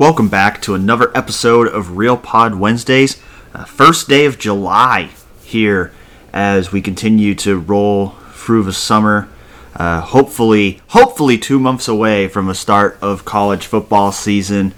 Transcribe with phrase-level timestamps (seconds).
[0.00, 3.22] Welcome back to another episode of Real Pod Wednesdays.
[3.52, 5.10] Uh, first day of July
[5.44, 5.92] here
[6.32, 9.28] as we continue to roll through the summer.
[9.76, 14.72] Uh, hopefully, hopefully two months away from the start of college football season,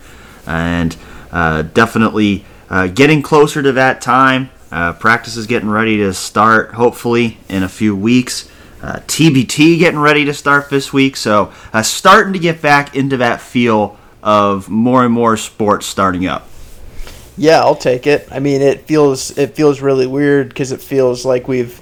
[0.44, 0.96] and
[1.30, 4.50] uh, definitely uh, getting closer to that time.
[4.72, 8.50] Uh, practice is getting ready to start, hopefully in a few weeks.
[8.82, 13.16] Uh, TBT getting ready to start this week, so uh, starting to get back into
[13.18, 16.48] that feel of more and more sports starting up.
[17.36, 18.28] Yeah, I'll take it.
[18.30, 21.80] I mean, it feels it feels really weird because it feels like we've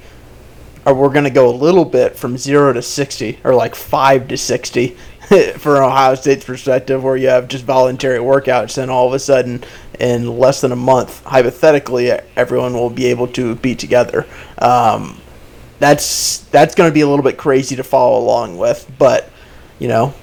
[0.86, 4.28] or we're going to go a little bit from 0 to 60 or like 5
[4.28, 4.88] to 60
[5.58, 9.62] for Ohio State's perspective where you have just voluntary workouts and all of a sudden
[9.98, 14.26] in less than a month hypothetically everyone will be able to be together.
[14.58, 15.20] Um,
[15.78, 19.30] that's that's going to be a little bit crazy to follow along with, but
[19.78, 20.14] you know,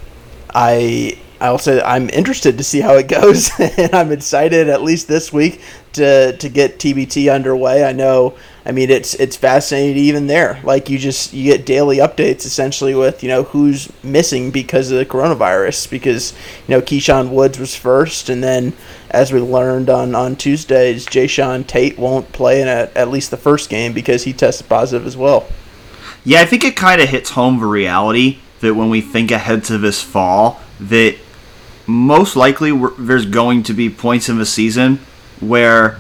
[0.54, 5.08] I I'll say I'm interested to see how it goes, and I'm excited at least
[5.08, 5.62] this week
[5.94, 7.84] to to get TBT underway.
[7.84, 8.36] I know,
[8.66, 10.60] I mean, it's it's fascinating even there.
[10.64, 14.98] Like you just you get daily updates essentially with you know who's missing because of
[14.98, 15.90] the coronavirus.
[15.90, 16.34] Because
[16.68, 18.74] you know Keyshawn Woods was first, and then
[19.12, 23.38] as we learned on on Tuesdays, Jae'Sean Tate won't play in a, at least the
[23.38, 25.48] first game because he tested positive as well.
[26.24, 29.64] Yeah, I think it kind of hits home the reality that when we think ahead
[29.66, 31.16] to this fall, that
[31.88, 35.00] most likely there's going to be points in the season
[35.40, 35.98] where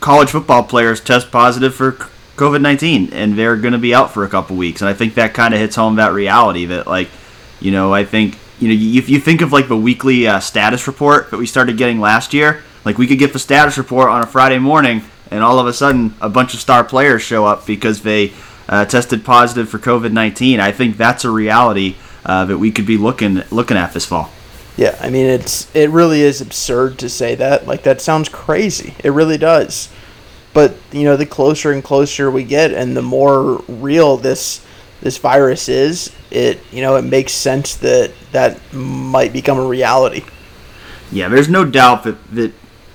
[0.00, 1.92] college football players test positive for
[2.36, 4.82] COVID 19 and they're going to be out for a couple weeks.
[4.82, 7.08] And I think that kind of hits home that reality that, like,
[7.60, 10.86] you know, I think, you know, if you think of like the weekly uh, status
[10.86, 14.22] report that we started getting last year, like we could get the status report on
[14.22, 17.66] a Friday morning and all of a sudden a bunch of star players show up
[17.66, 18.32] because they
[18.68, 20.60] uh, tested positive for COVID 19.
[20.60, 24.30] I think that's a reality uh, that we could be looking looking at this fall.
[24.76, 27.66] Yeah, I mean it's it really is absurd to say that.
[27.66, 28.94] Like that sounds crazy.
[29.02, 29.88] It really does.
[30.52, 34.64] But you know, the closer and closer we get, and the more real this
[35.00, 40.24] this virus is, it you know it makes sense that that might become a reality.
[41.10, 42.52] Yeah, there's no doubt that that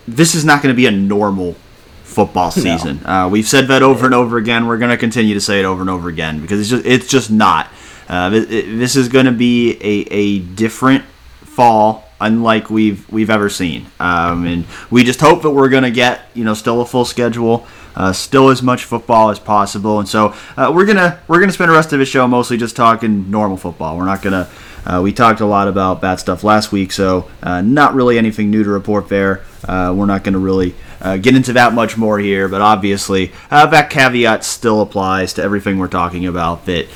[0.07, 1.55] this is not going to be a normal
[2.03, 2.99] football season.
[3.03, 3.09] No.
[3.09, 4.67] Uh, we've said that over and over again.
[4.67, 7.07] We're going to continue to say it over and over again because it's just it's
[7.07, 7.69] just not.
[8.09, 11.05] Uh, it, it, this is going to be a, a different
[11.51, 13.87] fall unlike we've we've ever seen.
[13.99, 17.03] Um, and we just hope that we're going to get you know still a full
[17.03, 19.99] schedule, uh, still as much football as possible.
[19.99, 22.75] And so uh, we're gonna we're gonna spend the rest of the show mostly just
[22.75, 23.97] talking normal football.
[23.97, 24.47] We're not gonna.
[24.83, 28.49] Uh, we talked a lot about bad stuff last week, so uh, not really anything
[28.49, 29.43] new to report there.
[29.63, 33.31] Uh, we're not going to really uh, get into that much more here, but obviously
[33.51, 36.65] that caveat still applies to everything we're talking about.
[36.65, 36.87] That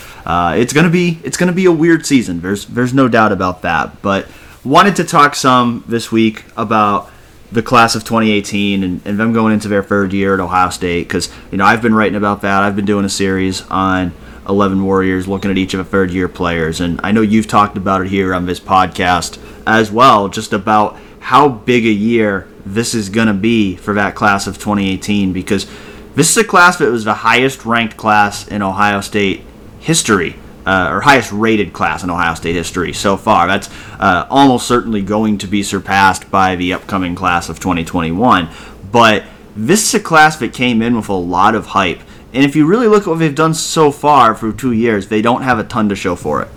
[0.57, 2.41] it's going to be it's going to be a weird season.
[2.41, 4.27] There's there's no doubt about that, but
[4.65, 7.11] wanted to talk some this week about
[7.51, 11.07] the class of 2018 and, and them going into their third year at Ohio State
[11.07, 12.63] because you know I've been writing about that.
[12.63, 14.11] I've been doing a series on
[14.49, 17.77] 11 Warriors, looking at each of the third year players, and I know you've talked
[17.77, 22.95] about it here on this podcast as well, just about how big a year this
[22.95, 25.67] is going to be for that class of 2018 because
[26.15, 29.41] this is a class that was the highest ranked class in Ohio State
[29.79, 33.47] history uh, or highest rated class in Ohio State history so far.
[33.47, 38.49] That's uh, almost certainly going to be surpassed by the upcoming class of 2021.
[38.91, 39.23] But
[39.55, 42.01] this is a class that came in with a lot of hype.
[42.33, 45.21] And if you really look at what they've done so far for two years, they
[45.21, 46.49] don't have a ton to show for it.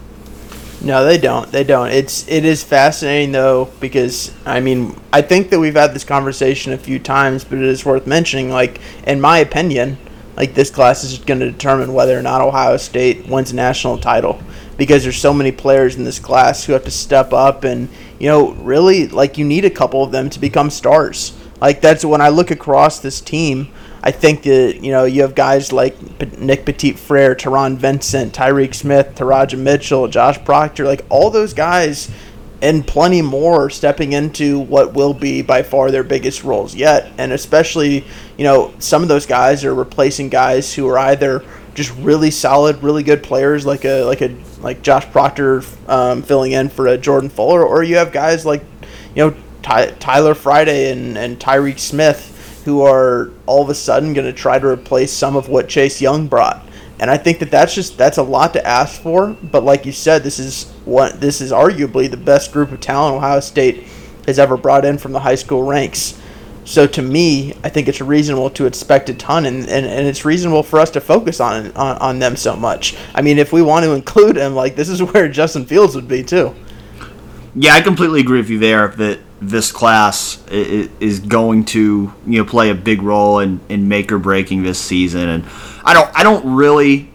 [0.80, 1.50] No, they don't.
[1.50, 1.88] They don't.
[1.88, 6.72] It's it is fascinating though because I mean I think that we've had this conversation
[6.72, 8.48] a few times, but it is worth mentioning.
[8.50, 9.98] Like in my opinion,
[10.38, 13.98] like this class is going to determine whether or not Ohio State wins a national
[13.98, 14.40] title
[14.76, 17.88] because there's so many players in this class who have to step up and
[18.20, 21.36] you know really like you need a couple of them to become stars.
[21.60, 25.34] Like that's when I look across this team, I think that you know you have
[25.34, 25.98] guys like
[26.38, 32.12] Nick Petit Frere, Taron Vincent, Tyreke Smith, Teradja Mitchell, Josh Proctor, like all those guys
[32.60, 37.12] and plenty more stepping into what will be by far their biggest roles yet.
[37.18, 38.04] And especially,
[38.36, 41.44] you know, some of those guys are replacing guys who are either
[41.74, 46.52] just really solid, really good players like a like a like Josh Proctor um, filling
[46.52, 48.64] in for a Jordan Fuller, or you have guys like
[49.14, 52.34] you know Ty- Tyler Friday and and Tyreke Smith
[52.64, 56.02] who are all of a sudden going to try to replace some of what Chase
[56.02, 56.67] Young brought.
[57.00, 59.36] And I think that that's just that's a lot to ask for.
[59.42, 63.16] But like you said, this is what this is arguably the best group of talent
[63.16, 63.84] Ohio State
[64.26, 66.20] has ever brought in from the high school ranks.
[66.64, 70.26] So to me, I think it's reasonable to expect a ton, and, and, and it's
[70.26, 72.94] reasonable for us to focus on, on on them so much.
[73.14, 76.08] I mean, if we want to include him, like this is where Justin Fields would
[76.08, 76.54] be too.
[77.54, 78.88] Yeah, I completely agree with you there.
[78.88, 84.10] That this class is going to you know play a big role in, in make
[84.10, 85.28] or breaking this season.
[85.28, 85.44] And
[85.84, 87.10] I don't I don't really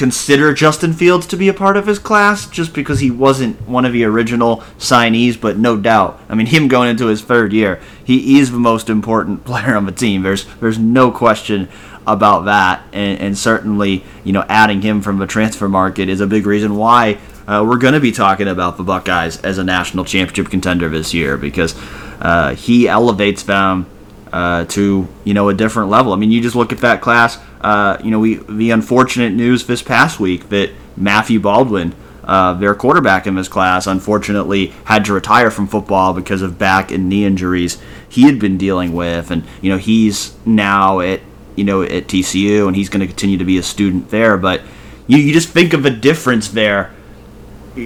[0.00, 3.84] consider Justin Fields to be a part of his class just because he wasn't one
[3.84, 6.18] of the original signees, but no doubt.
[6.26, 9.84] I mean, him going into his third year, he is the most important player on
[9.84, 10.22] the team.
[10.22, 11.68] There's there's no question
[12.06, 16.26] about that, and, and certainly you know adding him from the transfer market is a
[16.26, 20.04] big reason why uh, we're going to be talking about the Buckeyes as a national
[20.04, 21.74] championship contender this year because
[22.20, 23.86] uh, he elevates them
[24.32, 26.12] uh, to you know a different level.
[26.12, 27.38] I mean, you just look at that class.
[27.60, 31.94] Uh, you know, we the unfortunate news this past week that Matthew Baldwin,
[32.24, 36.90] uh, their quarterback in this class, unfortunately had to retire from football because of back
[36.90, 37.78] and knee injuries
[38.08, 41.20] he had been dealing with, and you know he's now at
[41.56, 44.36] you know at TCU and he's going to continue to be a student there.
[44.36, 44.62] But
[45.06, 46.92] you, you just think of a difference there.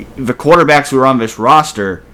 [0.02, 2.05] The quarterbacks who are on this roster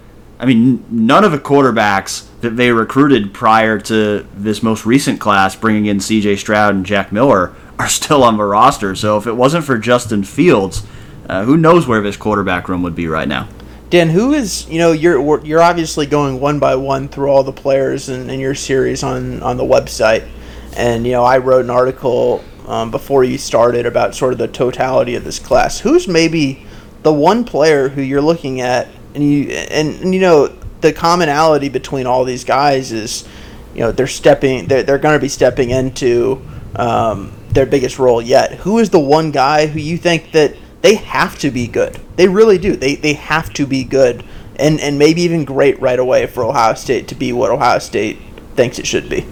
[0.41, 5.55] I mean, none of the quarterbacks that they recruited prior to this most recent class,
[5.55, 6.37] bringing in C.J.
[6.37, 8.97] Stroud and Jack Miller, are still on the roster.
[8.97, 10.87] So if it wasn't for Justin Fields,
[11.29, 13.49] uh, who knows where this quarterback room would be right now?
[13.91, 17.53] Dan, who is you know you're you're obviously going one by one through all the
[17.53, 20.29] players in, in your series on on the website,
[20.77, 24.49] and you know I wrote an article um, before you started about sort of the
[24.49, 25.81] totality of this class.
[25.81, 26.65] Who's maybe
[27.03, 30.49] the one player who you're looking at and you and, and you know
[30.81, 33.27] the commonality between all these guys is
[33.75, 36.41] you know they're stepping they're, they're going to be stepping into
[36.77, 38.55] um, their biggest role yet.
[38.55, 41.99] Who is the one guy who you think that they have to be good?
[42.17, 42.77] They really do.
[42.77, 44.25] They, they have to be good
[44.57, 48.19] and, and maybe even great right away for ohio state to be what ohio state
[48.55, 49.27] thinks it should be.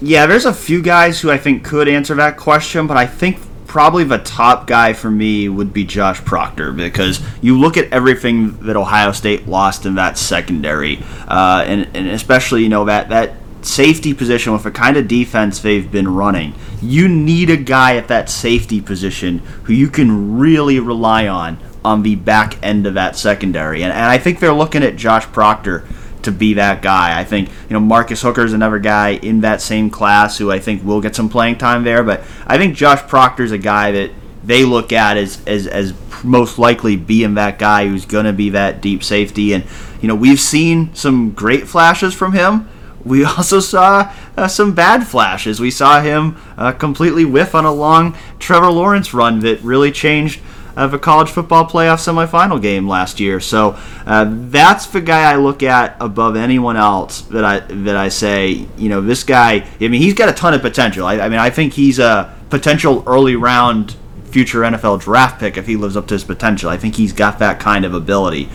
[0.00, 3.38] Yeah there's a few guys who i think could answer that question but i think
[3.68, 8.58] probably the top guy for me would be Josh Proctor because you look at everything
[8.66, 10.98] that Ohio State lost in that secondary,
[11.28, 15.60] uh, and, and especially you know that that safety position with the kind of defense
[15.60, 16.54] they've been running.
[16.80, 22.02] You need a guy at that safety position who you can really rely on on
[22.02, 25.84] the back end of that secondary, and, and I think they're looking at Josh Proctor
[26.22, 27.18] to be that guy.
[27.18, 30.58] I think you know Marcus Hooker is another guy in that same class who I
[30.58, 32.02] think will get some playing time there.
[32.02, 34.10] But I think Josh Proctor is a guy that
[34.44, 35.94] they look at as as, as
[36.24, 39.52] most likely being that guy who's going to be that deep safety.
[39.52, 39.64] And
[40.00, 42.68] you know we've seen some great flashes from him.
[43.04, 45.60] We also saw uh, some bad flashes.
[45.60, 50.40] We saw him uh, completely whiff on a long Trevor Lawrence run that really changed
[50.78, 53.40] of a college football playoff semifinal game last year.
[53.40, 53.76] So
[54.06, 58.66] uh, that's the guy I look at above anyone else that I that I say,
[58.76, 59.66] you know, this guy.
[59.80, 61.04] I mean, he's got a ton of potential.
[61.04, 65.66] I, I mean, I think he's a potential early round future NFL draft pick if
[65.66, 66.70] he lives up to his potential.
[66.70, 68.48] I think he's got that kind of ability,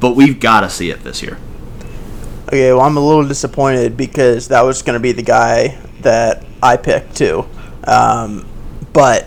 [0.00, 1.38] but we've got to see it this year.
[2.46, 6.44] Okay, well, I'm a little disappointed because that was going to be the guy that
[6.62, 7.46] I picked too.
[7.84, 8.46] Um,
[8.92, 9.26] but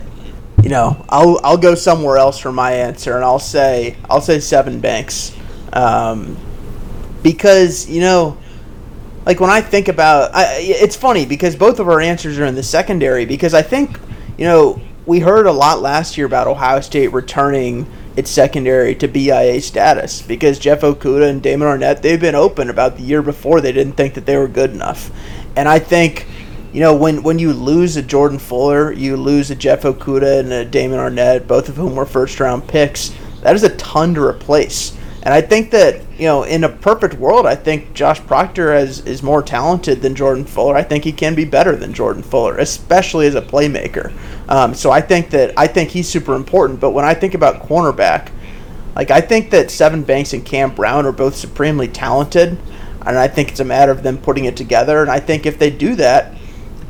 [0.68, 4.36] you know, I'll I'll go somewhere else for my answer, and I'll say I'll say
[4.36, 5.34] Sevyn Banks,
[5.72, 6.36] um,
[7.22, 8.36] because you know,
[9.24, 12.54] like when I think about, I, it's funny because both of our answers are in
[12.54, 13.24] the secondary.
[13.24, 13.98] Because I think,
[14.36, 19.08] you know, we heard a lot last year about Ohio State returning its secondary to
[19.08, 23.62] BIA status because Jeff Okudah and Damon Arnette they've been open about the year before
[23.62, 25.10] they didn't think that they were good enough,
[25.56, 26.26] and I think
[26.72, 30.52] you know, when, when you lose a Jordan Fuller, you lose a Jeff Okudah and
[30.52, 34.22] a Damon Arnette, both of whom were first round picks, that is a ton to
[34.22, 34.96] replace.
[35.22, 39.00] And I think that, you know, in a perfect world, I think Josh Proctor has,
[39.00, 40.76] is more talented than Jordan Fuller.
[40.76, 44.12] I think he can be better than Jordan Fuller, especially as a playmaker.
[44.48, 46.80] Um, so I think that I think he's super important.
[46.80, 48.30] But when I think about cornerback,
[48.94, 52.56] like I think that Sevyn Banks and Cam Brown are both supremely talented,
[53.04, 55.02] and I think it's a matter of them putting it together.
[55.02, 56.32] And I think if they do that,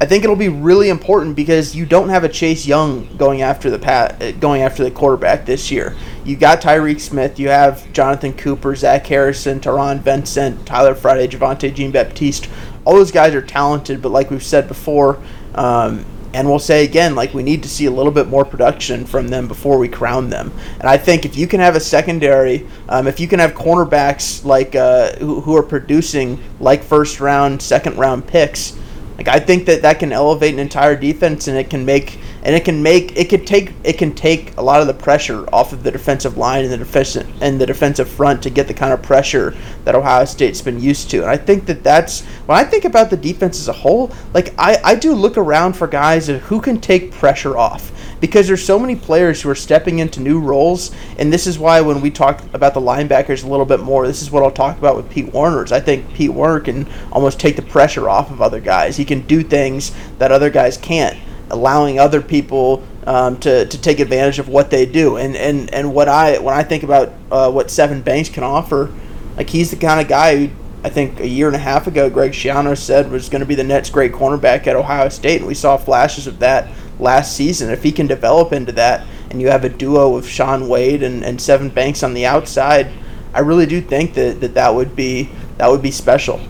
[0.00, 3.68] I think it'll be really important because you don't have a Chase Young going after
[3.68, 5.96] the pat, going after the quarterback this year.
[6.24, 11.74] You got Tyreke Smith, you have Jonathan Cooper, Zach Harrison, Taron Vincent, Tyler Friday, Javontae
[11.74, 12.48] Jean Baptiste.
[12.84, 15.20] All those guys are talented, but like we've said before,
[15.56, 19.04] um, and we'll say again, like we need to see a little bit more production
[19.04, 20.52] from them before we crown them.
[20.78, 24.44] And I think if you can have a secondary, um, if you can have cornerbacks
[24.44, 28.78] like uh, who, who are producing like first round, second round picks
[29.18, 32.18] like I think that that can elevate an entire defense and it can make
[32.48, 35.46] and it can make it could take it can take a lot of the pressure
[35.54, 38.72] off of the defensive line and the defensive and the defensive front to get the
[38.72, 41.18] kind of pressure that Ohio State's been used to.
[41.20, 44.54] And I think that that's when I think about the defense as a whole, like
[44.56, 48.78] I I do look around for guys who can take pressure off because there's so
[48.78, 52.42] many players who are stepping into new roles and this is why when we talk
[52.54, 55.34] about the linebackers a little bit more this is what I'll talk about with Pete
[55.34, 55.70] Werner's.
[55.70, 59.20] I think Pete Werner can almost take the pressure off of other guys he can
[59.26, 61.18] do things that other guys can't
[61.50, 65.16] allowing other people um, to, to take advantage of what they do.
[65.16, 68.92] And, and, and what I when I think about uh, what Sevyn Banks can offer,
[69.36, 70.50] like he's the kind of guy who
[70.84, 73.54] I think a year and a half ago Greg Schiano said was going to be
[73.54, 77.70] the next great cornerback at Ohio State, and we saw flashes of that last season.
[77.70, 81.24] If he can develop into that, and you have a duo of Shaun Wade and,
[81.24, 82.90] and Sevyn Banks on the outside,
[83.34, 86.40] I really do think that, that that would be that would be special.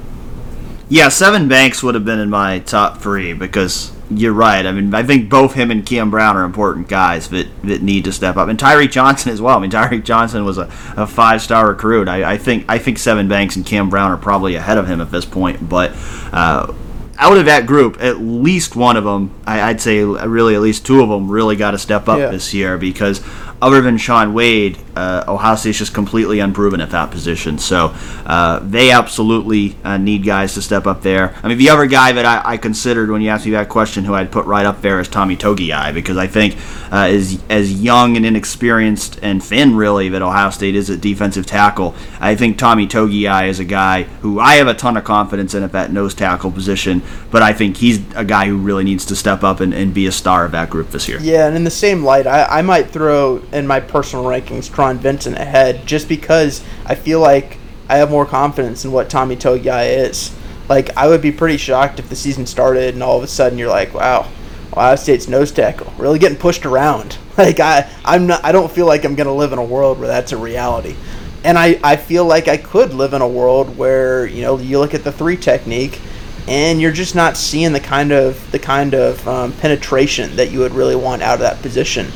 [0.90, 4.64] Yeah, Sevyn Banks would have been in my top three because you're right.
[4.64, 8.04] I mean, I think both him and Cam Brown are important guys that, that need
[8.04, 9.58] to step up, and Tyreke Johnson as well.
[9.58, 12.08] I mean, Tyreke Johnson was a, a five star recruit.
[12.08, 15.00] I, I, think I think Sevyn Banks and Cam Brown are probably ahead of him
[15.00, 15.92] at this point, but.
[16.32, 16.74] Uh,
[17.20, 20.86] out of that group, at least one of them, I, would say really at least
[20.86, 22.28] two of them, really got to step up yeah.
[22.30, 23.20] this year because
[23.60, 27.56] other than Shaun Wade, uh, Ohio State's just completely unproven at that position.
[27.58, 27.94] So
[28.26, 31.36] uh, they absolutely uh, need guys to step up there.
[31.42, 34.04] I mean, the other guy that I, I, considered when you asked me that question,
[34.04, 36.56] who I'd put right up there, is Tommy Togiai because I think
[36.90, 41.46] uh, as as young and inexperienced and thin really that Ohio State is at defensive
[41.46, 45.54] tackle, I think Tommy Togiai is a guy who I have a ton of confidence
[45.54, 47.02] in at that nose tackle position.
[47.30, 50.06] But I think he's a guy who really needs to step up and, and be
[50.06, 51.20] a star of that group this year.
[51.20, 55.36] Yeah, and in the same light, I, I might throw in my personal rankings Vincent
[55.36, 60.34] ahead just because I feel like I have more confidence in what Tommy Togiai is.
[60.70, 63.58] Like I would be pretty shocked if the season started and all of a sudden
[63.58, 64.30] you're like, wow,
[64.72, 67.18] Ohio State's nose tackle really getting pushed around.
[67.38, 68.44] Like I, I'm not.
[68.44, 70.96] I don't feel like I'm gonna live in a world where that's a reality.
[71.44, 74.80] And I, I feel like I could live in a world where you know you
[74.80, 76.00] look at the three technique,
[76.48, 80.58] and you're just not seeing the kind of the kind of um, penetration that you
[80.58, 82.10] would really want out of that position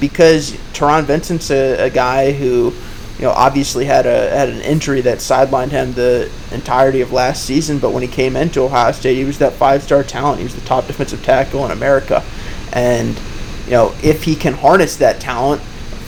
[0.00, 2.72] because Taron Vincent's a, a guy who,
[3.18, 7.44] you know, obviously had a had an injury that sidelined him the entirety of last
[7.44, 7.78] season.
[7.78, 10.38] But when he came into Ohio State, he was that five star talent.
[10.38, 12.24] He was the top defensive tackle in America,
[12.72, 13.18] and
[13.66, 15.60] you know, if he can harness that talent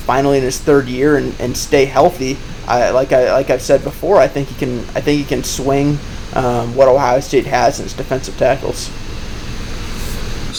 [0.06, 3.84] finally in his third year and, and stay healthy, I, like I like I've said
[3.84, 5.98] before, I think he can I think he can swing
[6.34, 8.90] um, what Ohio State has in its defensive tackles.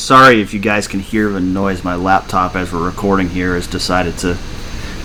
[0.01, 1.83] Sorry if you guys can hear the noise.
[1.83, 4.35] My laptop, as we're recording here, has decided to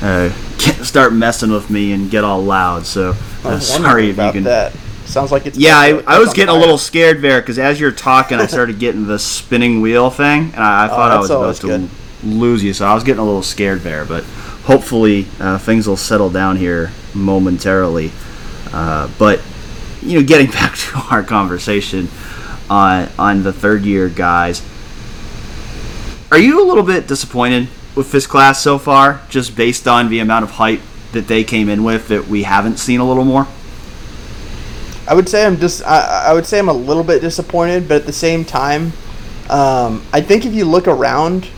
[0.00, 2.86] uh, get, start messing with me and get all loud.
[2.86, 4.44] So uh, sorry if you can.
[4.44, 4.72] That.
[5.04, 5.58] Sounds like it's.
[5.58, 8.78] Yeah, I, I was getting a little scared there because as you're talking, I started
[8.78, 11.90] getting the spinning wheel thing, and I, I thought oh, I was about to good.
[12.24, 12.72] lose you.
[12.72, 14.24] So I was getting a little scared there, but
[14.64, 18.12] hopefully uh, things will settle down here momentarily.
[18.72, 19.42] Uh, but
[20.00, 22.08] you know, getting back to our conversation
[22.70, 24.62] on on the third year guys
[26.30, 30.18] are you a little bit disappointed with this class so far, just based on the
[30.18, 30.80] amount of hype
[31.12, 33.46] that they came in with that we haven't seen a little more?
[35.08, 37.98] I would say I'm just I, I would say I'm a little bit disappointed, but
[37.98, 38.92] at the same time,
[39.48, 41.48] um, I think if you look around,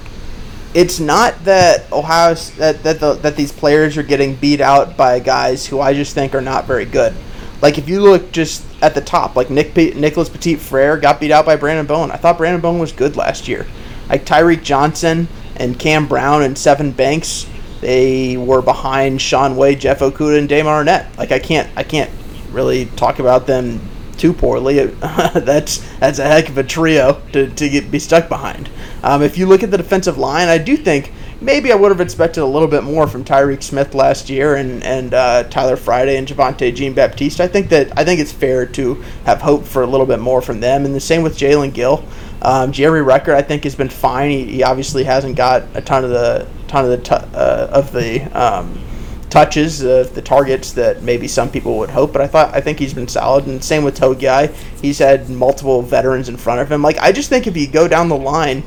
[0.75, 5.19] it's not that Ohio that that the, that these players are getting beat out by
[5.19, 7.15] guys who I just think are not very good.
[7.63, 11.31] Like if you look just at the top, like Nick Nicholas Petit Frere got beat
[11.31, 12.11] out by Branden Bowen.
[12.11, 13.67] I thought Branden Bowen was good last year
[14.09, 17.47] like Tyreke Johnson and Cam Brown and Sevyn Banks,
[17.81, 21.17] they were behind Shaun Wade, Jeff Okudah, and Damon Arnette.
[21.17, 22.11] Like I can't I can't
[22.51, 23.81] really talk about them
[24.19, 24.87] too poorly.
[25.35, 28.69] that's that's a heck of a trio to, to get, be stuck behind.
[29.03, 32.01] Um, if you look at the defensive line, I do think maybe I would have
[32.01, 36.17] expected a little bit more from Tyreke Smith last year and and uh, Tyler Friday
[36.17, 37.41] and Javontae Jean Baptiste.
[37.41, 40.43] I think that I think it's fair to have hope for a little bit more
[40.43, 42.05] from them, and the same with Jaelen Gill.
[42.41, 44.31] Um, Jerry Ruckert, I think, has been fine.
[44.31, 48.23] He, he, obviously hasn't got a ton of the ton of the uh, of the
[48.39, 48.81] um,
[49.29, 52.13] touches, uh, the targets that maybe some people would hope.
[52.13, 54.55] But I thought I think he's been solid, and same with Togiai.
[54.81, 56.81] He's had multiple veterans in front of him.
[56.81, 58.63] Like I just think if you go down the line,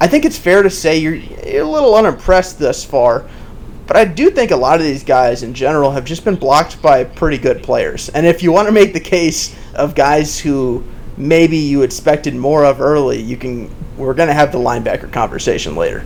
[0.00, 3.24] I think it's fair to say you're, you're a little unimpressed thus far.
[3.86, 6.82] But I do think a lot of these guys in general have just been blocked
[6.82, 8.08] by pretty good players.
[8.08, 10.84] And if you want to make the case of guys who
[11.16, 13.70] maybe you expected more of early, you can.
[13.96, 16.04] We're going to have the linebacker conversation later.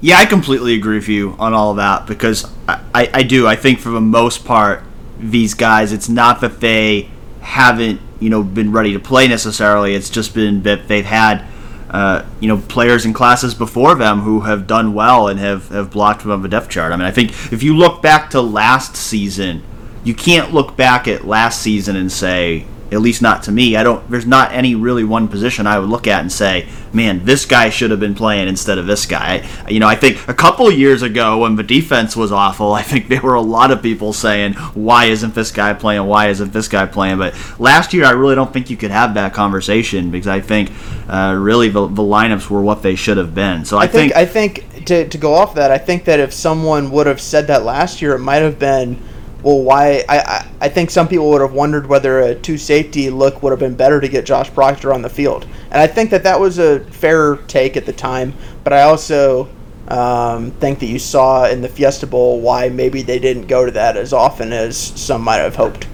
[0.00, 3.46] Yeah, I completely agree with you on all of that because I, I, I do.
[3.46, 4.82] I think for the most part,
[5.20, 7.08] these guys, it's not that they
[7.40, 9.94] haven't you know been ready to play necessarily.
[9.94, 11.44] It's just been that they've had
[11.90, 15.90] uh, you know players in classes before them who have done well and have, have
[15.90, 16.92] blocked above the depth chart.
[16.92, 19.62] I mean, I think if you look back to last season,
[20.02, 23.76] you can't look back at last season and say at least not to me.
[23.76, 24.08] I don't.
[24.10, 27.70] There's not any really one position I would look at and say, man, this guy
[27.70, 29.48] should have been playing instead of this guy.
[29.64, 32.82] I, you know, I think a couple years ago when the defense was awful, I
[32.82, 36.06] think there were a lot of people saying, why isn't this guy playing?
[36.06, 37.18] Why isn't this guy playing?
[37.18, 40.70] But last year, I really don't think you could have that conversation because I think
[41.08, 43.64] uh, really the, the lineups were what they should have been.
[43.64, 46.20] So I, I think, think I think to to go off that, I think that
[46.20, 48.98] if someone would have said that last year, it might have been
[49.42, 50.04] well, why?
[50.08, 53.58] I, I, think some people would have wondered whether a two safety look would have
[53.58, 55.46] been better to get Josh Proctor on the field.
[55.70, 58.34] And I think that that was a fair take at the time.
[58.62, 59.48] But I also
[59.88, 63.72] um, think that you saw in the Fiesta Bowl why maybe they didn't go to
[63.72, 65.88] that as often as some might have hoped.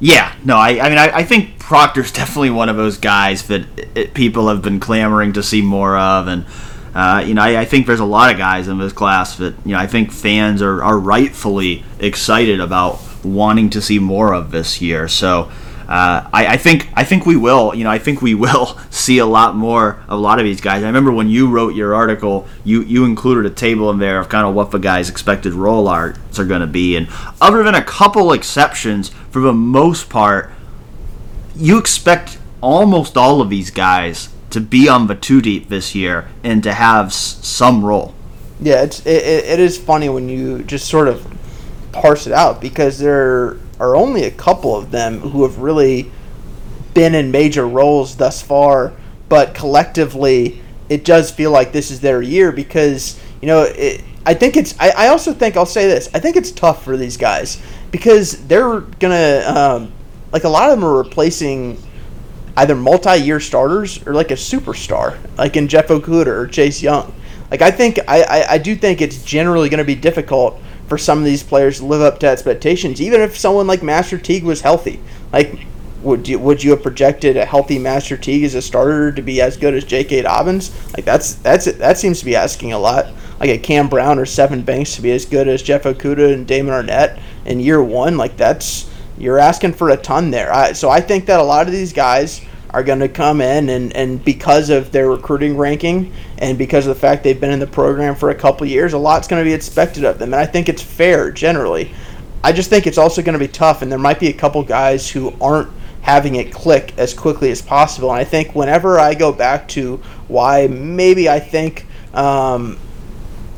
[0.00, 3.66] Yeah, no, I, I mean, I, I think Proctor's definitely one of those guys that
[3.96, 6.46] it, people have been clamoring to see more of, and
[6.98, 9.54] uh, you know, I, I, think there's a lot of guys in this class that
[9.64, 14.50] you know I think fans are, are rightfully excited about wanting to see more of
[14.50, 15.06] this year.
[15.06, 15.42] So
[15.86, 17.72] uh, I, I, think I think we will.
[17.72, 20.60] You know, I think we will see a lot more of a lot of these
[20.60, 20.82] guys.
[20.82, 24.28] I remember when you wrote your article, you you included a table in there of
[24.28, 27.06] kind of what the guys' expected role arts are going to be, and
[27.40, 30.50] other than a couple exceptions, for the most part,
[31.54, 36.28] you expect almost all of these guys to be on the two deep this year
[36.42, 38.14] and to have s- some role.
[38.60, 41.26] Yeah, it's it, it is funny when you just sort of
[41.92, 46.10] parse it out because there are only a couple of them who have really
[46.94, 48.92] been in major roles thus far,
[49.28, 54.34] but collectively it does feel like this is their year because you know it, I
[54.34, 57.16] think it's I, I also think I'll say this I think it's tough for these
[57.16, 57.60] guys
[57.92, 59.92] because they're gonna um,
[60.32, 61.80] like a lot of them are replacing
[62.58, 67.14] either multi-year starters or like a superstar, like in Jeff Okudah or Chase Young.
[67.50, 70.98] Like I think I, I, I do think it's generally going to be difficult for
[70.98, 74.42] some of these players to live up to expectations, even if someone like Master Teague
[74.42, 75.00] was healthy.
[75.32, 75.66] Like
[76.02, 79.40] would you would you have projected a healthy Master Teague as a starter to be
[79.40, 80.22] as good as J.K.
[80.22, 80.70] Dobbins?
[80.96, 83.06] Like that's that's that seems to be asking a lot.
[83.38, 86.44] Like a Cam Brown or Sevyn Banks to be as good as Jeff Okudah and
[86.44, 88.16] Damon Arnette in year one.
[88.16, 88.87] Like that's
[89.18, 90.52] you're asking for a ton there.
[90.52, 93.70] I, so I think that a lot of these guys are going to come in
[93.70, 97.58] and, and because of their recruiting ranking and because of the fact they've been in
[97.58, 100.32] the program for a couple years, a lot's going to be expected of them.
[100.32, 101.92] And I think it's fair generally.
[102.44, 104.62] I just think it's also going to be tough, and there might be a couple
[104.62, 105.70] guys who aren't
[106.02, 108.10] having it click as quickly as possible.
[108.10, 109.96] And I think whenever I go back to
[110.28, 111.86] why maybe I think.
[112.14, 112.78] Um,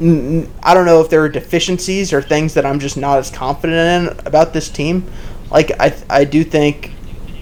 [0.02, 4.08] I don't know if there are deficiencies or things that I'm just not as confident
[4.08, 5.04] in about this team.
[5.50, 6.92] Like I, I do think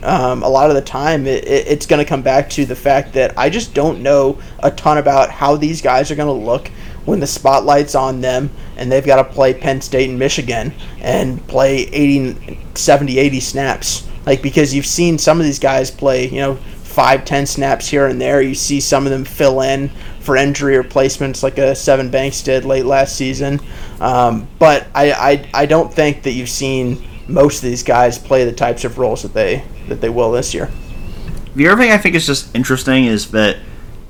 [0.02, 2.76] um, a lot of the time it, it, it's going to come back to the
[2.76, 6.46] fact that I just don't know a ton about how these guys are going to
[6.46, 6.68] look
[7.04, 11.44] when the spotlight's on them and they've got to play Penn State and Michigan and
[11.48, 14.06] play 80, 70, 80 snaps.
[14.26, 16.58] Like, because you've seen some of these guys play, you know,
[16.98, 18.42] five, ten snaps here and there.
[18.42, 19.88] You see some of them fill in
[20.20, 23.60] for injury replacements like a Sevyn Banks did late last season.
[24.00, 28.44] Um, but I, I, I don't think that you've seen most of these guys play
[28.44, 30.70] the types of roles that they that they will this year.
[31.54, 33.58] The other thing I think is just interesting is that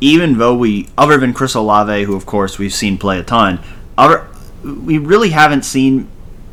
[0.00, 3.60] even though we, other than Chris Olave, who of course we've seen play a ton,
[3.96, 4.28] other
[4.62, 6.08] we really haven't seen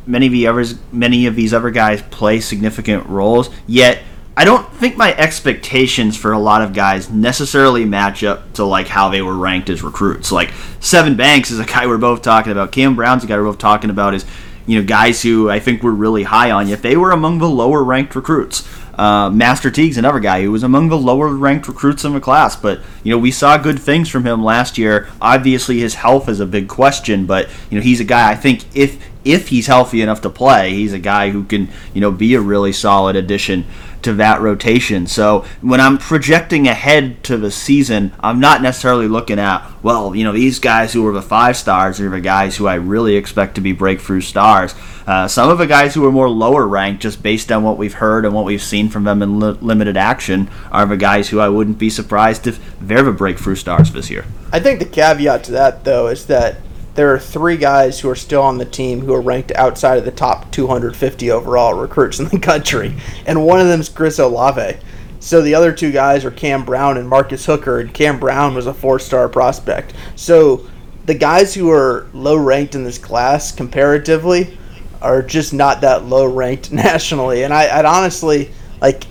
[0.06, 3.50] many of the others, many of these other guys play significant roles.
[3.66, 4.00] Yet
[4.36, 8.86] I don't think my expectations for a lot of guys necessarily match up to like
[8.86, 10.30] how they were ranked as recruits.
[10.30, 10.50] Like
[10.80, 12.70] Sevyn Banks is a guy we're both talking about.
[12.70, 14.14] Cam Brown's a guy we're both talking about.
[14.14, 14.26] Is
[14.66, 16.68] you know guys who I think were really high on.
[16.68, 18.68] Yet they were among the lower ranked recruits.
[18.94, 22.56] Uh, Master Teague's another guy who was among the lower ranked recruits in the class,
[22.56, 25.08] but you know we saw good things from him last year.
[25.20, 28.64] Obviously, his health is a big question, but you know he's a guy I think
[28.74, 32.34] if if he's healthy enough to play, he's a guy who can you know be
[32.34, 33.66] a really solid addition
[34.06, 35.04] to that rotation.
[35.08, 40.22] So when I'm projecting ahead to the season, I'm not necessarily looking at, well, you
[40.22, 43.56] know, these guys who are the five stars are the guys who I really expect
[43.56, 44.76] to be breakthrough stars.
[45.08, 47.94] Uh, some of the guys who are more lower ranked, just based on what we've
[47.94, 51.40] heard and what we've seen from them in li- limited action, are the guys who
[51.40, 54.24] I wouldn't be surprised if they're the breakthrough stars this year.
[54.52, 56.58] I think the caveat to that, though, is that
[56.96, 60.04] there are three guys who are still on the team who are ranked outside of
[60.04, 62.94] the top 250 overall recruits in the country,
[63.26, 64.78] and one of them is Chris Olave.
[65.20, 68.66] So the other two guys are Cam Brown and Marcus Hooker, and Cam Brown was
[68.66, 69.92] a four-star prospect.
[70.14, 70.66] So
[71.04, 74.58] the guys who are low ranked in this class comparatively
[75.02, 79.04] are just not that low ranked nationally, and I, would honestly like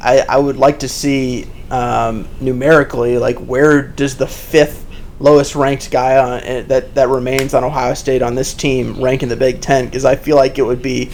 [0.00, 4.83] I, I would like to see um, numerically, like where does the fifth
[5.20, 9.22] lowest ranked guy on eh, that that remains on Ohio State on this team rank
[9.22, 9.86] in the Big Ten?
[9.86, 11.10] Because I feel like it would be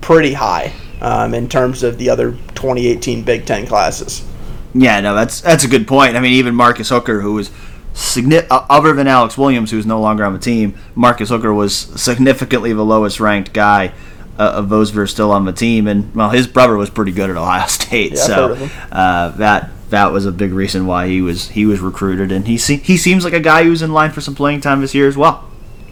[0.00, 4.26] pretty high um, in terms of the other 2018 Big Ten classes.
[4.74, 6.16] Yeah, no, that's that's a good point.
[6.16, 7.50] I mean, even Marcus Hooker, who was
[7.92, 12.72] signi- other than Alex Williams, who's no longer on the team, Marcus Hooker was significantly
[12.72, 13.92] the lowest ranked guy
[14.38, 17.12] uh, of those who are still on the team, and well, his brother was pretty
[17.12, 18.88] good at Ohio State, Yeah, so heard of him.
[18.90, 22.58] uh, that that was a big reason why he was he was recruited, and he
[22.58, 25.06] se- he seems like a guy who's in line for some playing time this year
[25.06, 25.48] as well.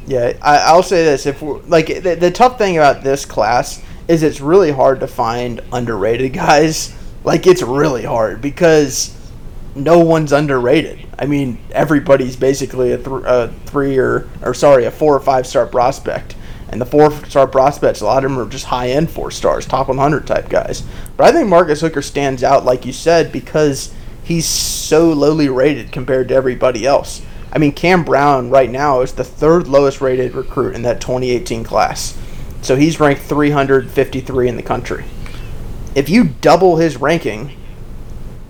[0.07, 3.83] Yeah, I, I'll say this: if we're, like the, the tough thing about this class
[4.09, 6.97] is it's really hard to find underrated guys.
[7.23, 9.17] Like it's really hard because
[9.75, 11.07] no one's underrated.
[11.19, 15.47] I mean, everybody's basically a, th- a three or or sorry, a four or five
[15.47, 16.35] star prospect.
[16.71, 19.67] And the four star prospects, a lot of them are just high end four stars,
[19.67, 20.83] top 100 type guys.
[21.17, 25.91] But I think Marcus Hooker stands out, like you said, because he's so lowly rated
[25.91, 27.23] compared to everybody else.
[27.53, 31.65] I mean, Cam Brown right now is the third lowest rated recruit in that 2018
[31.65, 32.17] class.
[32.63, 35.05] So he's ranked 353 in the country.
[35.97, 37.57] If you double his ranking,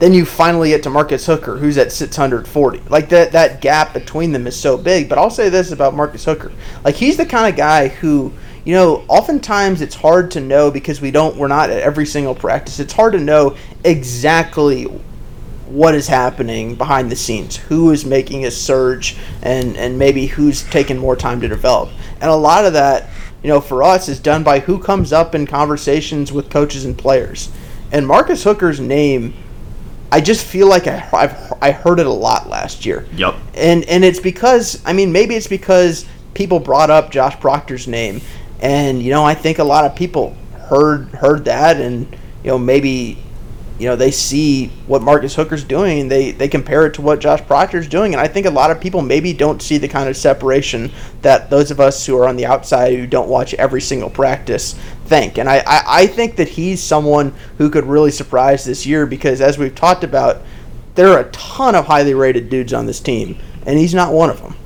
[0.01, 2.83] then you finally get to Marcus Hooker, who's at 640.
[2.89, 5.09] Like that that gap between them is so big.
[5.09, 6.51] But I'll say this about Marcus Hooker:
[6.83, 8.33] like he's the kind of guy who,
[8.65, 12.35] you know, oftentimes it's hard to know because we don't we're not at every single
[12.35, 12.81] practice.
[12.81, 14.85] It's hard to know exactly
[15.67, 20.63] what is happening behind the scenes, who is making a surge, and and maybe who's
[20.65, 21.91] taking more time to develop.
[22.23, 23.11] And a lot of that,
[23.43, 26.97] you know, for us is done by who comes up in conversations with coaches and
[26.97, 27.51] players.
[27.93, 29.35] And Marcus Hooker's name,
[30.13, 33.07] I just feel like I, I've I heard it a lot last year.
[33.15, 33.37] Yep.
[33.55, 38.21] And and it's because I mean maybe it's because people brought up Josh Proctor's name,
[38.61, 42.07] and you know I think a lot of people heard heard that, and
[42.43, 43.19] you know maybe
[43.81, 47.41] you know they see what Marcus Hooker's doing, they they compare it to what Josh
[47.47, 50.19] Proctor's doing, and I think a lot of people maybe don't see the kind of
[50.19, 54.11] separation that those of us who are on the outside who don't watch every single
[54.11, 54.75] practice
[55.07, 55.39] think.
[55.39, 59.41] And I, I, I think that he's someone who could really surprise this year because
[59.41, 60.43] as we've talked about,
[60.95, 64.29] there are a ton of highly rated dudes on this team, and he's not one
[64.29, 64.57] of them.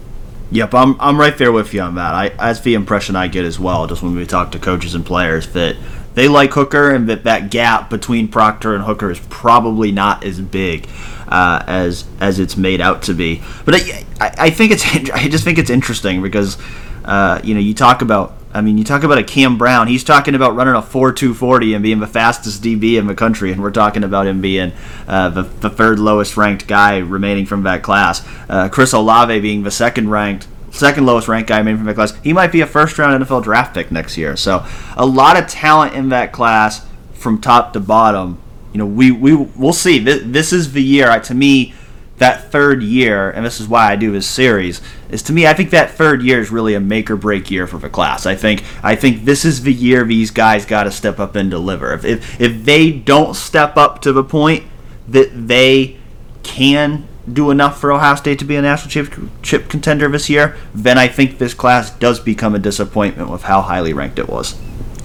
[0.51, 2.15] Yep, I'm, I'm right there with you on that.
[2.15, 5.07] I that's the impression I get as well, just when we talk to coaches and
[5.07, 5.77] players that
[6.15, 10.41] they like Hooker and that that gap between Proctor and Hooker is probably not as
[10.41, 10.89] big
[11.29, 13.43] uh, as as it's made out to be.
[13.65, 13.75] But
[14.21, 16.59] I, I, think it's I just think it's interesting because
[17.05, 20.05] uh, you know you talk about I mean you talk about a Cam Brown he's
[20.05, 23.53] talking about running a four two forty and being the fastest DB in the country
[23.53, 24.73] and we're talking about him being
[25.09, 28.27] uh, the, the third lowest ranked guy remaining from that class.
[28.49, 32.13] Uh, Chris Olave being the second ranked second lowest ranked guy remaining from that class.
[32.23, 34.37] He might be a first round NFL draft pick next year.
[34.37, 38.41] So a lot of talent in that class from top to bottom.
[38.73, 39.99] You know, we we we'll see.
[39.99, 41.75] This, this is the year to me.
[42.19, 45.49] That third year, and this is why I do this series, is to me.
[45.49, 48.25] I think that third year is really a make or break year for the class.
[48.25, 51.51] I think I think this is the year these guys got to step up and
[51.51, 51.93] deliver.
[51.93, 54.63] If, if if they don't step up to the point
[55.09, 55.97] that they
[56.45, 60.57] can do enough for Ohio State to be a national chip, chip contender this year,
[60.75, 64.61] then I think this class does become a disappointment with how highly ranked it was.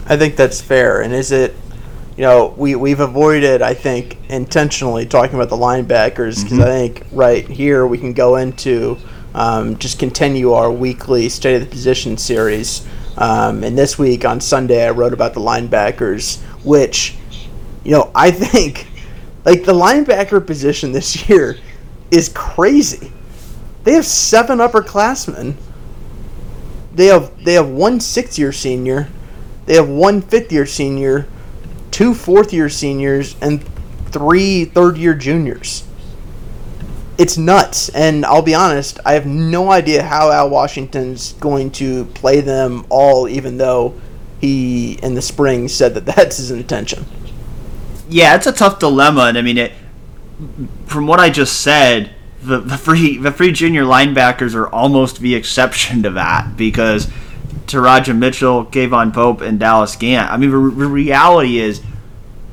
[0.05, 1.01] I think that's fair.
[1.01, 1.55] And is it,
[2.17, 7.05] you know, we, we've avoided, I think, intentionally talking about the linebackers because I think
[7.11, 8.97] right here we can go into
[9.33, 12.85] um, just continue our weekly State of the Position series.
[13.17, 17.15] Um, and this week on Sunday, I wrote about the linebackers, which,
[17.83, 18.87] you know, I think,
[19.45, 21.57] like, the linebacker position this year
[22.11, 23.11] is crazy.
[23.83, 25.55] They have seven upperclassmen.
[26.93, 29.07] They have they have one six year senior,
[29.65, 31.27] they have one fifth year senior,
[31.91, 33.63] two fourth year seniors, and
[34.07, 35.85] three third year juniors.
[37.17, 42.05] It's nuts, and I'll be honest, I have no idea how Al Washington's going to
[42.05, 43.99] play them all, even though
[44.39, 47.05] he in the spring said that that's his intention.
[48.09, 49.73] Yeah, it's a tough dilemma, and I mean, it,
[50.85, 55.35] from what I just said, the, the free the free junior linebackers are almost the
[55.35, 57.07] exception to that because
[57.65, 60.31] Teradja Mitchell, K'Vaughan Pope, and Dallas Gant.
[60.31, 61.81] I mean, the, reality is,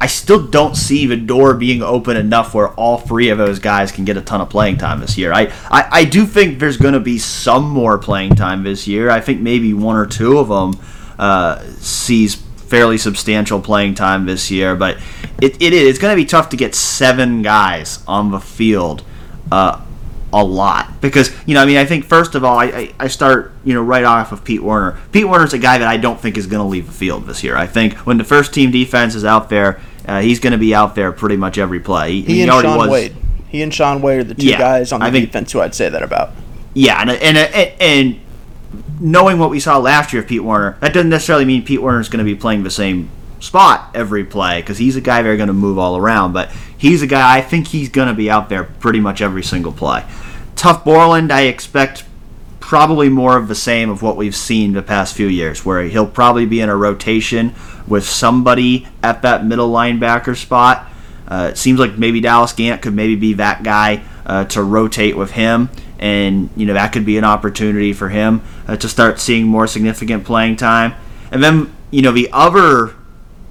[0.00, 3.92] I still don't see the door being open enough where all three of those guys
[3.92, 5.32] can get a ton of playing time this year.
[5.32, 9.08] I, I, I do think there's going to be some more playing time this year.
[9.08, 10.82] I think maybe one or two of them
[11.18, 14.98] uh, sees fairly substantial playing time this year, but
[15.40, 19.02] it, it is it's going to be tough to get seven guys on the field
[19.52, 19.80] uh,
[20.32, 23.52] a lot because you know I mean I think first of all I, I, start
[23.64, 24.98] you know right off of Pete Werner.
[25.12, 27.44] Pete Werner's a guy that I don't think is going to leave the field this
[27.44, 27.56] year.
[27.56, 30.74] I think when the first team defense is out there, uh, he's going to be
[30.74, 32.20] out there pretty much every play.
[32.20, 32.90] He and already Sean was.
[32.90, 33.16] Wade.
[33.48, 35.60] He and Shaun Wade are the two Yeah, guys on the I think- defense who
[35.60, 36.32] I'd say that about.
[36.74, 38.20] Yeah, and and and, and
[39.00, 42.00] knowing what we saw last year of Pete Werner, that doesn't necessarily mean Pete Werner
[42.00, 43.08] is going to be playing the same
[43.40, 46.32] spot every play because he's a guy they're going to move all around.
[46.32, 49.42] But he's a guy I think he's going to be out there pretty much every
[49.42, 50.04] single play.
[50.54, 52.04] Tuf Borland, I expect
[52.60, 56.06] probably more of the same of what we've seen the past few years, where he'll
[56.06, 57.54] probably be in a rotation
[57.86, 60.90] with somebody at that middle linebacker spot.
[61.28, 65.16] Uh, it seems like maybe Dallas Gant could maybe be that guy uh, to rotate
[65.16, 69.20] with him, and you know that could be an opportunity for him uh, to start
[69.20, 70.94] seeing more significant playing time.
[71.30, 72.94] And then you know the other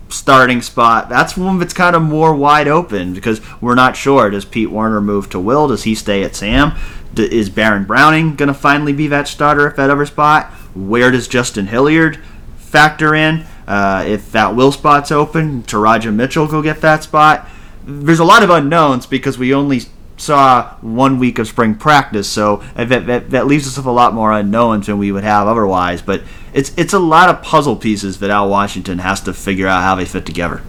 [0.09, 4.29] starting spot, that's one that's kind of more wide open because we're not sure.
[4.29, 5.67] Does Pete Werner move to Will?
[5.67, 6.73] Does he stay at Sam?
[7.13, 10.47] D- is Baron Browning going to finally be that starter at that other spot?
[10.75, 12.19] Where does Justin Hilliard
[12.57, 13.45] factor in?
[13.67, 17.47] Uh, if that Will spot's open, Teradja Mitchell go get that spot.
[17.85, 19.81] There's a lot of unknowns because we only
[20.17, 24.13] saw one week of spring practice, so that, that, that leaves us with a lot
[24.13, 26.01] more unknowns than we would have otherwise.
[26.01, 26.21] But
[26.53, 29.95] it's it's a lot of puzzle pieces that Al Washington has to figure out how
[29.95, 30.61] they fit together.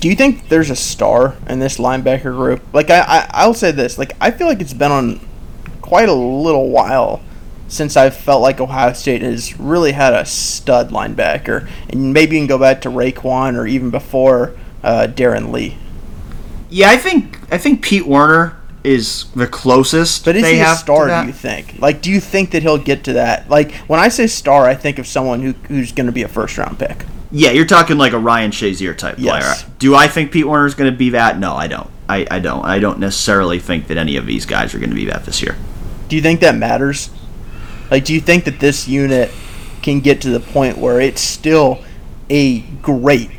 [0.00, 2.62] Do you think there's a star in this linebacker group?
[2.72, 3.98] Like I, I I'll say this.
[3.98, 5.20] Like I feel like it's been on
[5.82, 7.22] quite a little while
[7.68, 12.40] since I've felt like Ohio State has really had a stud linebacker, and maybe you
[12.40, 15.76] can go back to Raekwon or even before uh, Darron Lee.
[16.70, 20.24] Yeah, I think I think Pete Werner is the closest.
[20.24, 21.08] But is they he a star?
[21.08, 21.78] Do you think?
[21.80, 23.48] Like, do you think that he'll get to that?
[23.48, 26.28] Like, when I say star, I think of someone who who's going to be a
[26.28, 27.04] first round pick.
[27.32, 29.64] Yeah, you're talking like a Ryan Shazier type Yes.
[29.64, 29.72] player.
[29.80, 31.38] Do I think Pete Werner is going to be that?
[31.38, 31.90] No, I don't.
[32.08, 32.64] I, I don't.
[32.64, 35.42] I don't necessarily think that any of these guys are going to be that this
[35.42, 35.56] year.
[36.08, 37.10] Do you think that matters?
[37.90, 39.30] Like, do you think that this unit
[39.82, 41.82] can get to the point where it's still
[42.30, 43.30] a great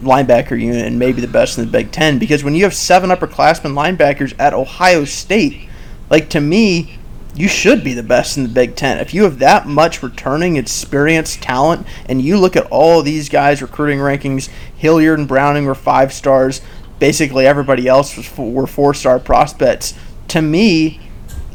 [0.00, 2.18] linebacker unit and maybe the best in the Big Ten?
[2.18, 5.68] Because when you have seven upperclassmen linebackers at Ohio State,
[6.10, 6.98] like to me,
[7.34, 8.98] you should be the best in the Big Ten.
[8.98, 13.62] If you have that much returning experience, talent, and you look at all these guys'
[13.62, 16.60] recruiting rankings, Hilliard and Browning were five stars.
[16.98, 19.94] Basically, everybody else was four, were four star prospects.
[20.28, 21.00] To me,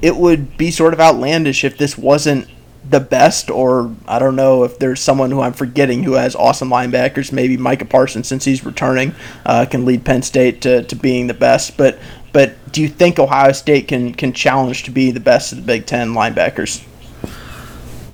[0.02, 2.48] it would be sort of outlandish if this wasn't
[2.90, 6.70] the best, or I don't know if there's someone who I'm forgetting who has awesome
[6.70, 7.32] linebackers.
[7.32, 9.16] Maybe Micah Parsons, since he's returning,
[9.46, 11.78] uh, can lead Penn State to, to being the best.
[11.78, 12.00] But
[12.34, 15.64] but do you think Ohio State can can challenge to be the best of the
[15.64, 16.86] Big Ten linebackers?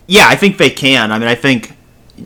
[0.08, 1.12] Yeah, I think they can.
[1.12, 1.76] I mean, I think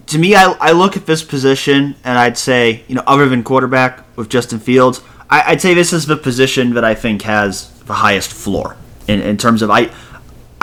[0.07, 3.43] to me, I, I look at this position and I'd say, you know, other than
[3.43, 7.69] quarterback with Justin Fields, I, I'd say this is the position that I think has
[7.81, 8.77] the highest floor
[9.07, 9.91] in, in terms of I.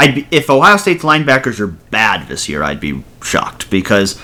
[0.01, 4.19] I'd be, if Ohio State's linebackers are bad this year, I'd be shocked because,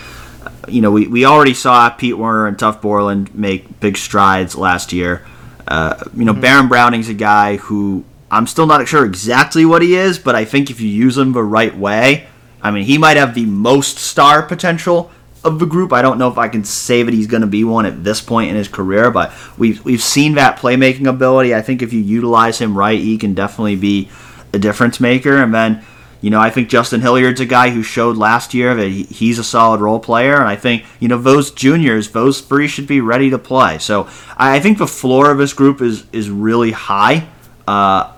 [0.69, 4.91] you know, we, we already saw Pete Werner and Tuf Borland make big strides last
[4.95, 5.27] year.
[5.69, 9.97] Uh, you know, Baron Browning's a guy who I'm still not sure exactly what he
[9.97, 12.27] is, but I think if you use him the right way,
[12.63, 15.11] I mean, he might have the most star potential
[15.45, 15.93] of the group.
[15.93, 18.23] I don't know if I can say that he's going to be one at this
[18.23, 21.55] point in his career, but we've we've seen that playmaking ability.
[21.55, 24.09] I think if you utilize him right, he can definitely be
[24.53, 25.37] a difference maker.
[25.37, 25.85] And then,
[26.21, 29.45] you know, I think Justin Hilliard's a guy who showed last year that he's a
[29.45, 33.31] solid role player, and I think you know those juniors, those three should be ready
[33.31, 33.79] to play.
[33.79, 37.29] So I think the floor of this group is is really high.
[37.69, 38.13] Uh,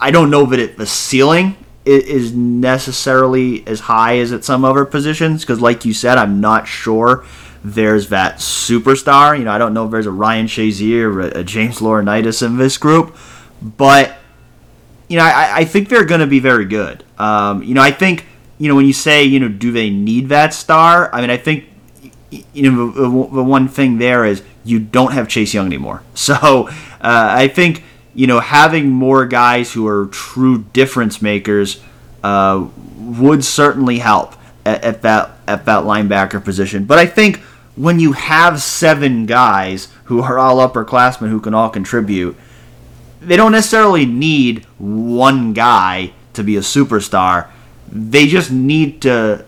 [0.00, 4.84] I don't know that it, the ceiling is necessarily as high as at some other
[4.84, 7.24] positions because, like you said, I'm not sure
[7.62, 9.38] there's that superstar.
[9.38, 12.56] You know, I don't know if there's a Ryan Shazier or a James Laurinaitis in
[12.56, 13.16] this group,
[13.62, 14.16] but
[15.08, 17.04] you know, I, I think they're going to be very good.
[17.18, 18.26] Um, you know, I think
[18.58, 21.14] you know when you say you know, do they need that star?
[21.14, 21.68] I mean, I think
[22.30, 26.02] you know the, the one thing there is you don't have Chase Young anymore.
[26.14, 31.80] So uh, I think you know having more guys who are true difference makers
[32.24, 32.66] uh,
[32.98, 36.84] would certainly help at, at that at that linebacker position.
[36.84, 37.38] But I think
[37.76, 42.36] when you have seven guys who are all upperclassmen who can all contribute,
[43.26, 47.48] they don't necessarily need one guy to be a superstar.
[47.90, 49.44] They just need to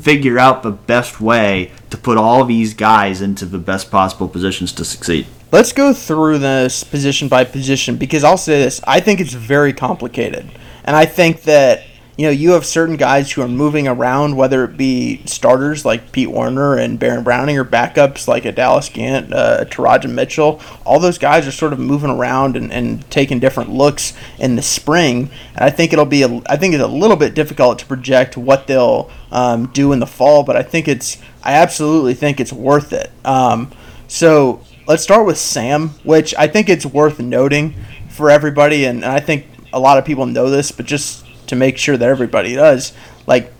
[0.00, 4.72] figure out the best way to put all these guys into the best possible positions
[4.72, 5.26] to succeed.
[5.52, 9.72] Let's go through this position by position because I'll say this: I think it's very
[9.72, 10.50] complicated,
[10.84, 11.84] and I think that
[12.16, 16.12] you know you have certain guys who are moving around, whether it be starters like
[16.12, 20.60] Pete Werner and Baron Browning, or backups like a Dallas Gant, uh, Teradja Mitchell.
[20.84, 24.62] All those guys are sort of moving around and, and taking different looks in the
[24.62, 27.86] spring, and I think it'll be a, I think it's a little bit difficult to
[27.86, 32.38] project what they'll um, do in the fall, but I think it's I absolutely think
[32.38, 33.10] it's worth it.
[33.24, 33.72] Um,
[34.06, 37.74] so let's start with Sam, which I think it's worth noting
[38.08, 41.56] for everybody, and, and I think a lot of people know this, but just to
[41.56, 42.92] make sure that everybody does,
[43.26, 43.52] like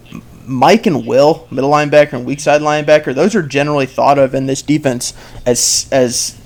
[0.47, 4.47] Mike and Will, middle linebacker and weak side linebacker, those are generally thought of in
[4.47, 5.15] this defense
[5.47, 6.39] as as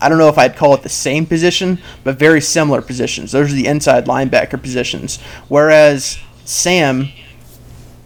[0.00, 3.32] I don't know if I'd call it the same position, but very similar positions.
[3.32, 5.20] Those are the inside linebacker positions.
[5.48, 7.10] Whereas Sam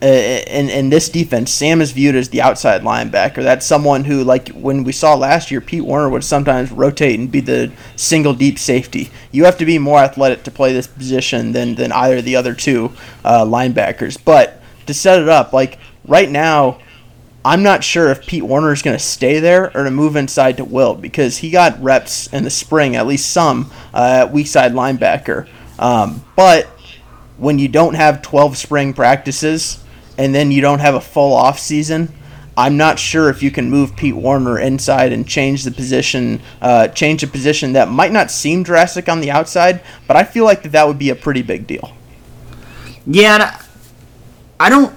[0.04, 3.42] in in this defense, Sam is viewed as the outside linebacker.
[3.42, 7.30] That's someone who, like when we saw last year, Pete Werner would sometimes rotate and
[7.30, 9.10] be the single deep safety.
[9.32, 12.36] You have to be more athletic to play this position than than either of the
[12.36, 12.92] other two
[13.24, 14.18] uh, linebackers.
[14.22, 15.52] But to set it up.
[15.52, 16.78] Like right now,
[17.44, 20.56] I'm not sure if Pete Werner is going to stay there or to move inside
[20.58, 24.72] to Will because he got reps in the spring, at least some, uh, weak side
[24.72, 25.48] linebacker.
[25.78, 26.66] Um, but
[27.36, 29.83] when you don't have 12 spring practices
[30.18, 32.12] and then you don't have a full off season,
[32.56, 36.88] I'm not sure if you can move Pete Werner inside and change the position, uh,
[36.88, 40.62] change a position that might not seem drastic on the outside, but I feel like
[40.62, 41.92] that, that would be a pretty big deal.
[43.06, 43.60] Yeah,
[44.58, 44.94] I don't.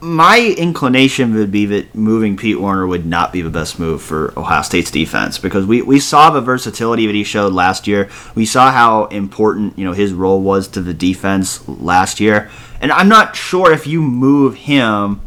[0.00, 4.36] My inclination would be that moving Pete Werner would not be the best move for
[4.36, 8.10] Ohio State's defense because we, we saw the versatility that he showed last year.
[8.34, 12.50] We saw how important you know his role was to the defense last year,
[12.82, 15.20] and I'm not sure if you move him,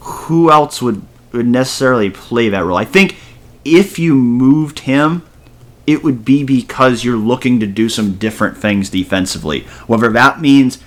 [0.00, 1.02] who else would
[1.32, 2.76] would necessarily play that role.
[2.76, 3.16] I think
[3.64, 5.22] if you moved him,
[5.86, 9.62] it would be because you're looking to do some different things defensively.
[9.86, 10.78] Whether that means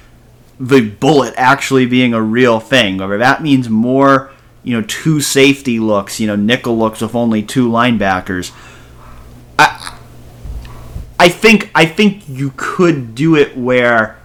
[0.59, 2.97] the bullet actually being a real thing.
[2.97, 4.31] Whether that means more,
[4.63, 8.51] you know, two safety looks, you know, nickel looks with only two linebackers.
[9.57, 9.97] I,
[11.19, 14.20] I think I think you could do it where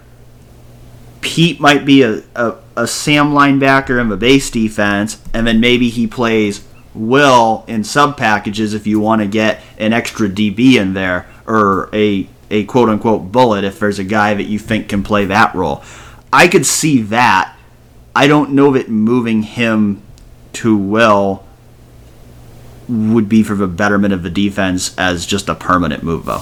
[1.27, 5.89] Pete might be a, a, a Sam linebacker in the base defense, and then maybe
[5.89, 10.93] he plays Will in sub packages if you want to get an extra DB in
[10.93, 15.03] there or a a quote unquote bullet if there's a guy that you think can
[15.03, 15.83] play that role.
[16.31, 17.55] I could see that.
[18.15, 20.01] I don't know that moving him
[20.53, 21.45] to Will
[22.87, 26.41] would be for the betterment of the defense as just a permanent move, though.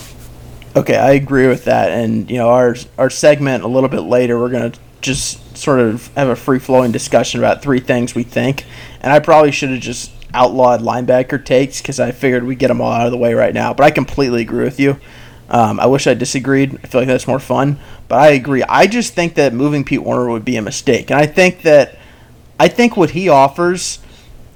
[0.75, 1.91] Okay, I agree with that.
[1.91, 6.07] And you know, our our segment a little bit later, we're gonna just sort of
[6.15, 8.65] have a free flowing discussion about three things we think.
[9.01, 12.81] And I probably should have just outlawed linebacker takes because I figured we'd get them
[12.81, 13.73] all out of the way right now.
[13.73, 14.99] But I completely agree with you.
[15.47, 16.77] Um, I wish I disagreed.
[16.83, 17.79] I feel like that's more fun.
[18.07, 18.63] But I agree.
[18.63, 21.09] I just think that moving Pete Werner would be a mistake.
[21.09, 21.97] And I think that
[22.59, 23.99] I think what he offers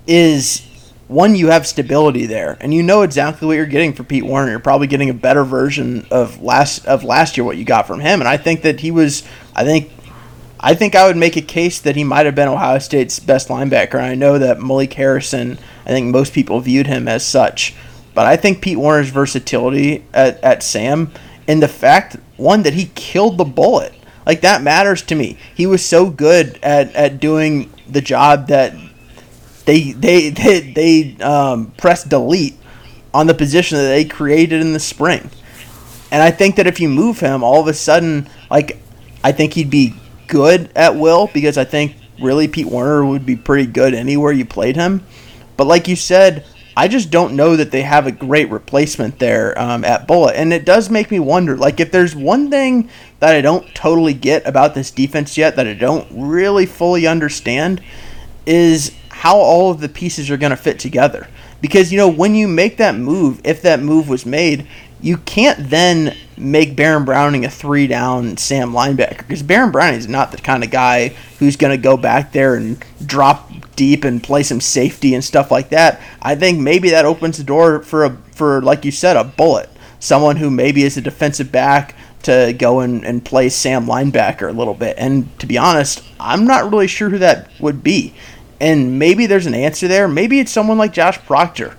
[0.07, 0.67] is
[1.09, 4.51] one, you have stability there, and you know exactly what you're getting for Pete Werner.
[4.51, 7.99] You're probably getting a better version of last of last year what you got from
[7.99, 8.21] him.
[8.21, 9.23] And I think that he was
[9.55, 9.91] I think
[10.59, 13.47] I think I would make a case that he might have been Ohio State's best
[13.47, 13.99] linebacker.
[13.99, 17.73] I know that Malik Harrison, I think most people viewed him as such.
[18.13, 21.11] But I think Pete Werner's versatility at, at Sam
[21.47, 23.93] and the fact, one, that he killed the bullet,
[24.27, 25.39] like that matters to me.
[25.55, 28.75] He was so good at, at doing the job that
[29.69, 32.55] they they they, they um, press delete
[33.13, 35.29] on the position that they created in the spring.
[36.11, 38.81] And I think that if you move him, all of a sudden, like,
[39.23, 39.93] I think he'd be
[40.27, 44.45] good at will because I think really Pete Werner would be pretty good anywhere you
[44.45, 45.05] played him.
[45.55, 49.59] But like you said, I just don't know that they have a great replacement there
[49.59, 50.35] um, at Bullet.
[50.35, 54.13] And it does make me wonder, like, if there's one thing that I don't totally
[54.15, 57.83] get about this defense yet, that I don't really fully understand,
[58.47, 61.27] is how all of the pieces are going to fit together.
[61.59, 64.65] Because, you know, when you make that move, if that move was made,
[65.01, 70.07] you can't then make Baron Browning a three down Sam linebacker because Baron Browning is
[70.07, 74.23] not the kind of guy who's going to go back there and drop deep and
[74.23, 75.99] play some safety and stuff like that.
[76.21, 79.69] I think maybe that opens the door for a for like you said a bullet,
[79.99, 84.53] someone who maybe is a defensive back to go and, and play Sam linebacker a
[84.53, 84.95] little bit.
[84.97, 88.13] And to be honest, I'm not really sure who that would be.
[88.61, 90.07] And maybe there's an answer there.
[90.07, 91.77] Maybe it's someone like Josh Proctor.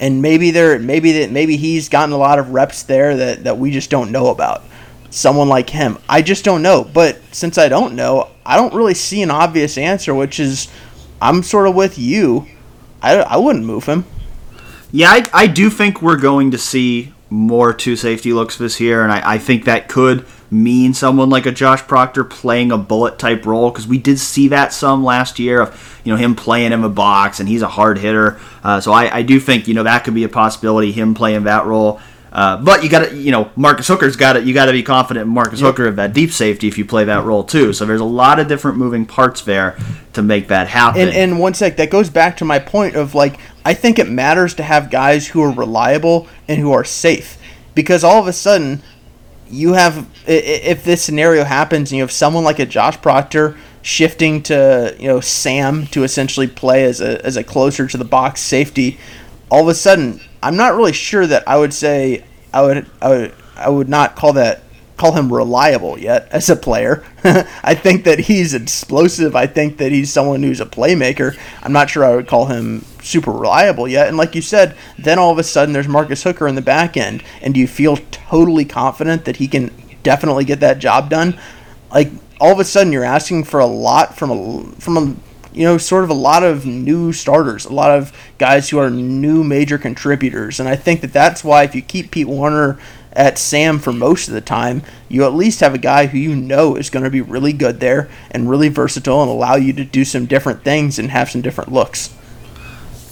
[0.00, 3.58] And maybe there maybe that maybe he's gotten a lot of reps there that, that
[3.58, 4.64] we just don't know about.
[5.10, 5.98] Someone like him.
[6.08, 6.84] I just don't know.
[6.84, 10.68] But since i don't know i don't really see an obvious answer which is
[11.20, 12.46] i'm sort of with you.
[13.00, 14.04] I, I wouldn't move him.
[14.90, 19.02] Yeah I, I do think we're going to see more two safety looks this year
[19.02, 23.18] and I, I think that could mean someone like a Josh Proctor playing a bullet
[23.18, 26.72] type role because we did see that some last year of you know him playing
[26.72, 28.38] in the box and he's a hard hitter.
[28.62, 31.44] Uh, so I, I do think you know that could be a possibility him playing
[31.44, 32.00] that role.
[32.32, 34.82] Uh, but you got to, you know, Marcus Hooker's got to, you got to be
[34.82, 35.66] confident in Marcus yep.
[35.66, 37.74] Hooker of that deep safety if you play that role too.
[37.74, 39.76] So there's a lot of different moving parts there
[40.14, 41.02] to make that happen.
[41.02, 44.08] And, and one sec, that goes back to my point of like, I think it
[44.08, 47.36] matters to have guys who are reliable and who are safe
[47.74, 48.82] because all of a sudden
[49.52, 54.42] you have if this scenario happens and you have someone like a Josh Proctor shifting
[54.44, 58.40] to you know Sam to essentially play as a as a closer to the box
[58.40, 58.98] safety,
[59.50, 63.08] all of a sudden I'm not really sure that I would say I would I
[63.08, 64.62] would I would not call that
[64.96, 67.04] call him reliable yet as a player.
[67.24, 69.34] I think that he's explosive.
[69.34, 71.36] I think that he's someone who's a playmaker.
[71.62, 74.08] I'm not sure I would call him super reliable yet.
[74.08, 76.96] And like you said, then all of a sudden there's Marcus Hooker in the back
[76.96, 79.70] end, and do you feel totally confident that he can
[80.02, 81.38] definitely get that job done?
[81.90, 85.16] Like all of a sudden you're asking for a lot from a from a
[85.54, 88.90] you know, sort of a lot of new starters, a lot of guys who are
[88.90, 90.58] new major contributors.
[90.58, 92.78] And I think that that's why if you keep Pete Werner
[93.12, 96.34] at Sam for most of the time, you at least have a guy who you
[96.34, 99.84] know is going to be really good there and really versatile and allow you to
[99.84, 102.14] do some different things and have some different looks.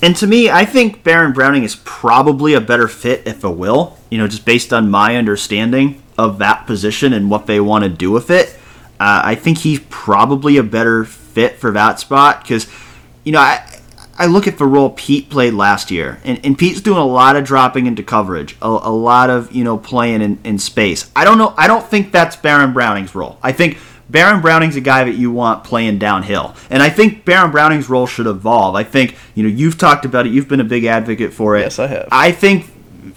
[0.03, 3.99] And to me, I think Baron Browning is probably a better fit if a will,
[4.11, 7.91] you know, just based on my understanding of that position and what they want to
[7.91, 8.59] do with it.
[8.99, 12.67] Uh, I think he's probably a better fit for that spot because,
[13.25, 13.80] you know, I,
[14.21, 17.37] I look at the role Pete played last year, and, and Pete's doing a lot
[17.37, 21.11] of dropping into coverage, a, a lot of you know playing in, in space.
[21.17, 21.55] I don't know.
[21.57, 23.39] I don't think that's Baron Browning's role.
[23.43, 23.79] I think
[24.11, 28.07] Baron Browning's a guy that you want playing downhill, and I think Baron Browning's role
[28.07, 28.75] should evolve.
[28.75, 30.33] I think you know you've talked about it.
[30.35, 31.61] You've been a big advocate for it.
[31.61, 32.09] Yes, I have.
[32.13, 32.67] I think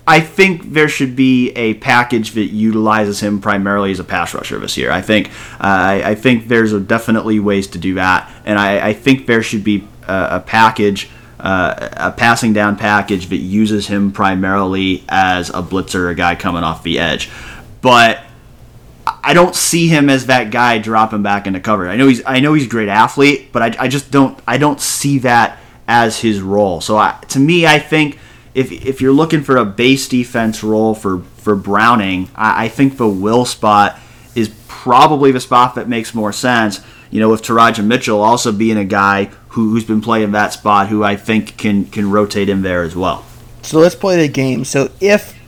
[0.08, 4.58] I think there should be a package that utilizes him primarily as a pass rusher
[4.58, 4.92] this year.
[4.92, 5.28] I think
[5.60, 9.42] uh, I, I, think there's definitely ways to do that, and I, I think there
[9.44, 11.10] should be a, package.
[11.40, 16.64] Uh, a passing down package that uses him primarily as a blitzer, a guy coming
[16.64, 17.30] off the edge.
[17.82, 18.22] But
[19.06, 21.90] I don't see him as that guy dropping back into cover.
[21.90, 24.58] I know he's I know he's a great athlete, but I, I just don't I
[24.58, 26.82] don't see that as his role.
[26.82, 28.18] So I, to me, I think
[28.54, 32.98] if if you're looking for a base defense role for for Browning, I, I think
[32.98, 34.00] the will spot
[34.36, 36.82] is probably the spot that makes more sense.
[37.10, 40.88] You know, with Teradja Mitchell also being a guy who, who's been playing that spot,
[40.88, 43.24] who I think can can rotate him there as well.
[43.62, 44.66] So let's play the game.
[44.66, 45.40] So if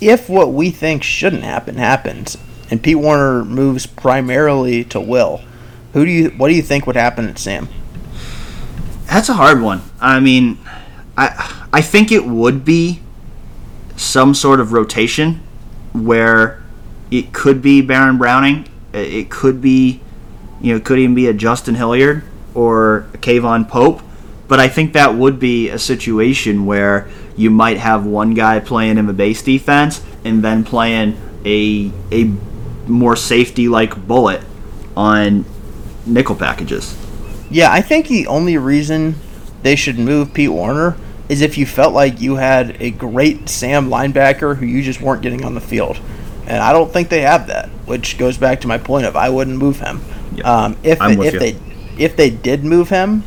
[0.00, 2.38] if what we think shouldn't happen happens,
[2.70, 5.42] and Pete Werner moves primarily to Will,
[5.92, 7.68] who do you what do you think would happen at Sam?
[9.04, 9.82] That's a hard one.
[10.00, 10.58] I mean,
[11.16, 13.00] I I think it would be
[13.96, 15.42] some sort of rotation
[15.92, 16.62] where
[17.10, 20.00] it could be Baron Browning, it could be,
[20.62, 22.24] you know, it could even be a Justin Hilliard
[22.54, 24.00] or a K'Vaughan Pope.
[24.48, 28.98] But I think that would be a situation where you might have one guy playing
[28.98, 32.30] in the base defense and then playing a a
[32.86, 34.42] more safety like bullet
[34.96, 35.44] on
[36.04, 36.96] nickel packages.
[37.50, 39.14] Yeah, I think the only reason
[39.62, 40.96] they should move Pete Werner
[41.28, 45.22] is if you felt like you had a great Sam linebacker who you just weren't
[45.22, 45.98] getting on the field.
[46.46, 49.30] And I don't think they have that, which goes back to my point of I
[49.30, 50.00] wouldn't move him.
[50.34, 50.46] Yep.
[50.46, 51.38] Um, if if you.
[51.38, 51.56] they
[52.04, 53.24] if they did move him,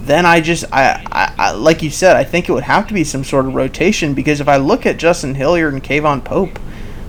[0.00, 2.94] then I just I, I, I, like you said I think it would have to
[2.94, 6.58] be some sort of rotation because if I look at Justin Hilliard and K'Vaughan Pope,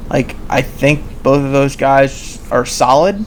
[0.10, 3.26] like I think both of those guys are solid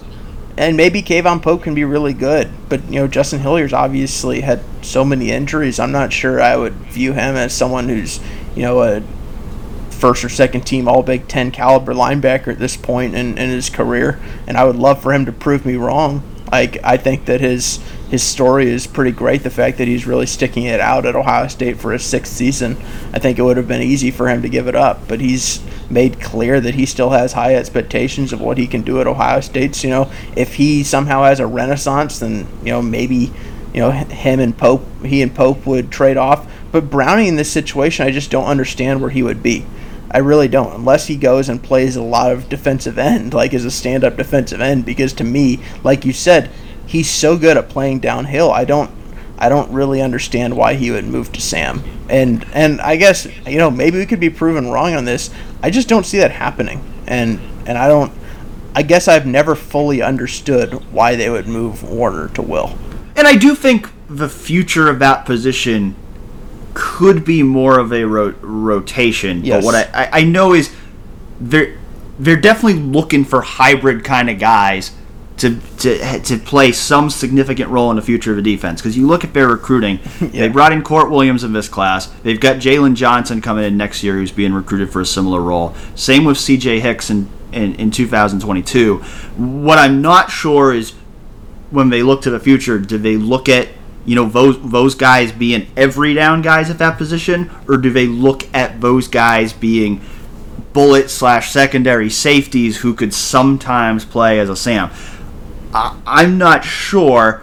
[0.56, 4.60] and maybe K'Vaughan Pope can be really good, but you know Justin Hilliard's obviously had
[4.82, 5.78] so many injuries.
[5.78, 8.20] I'm not sure I would view him as someone who's
[8.54, 9.02] you know a
[9.90, 13.70] first or second team All Big Ten caliber linebacker at this point in, in his
[13.70, 16.22] career, and I would love for him to prove me wrong.
[16.50, 17.78] Like I think that his
[18.10, 19.44] his story is pretty great.
[19.44, 22.76] The fact that he's really sticking it out at Ohio State for his sixth season,
[23.12, 25.06] I think it would have been easy for him to give it up.
[25.06, 29.00] But he's made clear that he still has high expectations of what he can do
[29.00, 29.74] at Ohio State.
[29.74, 33.32] So, you know, if he somehow has a renaissance, then you know maybe
[33.72, 36.50] you know him and Pope, he and Pope would trade off.
[36.72, 39.66] But Browning in this situation, I just don't understand where he would be.
[40.10, 43.64] I really don't, unless he goes and plays a lot of defensive end, like as
[43.64, 44.84] a stand-up defensive end.
[44.84, 46.50] Because to me, like you said,
[46.86, 48.50] he's so good at playing downhill.
[48.50, 48.90] I don't
[49.40, 51.82] I don't really understand why he would move to Sam.
[52.10, 55.30] And and I guess you know maybe we could be proven wrong on this.
[55.62, 56.84] I just don't see that happening.
[57.06, 58.12] And and I don't.
[58.72, 62.78] I guess I've never fully understood why they would move Werner to Will.
[63.16, 65.96] And I do think the future of that position
[66.74, 69.44] could be more of a ro- rotation.
[69.44, 69.58] Yes.
[69.58, 70.74] But what I, I, I know is
[71.40, 71.76] they're
[72.18, 74.92] they're definitely looking for hybrid kind of guys
[75.40, 78.82] to, to, to play some significant role in the future of the defense.
[78.82, 80.28] Because you look at their recruiting, yeah.
[80.28, 82.08] they brought in Kourt Williams in this class.
[82.22, 85.74] They've got Jaylon Johnson coming in next year, who's being recruited for a similar role.
[85.94, 86.80] Same with C.J.
[86.80, 88.98] Hicks in, in, in 2022.
[88.98, 90.90] What I'm not sure is
[91.70, 93.68] when they look to the future, do they look at
[94.04, 98.06] you know those those guys being every down guys at that position, or do they
[98.06, 100.00] look at those guys being
[100.72, 104.90] bullet slash secondary safeties who could sometimes play as a Sam.
[105.74, 107.42] I, I'm not sure,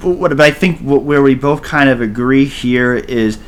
[0.00, 3.38] but what I think where we both kind of agree here is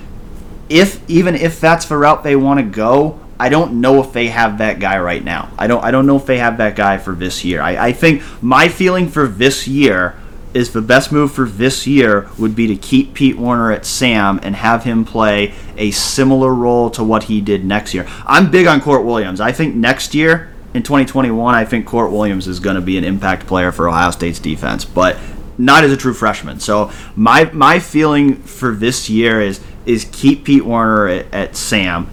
[0.68, 4.28] if even if that's the route they want to go, I don't know if they
[4.28, 5.51] have that guy right now.
[5.59, 7.61] I don't I don't know if they have that guy for this year.
[7.61, 10.16] I, I think my feeling for this year
[10.55, 14.38] is the best move for this year would be to keep Pete Werner at Sam
[14.42, 18.07] and have him play a similar role to what he did next year.
[18.24, 19.40] I'm big on Kourt Williams.
[19.40, 23.05] I think next year in 2021, I think Kourt Williams is going to be an
[23.05, 25.18] impact player for Ohio State's defense, but
[25.59, 26.61] not as a true freshman.
[26.61, 32.09] So my my feeling for this year is is keep Pete Werner at, at Sam.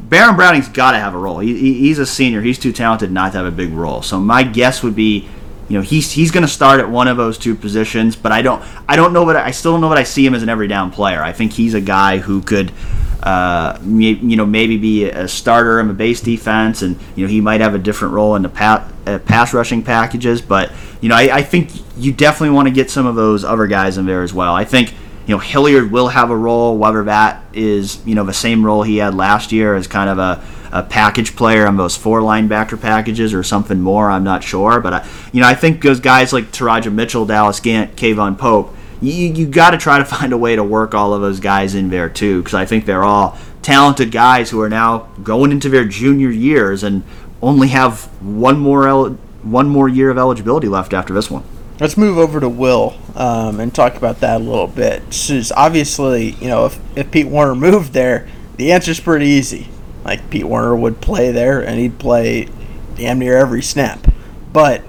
[0.00, 1.38] Baron Browning's got to have a role.
[1.38, 2.40] He, he, he's a senior.
[2.40, 4.00] He's too talented not to have a big role.
[4.00, 5.28] So my guess would be
[5.68, 8.42] you know he's he's going to start at one of those two positions, but I
[8.42, 10.48] don't I don't know what I still don't know what I see him as an
[10.48, 11.22] every down player.
[11.22, 12.72] I think he's a guy who could.
[13.20, 17.40] Uh, you know, maybe be a starter in the base defense, and you know he
[17.40, 20.40] might have a different role in the pat, uh, pass rushing packages.
[20.40, 23.66] But you know, I, I think you definitely want to get some of those other
[23.66, 24.54] guys in there as well.
[24.54, 24.92] I think
[25.26, 28.84] you know Hilliard will have a role, whether that is you know the same role
[28.84, 30.42] he had last year as kind of a
[30.72, 34.10] a package player on those four linebacker packages or something more.
[34.10, 37.60] I'm not sure, but I, you know I think those guys like Teradja Mitchell, Dallas
[37.60, 41.14] Gant, K'Vaughan Pope, you you got to try to find a way to work all
[41.14, 44.68] of those guys in there too, because I think they're all talented guys who are
[44.68, 47.02] now going into their junior years and
[47.42, 51.44] only have one more el- one more year of eligibility left after this one.
[51.80, 55.14] Let's move over to Will um, and talk about that a little bit.
[55.14, 59.68] So obviously, you know, if, if Pete Werner moved there, the answer's pretty easy.
[60.08, 62.48] Like Pete Werner would play there, and he'd play
[62.96, 64.10] damn near every snap.
[64.54, 64.82] But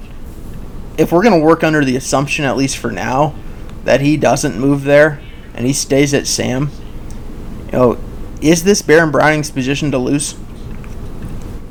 [0.97, 3.35] if we're going to work under the assumption, at least for now,
[3.83, 5.21] that he doesn't move there
[5.53, 6.71] and he stays at Sam,
[7.65, 7.97] you know,
[8.41, 10.35] is this Baron Browning's position to lose?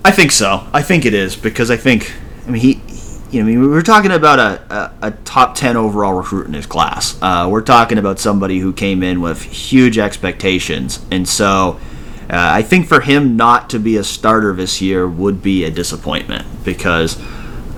[0.05, 0.67] I think so.
[0.75, 2.13] I think it is because I think
[2.47, 2.83] I mean he.
[3.31, 6.55] You know, I mean, we're talking about a, a, a, top 10 overall recruit in
[6.55, 7.19] his class.
[7.21, 11.05] Uh, we're talking about somebody who came in with huge expectations.
[11.11, 11.79] And so
[12.31, 16.47] I think for him not to be a starter this year would be a disappointment
[16.65, 17.19] because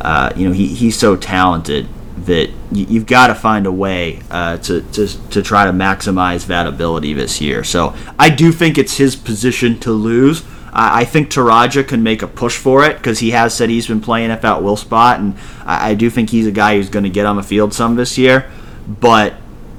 [0.00, 1.86] uh, you know he, he's so talented
[2.24, 6.46] that you, have got to find a way uh, to, to, to try to maximize
[6.46, 7.64] that ability this year.
[7.64, 10.44] So I do think it's his position to lose.
[10.72, 14.00] I think Teradja can make a push for it because he has said he's been
[14.00, 17.02] playing at that will spot, and I, I do think he's a guy who's going
[17.02, 18.48] to get on the field some this year.
[18.86, 19.34] But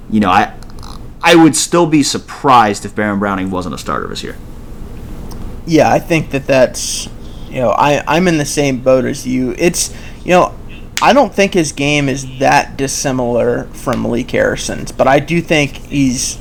[0.10, 0.54] you know, I
[1.22, 4.36] I would still be surprised if Baron Browning wasn't a starter this year
[5.72, 7.08] yeah, I think that that's
[7.48, 9.56] you know I I'm in the same boat as you.
[9.58, 9.96] It's
[10.26, 10.54] you know
[11.02, 15.78] I don't think his game is that dissimilar from Malik Harrison's, but I do think
[15.78, 16.38] he's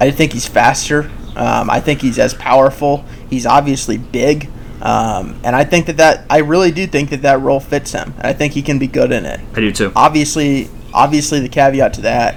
[0.00, 1.10] I think he's faster.
[1.36, 3.04] Um, I think he's as powerful.
[3.30, 4.50] He's obviously big.
[4.82, 8.14] Um, and I think that, that I really do think that that role fits him.
[8.18, 9.40] I think he can be good in it.
[9.54, 9.92] I do too.
[9.94, 12.36] Obviously, obviously the caveat to that,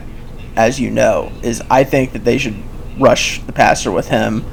[0.56, 2.56] as you know, is I think that they should
[2.98, 4.46] rush the passer with him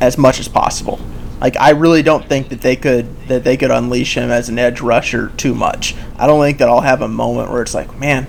[0.00, 0.98] as much as possible.
[1.40, 4.58] Like I really don't think that they could that they could unleash him as an
[4.58, 5.94] edge rusher too much.
[6.18, 8.26] I don't think that I'll have a moment where it's like, man,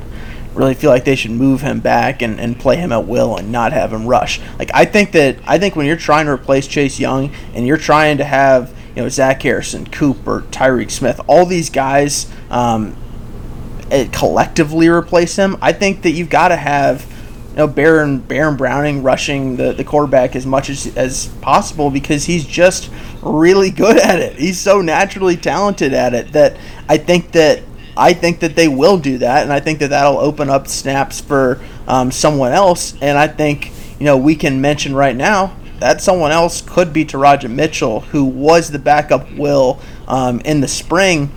[0.53, 3.51] really feel like they should move him back and, and play him at will and
[3.51, 4.39] not have him rush.
[4.57, 7.77] Like I think that I think when you're trying to replace Chase Young and you're
[7.77, 12.95] trying to have you know Zach Harrison, Cooper, Tyreke Smith, all these guys um,
[13.89, 17.10] eh, collectively replace him, I think that you've got to have
[17.51, 22.25] you know Baron Baron Browning rushing the, the quarterback as much as as possible because
[22.25, 22.89] he's just
[23.21, 24.37] really good at it.
[24.37, 27.61] He's so naturally talented at it that I think that
[27.97, 31.19] I think that they will do that, and I think that that'll open up snaps
[31.19, 32.95] for um, someone else.
[33.01, 37.03] And I think you know we can mention right now that someone else could be
[37.03, 41.31] Teradja Mitchell, who was the backup will um, in the spring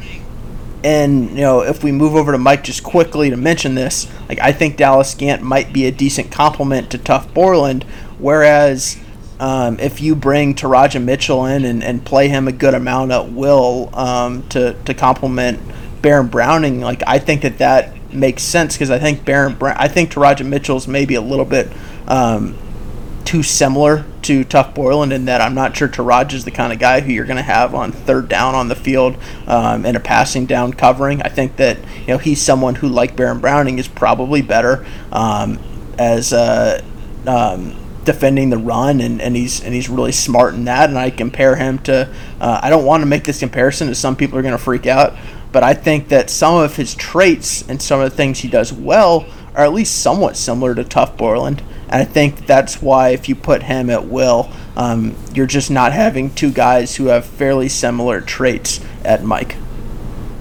[0.84, 4.38] and you know, if we move over to Mike just quickly to mention this, like
[4.38, 7.84] I think Dallas Gant might be a decent complement to Tuf Borland,
[8.18, 8.98] whereas
[9.40, 13.32] um, if you bring Teradja Mitchell in and, and play him a good amount at
[13.32, 15.58] will um, to to complement
[16.02, 19.88] Baron Browning, like I think that that makes sense because I think Baron Brown, I
[19.88, 21.72] think Teradja Mitchell's maybe a little bit
[22.06, 22.58] um,
[23.24, 26.78] too similar to Tuf Borland in that I'm not sure Taraj is the kind of
[26.78, 29.16] guy who you're going to have on third down on the field
[29.46, 31.22] um, in a passing down covering.
[31.22, 35.58] I think that you know he's someone who, like Baron Browning, is probably better um,
[35.98, 36.82] as uh,
[37.26, 40.88] um, defending the run, and, and he's and he's really smart in that.
[40.88, 42.12] And I compare him to.
[42.40, 44.86] Uh, I don't want to make this comparison, as some people are going to freak
[44.86, 45.14] out,
[45.52, 48.72] but I think that some of his traits and some of the things he does
[48.72, 51.62] well are at least somewhat similar to Tuf Borland.
[51.88, 55.92] And I think that's why if you put him at will, um, you're just not
[55.92, 59.56] having two guys who have fairly similar traits at Mike.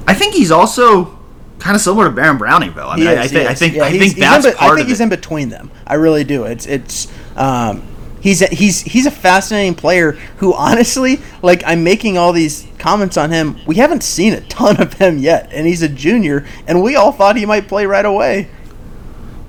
[0.08, 1.20] I think he's also
[1.60, 2.88] kind of similar to Baron Browning, though.
[2.90, 4.72] I mean, He I, I is, think I think Yeah, I think that's in, part
[4.72, 5.04] I think he's it.
[5.04, 5.72] in between them.
[5.86, 6.46] I really do.
[6.46, 7.84] It's it's um,
[8.20, 13.16] he's a, he's he's a fascinating player who honestly, like I'm making all these comments
[13.18, 13.58] on him.
[13.68, 17.12] We haven't seen a ton of him yet, and he's a junior, and we all
[17.12, 18.50] thought he might play right away.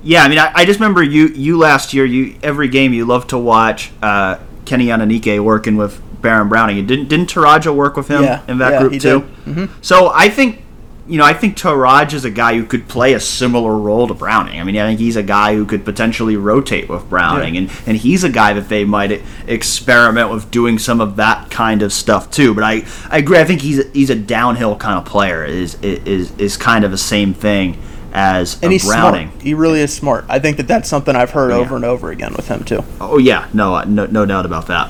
[0.07, 2.05] Yeah, I mean, I, I just remember you you last year.
[2.05, 6.77] You every game you loved to watch uh, Kenny Anunike working with Baron Browning.
[6.79, 9.19] And didn't didn't Teradja work with him Yeah, in that yeah, group he too?
[9.21, 9.55] did.
[9.55, 9.81] Mm-hmm.
[9.81, 10.61] So I think
[11.07, 14.13] you know I think Taraj is a guy who could play a similar role to
[14.13, 14.59] Browning.
[14.59, 17.61] I mean, I think he's a guy who could potentially rotate with Browning, Yeah.
[17.61, 21.81] and and he's a guy that they might experiment with doing some of that kind
[21.81, 22.53] of stuff too.
[22.53, 23.39] But I I agree.
[23.39, 25.43] I think he's a, he's a downhill kind of player.
[25.43, 27.81] Is is is kind of the same thing
[28.15, 29.29] as And a he's Browning.
[29.29, 29.43] smart.
[29.43, 30.25] He really is smart.
[30.29, 31.57] I think that that's something I've heard Yeah.
[31.57, 32.83] over and over again with him too.
[33.01, 34.89] Oh yeah, no, no, no doubt about that.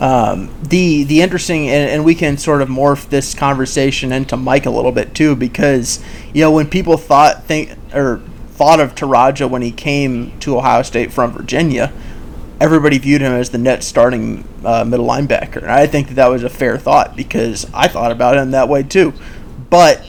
[0.00, 4.66] um, the the interesting and, and we can sort of morph this conversation into Mike
[4.66, 6.00] a little bit too because
[6.32, 10.82] you know when people thought think or thought of Teradja when he came to Ohio
[10.82, 11.92] State from Virginia,
[12.60, 15.58] everybody viewed him as the net starting uh, middle linebacker.
[15.62, 18.68] And I think that that was a fair thought because I thought about him that
[18.68, 19.12] way too.
[19.70, 20.04] But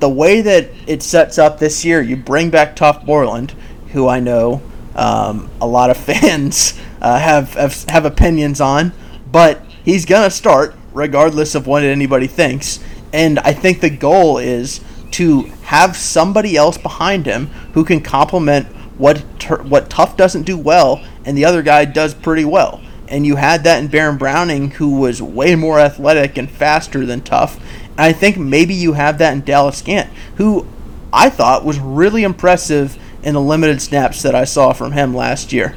[0.00, 3.54] the way that it sets up this year, you bring back Tuf Borland,
[3.92, 4.62] who I know
[4.94, 8.92] um, a lot of fans uh, have, have have opinions on,
[9.30, 12.80] but he's gonna start regardless of what anybody thinks.
[13.12, 14.80] And I think the goal is
[15.12, 18.66] to have somebody else behind him who can complement
[18.98, 22.80] what Tur- what Tuf doesn't do well, and the other guy does pretty well.
[23.06, 27.22] And you had that in Baron Browning, who was way more athletic and faster than
[27.22, 27.58] Tuf.
[27.98, 30.66] I think maybe you have that in Dallas Gant, who
[31.12, 35.52] I thought was really impressive in the limited snaps that I saw from him last
[35.52, 35.74] year.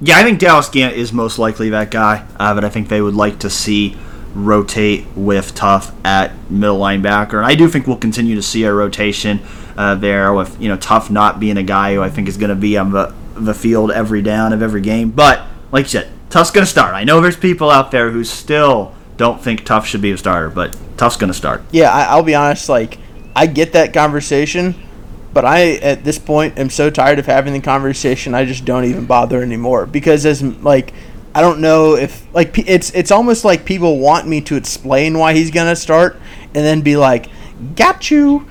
[0.00, 3.00] Yeah, I think Dallas Gant is most likely that guy, uh, but I think they
[3.00, 3.96] would like to see
[4.34, 8.72] rotate with Tuf at middle linebacker, and I do think we'll continue to see a
[8.72, 9.40] rotation
[9.76, 12.50] uh, there with you know Tuf not being a guy who I think is going
[12.50, 15.10] to be on the the field every down of every game.
[15.10, 16.94] But like you said, Tuf's going to start.
[16.94, 20.50] I know there's people out there who still don't think Tuf should be a starter,
[20.50, 21.62] but Tuf's going to start.
[21.70, 22.68] Yeah, I, I'll be honest.
[22.68, 22.98] Like,
[23.34, 24.74] I get that conversation,
[25.32, 28.34] but I at this point am so tired of having the conversation.
[28.34, 30.92] I just don't even bother anymore because as like
[31.34, 35.32] I don't know if like it's it's almost like people want me to explain why
[35.34, 36.16] he's gonna start
[36.46, 37.28] and then be like,
[37.74, 38.46] "Got you."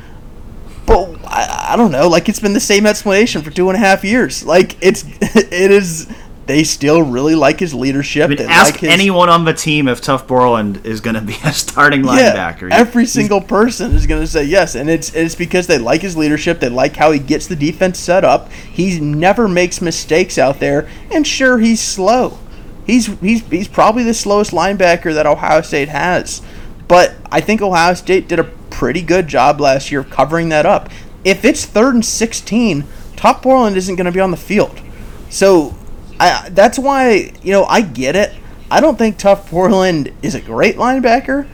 [0.88, 2.08] But I, I don't know.
[2.08, 4.44] Like it's been the same explanation for two and a half years.
[4.44, 6.08] Like it's it is.
[6.52, 8.26] They still really like his leadership.
[8.26, 11.22] I mean, ask like his, anyone on the team if Tuf Borland is going to
[11.22, 12.70] be a starting linebacker.
[12.70, 16.02] yeah, every single person is going to say yes, and it's it's because they like
[16.02, 16.60] his leadership.
[16.60, 18.52] They like how he gets the defense set up.
[18.52, 22.38] He never makes mistakes out there, and sure, he's slow.
[22.86, 26.42] He's he's he's probably the slowest linebacker that Ohio State has,
[26.90, 30.66] but I think Ohio State did a pretty good job last year of covering that
[30.66, 30.90] up.
[31.24, 32.84] If it's third and sixteen,
[33.16, 34.82] Tuf Borland isn't going to be on the field,
[35.30, 35.78] so
[36.22, 38.32] I that's why you know I get it.
[38.70, 41.48] I don't think Tuf Borland is a great linebacker.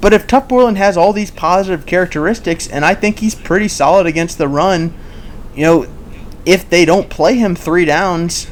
[0.00, 4.06] But if Tuf Borland has all these positive characteristics, and I think he's pretty solid
[4.06, 4.94] against the run,
[5.56, 5.86] you know,
[6.44, 8.46] if they don't play him three downs,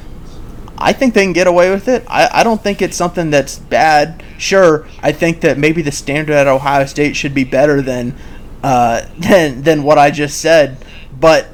[0.78, 2.04] I think they can get away with it.
[2.08, 4.24] I, I don't think it's something that's bad.
[4.38, 8.16] Sure, I think that maybe the standard at Ohio State should be better than
[8.64, 10.84] uh, than than what I just said.
[11.20, 11.46] But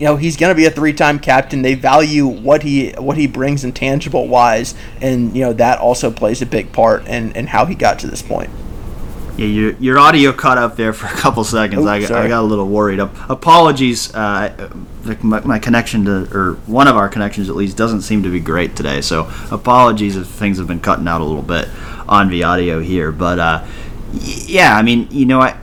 [0.00, 1.60] you know, he's going to be a three-time captain.
[1.60, 6.40] They value what he what he brings intangible wise, and you know that also plays
[6.40, 8.48] a big part in, in how he got to this point.
[9.36, 11.84] Yeah, your, your audio cut up there for a couple seconds.
[11.84, 12.98] Oh, I, I got a little worried.
[12.98, 14.14] Ap- Apologies.
[14.14, 14.70] Uh,
[15.22, 18.40] my, my connection to, or one of our connections at least, doesn't seem to be
[18.40, 19.02] great today.
[19.02, 21.68] So apologies if things have been cutting out a little bit
[22.08, 23.12] on the audio here.
[23.12, 23.66] But uh,
[24.14, 25.56] yeah, I mean, you know, I,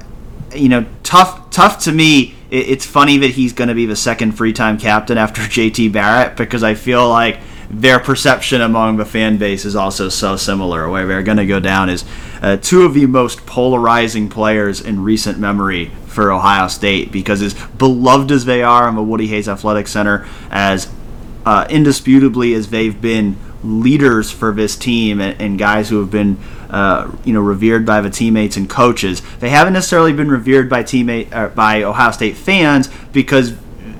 [0.56, 2.36] you know, Tuf, Tuf to me.
[2.50, 6.38] It, it's funny that he's going to be the second free-time captain after JT Barrett
[6.38, 7.40] because I feel like
[7.70, 10.90] their perception among the fan base is also so similar.
[10.90, 12.06] Where they're going to go down is
[12.42, 17.54] uh, two of the most polarizing players in recent memory for Ohio State because as
[17.54, 20.92] beloved as they are on the Woody Hayes Athletic Center, as
[21.46, 26.38] uh, indisputably as they've been leaders for this team and, and guys who have been
[26.70, 30.84] uh, you know revered by the teammates and coaches, they haven't necessarily been revered by
[30.84, 33.56] teammate uh, by Ohio State fans because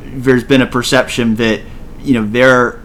[0.06, 1.62] there's been a perception that
[2.00, 2.82] you know they're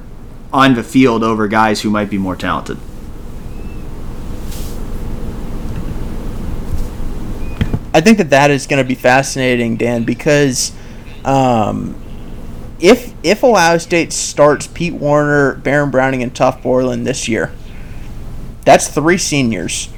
[0.53, 2.79] on the field over guys who might be more talented.
[7.95, 10.73] I think that that is going to be fascinating, Dan, because
[11.25, 11.95] um,
[12.81, 17.53] if if Ohio State starts Pete Werner, Baron Browning, and Tuf Borland this year,
[18.65, 19.89] That's three seniors.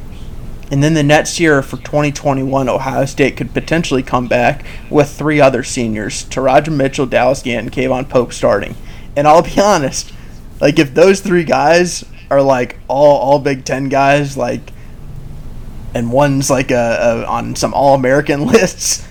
[0.70, 5.40] And then the next year for 2021, Ohio State could potentially come back with three
[5.40, 8.74] other seniors Teradja Mitchell, Dallas and K'Vaughan Pope starting.
[9.14, 10.12] And I'll be honest,
[10.60, 14.72] like if those three guys are like all all Big Ten guys, like,
[15.94, 19.06] and one's like a, a on some All American lists,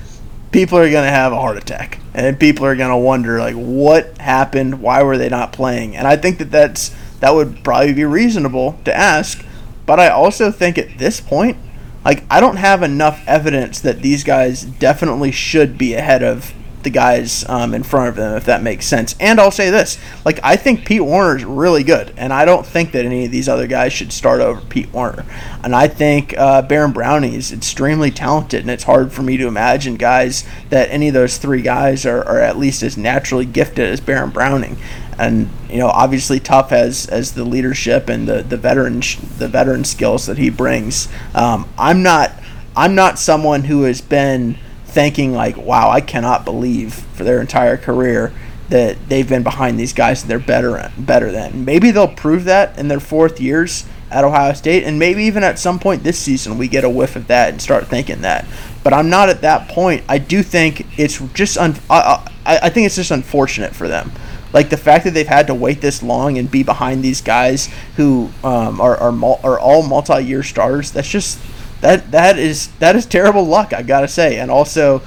[0.52, 4.82] people are gonna have a heart attack, and people are gonna wonder like what happened,
[4.82, 5.96] why were they not playing?
[5.96, 6.94] And I think that that's
[7.24, 9.46] that would probably be reasonable to ask,
[9.86, 11.56] but I also think at this point,
[12.04, 16.54] like I don't have enough evidence that these guys definitely should be ahead of
[16.84, 19.16] the guys um, in front of them, if that makes sense.
[19.22, 22.66] And I'll say this: like I think Pete Werner is really good, and I don't
[22.66, 25.24] think that any of these other guys should start over Pete Werner.
[25.64, 29.48] And I think uh, Baron Browning is extremely talented, and it's hard for me to
[29.48, 33.88] imagine guys that any of those three guys are, are at least as naturally gifted
[33.88, 34.76] as Baron Browning.
[35.18, 39.02] And you know, obviously, Tuf has as the leadership and the the veteran
[39.38, 41.08] the veteran skills that he brings.
[41.34, 42.32] Um, I'm not
[42.76, 47.78] I'm not someone who has been thinking like, wow, I cannot believe for their entire
[47.78, 48.32] career
[48.70, 51.66] that they've been behind these guys and they're better better than.
[51.66, 55.58] Maybe they'll prove that in their fourth years at Ohio State, and maybe even at
[55.58, 58.46] some point this season we get a whiff of that and start thinking that.
[58.84, 60.04] But I'm not at that point.
[60.08, 64.12] I do think it's just un- I, I, I think it's just unfortunate for them.
[64.54, 67.70] Like the fact that they've had to wait this long and be behind these guys
[67.98, 70.92] who um, are are, mul- are all multi-year stars.
[70.92, 71.40] That's just
[71.82, 75.02] that that is that is terrible luck, I gotta say, and also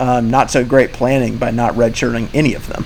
[0.00, 2.84] um, not so great planning by not redshirting any of them.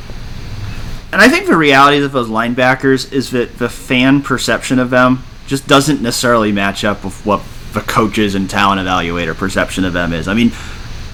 [1.13, 5.25] And I think the reality of those linebackers is that the fan perception of them
[5.47, 7.43] just doesn't necessarily match up with what
[7.73, 10.29] the coaches and talent evaluator perception of them is.
[10.29, 10.53] I mean,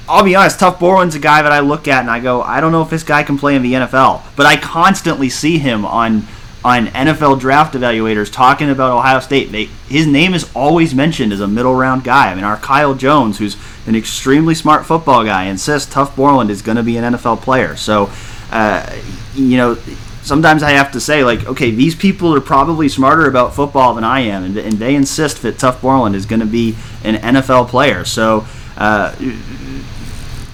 [0.08, 2.60] I'll be honest, Tuf Borland's a guy that I look at and I go, I
[2.60, 5.84] don't know if this guy can play in the NFL, but I constantly see him
[5.84, 6.26] on
[6.66, 9.52] on NFL draft evaluators talking about Ohio State.
[9.52, 12.32] They, his name is always mentioned as a middle round guy.
[12.32, 16.62] I mean, our Kyle Jones, who's an extremely smart football guy, insists Tuf Borland is
[16.62, 17.76] going to be an NFL player.
[17.76, 18.10] So,
[18.50, 19.00] uh,
[19.36, 19.78] you know,
[20.22, 24.02] sometimes I have to say, like, okay, these people are probably smarter about football than
[24.02, 27.68] I am, and, and they insist that Tuf Borland is going to be an NFL
[27.68, 28.04] player.
[28.04, 28.44] So,
[28.76, 29.14] uh,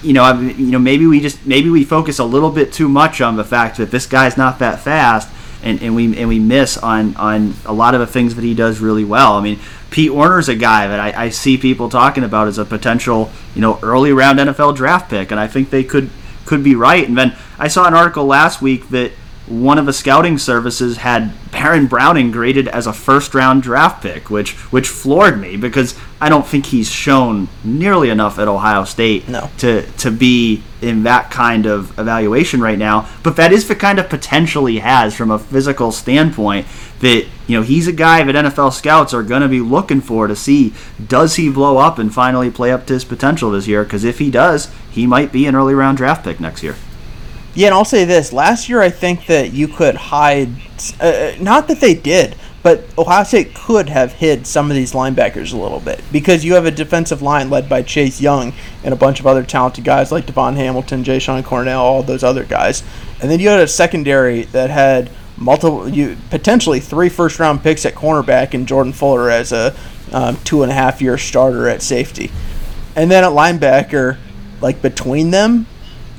[0.03, 2.87] you know, I, you know, maybe we just maybe we focus a little bit too
[2.87, 5.29] much on the fact that this guy's not that fast
[5.63, 8.53] and, and we and we miss on on a lot of the things that he
[8.53, 9.33] does really well.
[9.33, 12.65] I mean, Pete Werner's a guy that I, I see people talking about as a
[12.65, 16.09] potential you know early round NFL draft pick, and I think they could
[16.45, 17.07] could be right.
[17.07, 19.11] And then I saw an article last week that
[19.47, 24.29] one of the scouting services had Baron Browning graded as a first round draft pick,
[24.29, 29.27] which which floored me because I don't think he's shown nearly enough at Ohio State
[29.27, 29.49] no.
[29.57, 33.09] to to be in that kind of evaluation right now.
[33.23, 36.65] But that is the kind of potential he has from a physical standpoint
[37.01, 40.27] that you know he's a guy that NFL scouts are going to be looking for
[40.27, 40.73] to see
[41.05, 44.19] does he blow up and finally play up to his potential this year because if
[44.19, 46.77] he does, he might be an early round draft pick next year.
[47.53, 50.51] Yeah, and I'll say this: last year, I think that you could hide.
[51.01, 54.93] Uh, uh, not that they did, but Ohio State could have hid some of these
[54.93, 58.53] linebackers a little bit because you have a defensive line led by Chase Young
[58.83, 62.45] and a bunch of other talented guys like DaVon Hamilton, Jashon Cornell, all those other
[62.45, 62.81] guys,
[63.21, 67.85] and then you had a secondary that had multiple, you potentially three first round picks
[67.85, 69.75] at cornerback and Jordan Fuller as a
[70.11, 72.31] um, two and a half year starter at safety,
[72.95, 74.17] and then at linebacker,
[74.61, 75.65] like between them,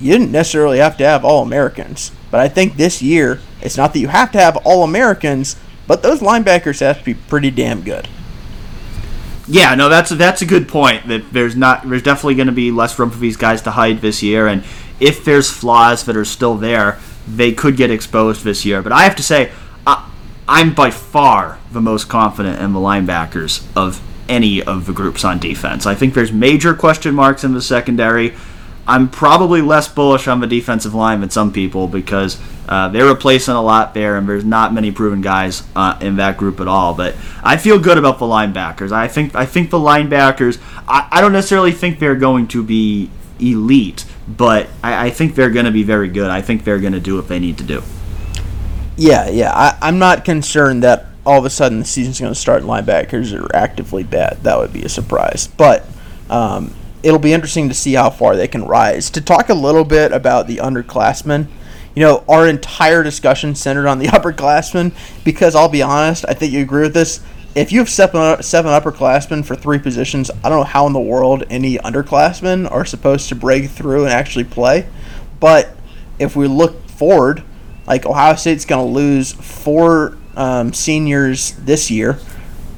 [0.00, 2.10] you didn't necessarily have to have all Americans.
[2.30, 5.56] But I think this year, it's not that you have to have all Americans,
[5.86, 8.08] but those linebackers have to be pretty damn good.
[9.46, 11.06] Yeah, no, that's that's a good point.
[11.08, 14.00] That there's not there's definitely going to be less room for these guys to hide
[14.00, 14.64] this year, and
[15.00, 18.80] if there's flaws that are still there, they could get exposed this year.
[18.80, 19.52] But I have to say,
[19.86, 20.08] I,
[20.48, 25.38] I'm by far the most confident in the linebackers of any of the groups on
[25.38, 25.84] defense.
[25.84, 28.34] I think there's major question marks in the secondary.
[28.86, 33.54] I'm probably less bullish on the defensive line than some people because uh, they're replacing
[33.54, 36.94] a lot there, and there's not many proven guys uh, in that group at all.
[36.94, 38.92] But I feel good about the linebackers.
[38.92, 40.60] I think I think the linebackers.
[40.86, 43.10] I, I don't necessarily think they're going to be
[43.40, 46.30] elite, but I, I think they're going to be very good.
[46.30, 47.82] I think they're going to do what they need to do.
[48.96, 49.52] Yeah, yeah.
[49.52, 52.70] I, I'm not concerned that all of a sudden the season's going to start and
[52.70, 54.42] linebackers are actively bad.
[54.42, 55.46] That would be a surprise.
[55.46, 55.86] But
[56.30, 56.74] um,
[57.04, 59.10] it'll be interesting to see how far they can rise.
[59.10, 61.46] To talk a little bit about the underclassmen,
[61.94, 64.92] you know, our entire discussion centered on the upperclassmen
[65.22, 67.20] because I'll be honest, I think you agree with this.
[67.54, 71.00] If you have seven, seven upperclassmen for three positions, I don't know how in the
[71.00, 74.88] world any underclassmen are supposed to break through and actually play.
[75.38, 75.76] But
[76.18, 77.44] if we look forward,
[77.86, 82.18] like Ohio State's going to lose four um, seniors this year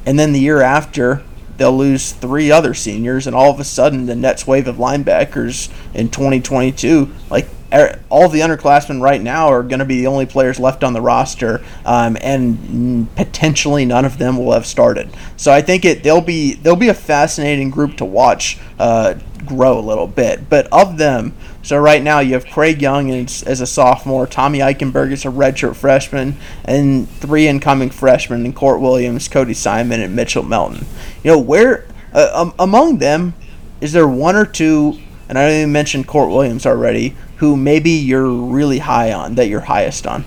[0.05, 1.22] and then the year after
[1.57, 5.71] they'll lose three other seniors, and all of a sudden the Nets wave of linebackers
[5.95, 10.27] in 2022, like er, all the underclassmen right now are going to be the only
[10.27, 15.11] players left on the roster, um, and potentially none of them will have started.
[15.37, 19.15] So I think it they'll be they'll be a fascinating group to watch uh,
[19.47, 20.49] grow a little bit.
[20.49, 21.35] But of them,
[21.67, 25.29] so right now you have Craig Young as, as a sophomore, Tommy Eichenberg is a
[25.29, 30.87] redshirt freshman, and three incoming freshmen, and Kourt Williams, Cody Simon, and Mitchell Melton.
[31.25, 33.35] You know where uh, um, among them
[33.81, 34.97] is there one or two,
[35.29, 39.49] and I didn't even mentioned Kourt Williams already, who maybe you're really high on, that
[39.49, 40.25] you're highest on.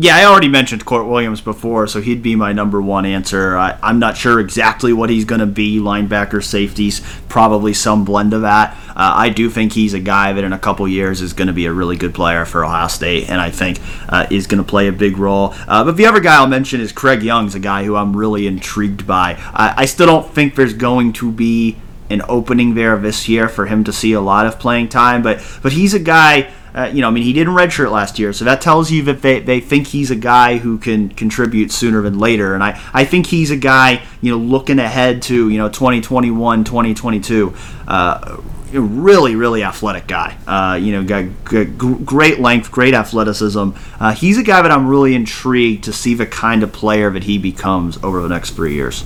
[0.00, 3.56] Yeah, I already mentioned Kourt Williams before, so he'd be my number one answer.
[3.56, 8.32] I, am not sure exactly what he's going to be linebacker, safeties, probably some blend
[8.32, 8.76] of that.
[8.90, 11.52] Uh, I do think he's a guy that in a couple years is going to
[11.52, 14.68] be a really good player for Ohio State, and I think uh, is going to
[14.68, 15.52] play a big role.
[15.66, 18.46] Uh, but the other guy I'll mention is Craig Young's a guy who I'm really
[18.46, 19.34] intrigued by.
[19.52, 21.76] I, I still don't think there's going to be
[22.08, 25.44] an opening there this year for him to see a lot of playing time, but
[25.60, 28.44] but he's a guy uh, you know, I mean, he didn't redshirt last year, so
[28.44, 32.18] that tells you that they, they think he's a guy who can contribute sooner than
[32.18, 32.54] later.
[32.54, 36.64] And I, I think he's a guy, you know, looking ahead to, you know, 2021,
[36.64, 37.54] 2022.
[37.86, 38.40] Uh,
[38.72, 40.36] really, really athletic guy.
[40.46, 43.70] Uh, you know, got g- great length, great athleticism.
[43.98, 47.24] Uh, he's a guy that I'm really intrigued to see the kind of player that
[47.24, 49.04] he becomes over the next three years.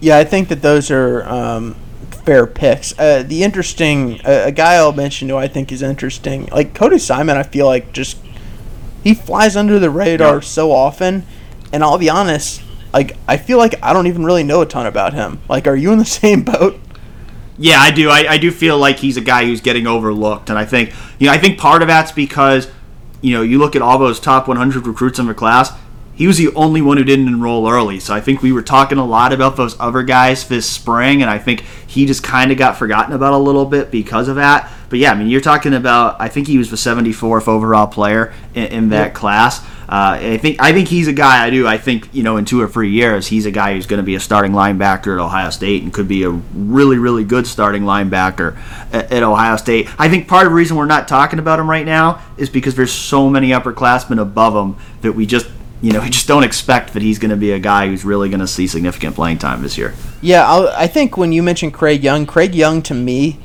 [0.00, 1.76] Yeah, I think that those are um,
[2.24, 2.98] fair picks.
[2.98, 6.98] Uh, the interesting, uh, a guy I'll mention who I think is interesting, like Cody
[6.98, 8.18] Simon, I feel like just
[9.02, 10.44] he flies under the radar yep.
[10.44, 11.24] so often,
[11.72, 12.62] and I'll be honest,
[12.92, 15.40] like I feel like I don't even really know a ton about him.
[15.48, 16.78] Like, are you in the same boat?
[17.58, 18.08] Yeah, I do.
[18.08, 21.26] I, I do feel like he's a guy who's getting overlooked, and I think you
[21.26, 22.70] know I think part of that's because
[23.20, 25.72] you know you look at all those top 100 recruits in the class
[26.14, 27.98] he was the only one who didn't enroll early.
[27.98, 31.30] So I think we were talking a lot about those other guys this spring, and
[31.30, 34.70] I think he just kind of got forgotten about a little bit because of that.
[34.90, 36.20] But yeah, I mean, you're talking about.
[36.20, 39.14] I think he was the 74th overall player in, in that yep.
[39.14, 39.64] class.
[39.92, 41.66] Uh, I think I think he's a guy I do.
[41.66, 44.04] I think you know in two or three years he's a guy who's going to
[44.04, 47.82] be a starting linebacker at Ohio State and could be a really really good starting
[47.82, 48.56] linebacker
[48.90, 49.88] at, at, Ohio State.
[49.98, 52.74] I think part of the reason we're not talking about him right now is because
[52.74, 55.46] there's so many upperclassmen above him that we just
[55.82, 58.28] you know, we just don't expect that he's going to be a guy who's really
[58.28, 59.92] going to see significant playing time this year.
[60.22, 63.40] Yeah, I'll, i think when you mentioned Craig Young, Craig Young to me,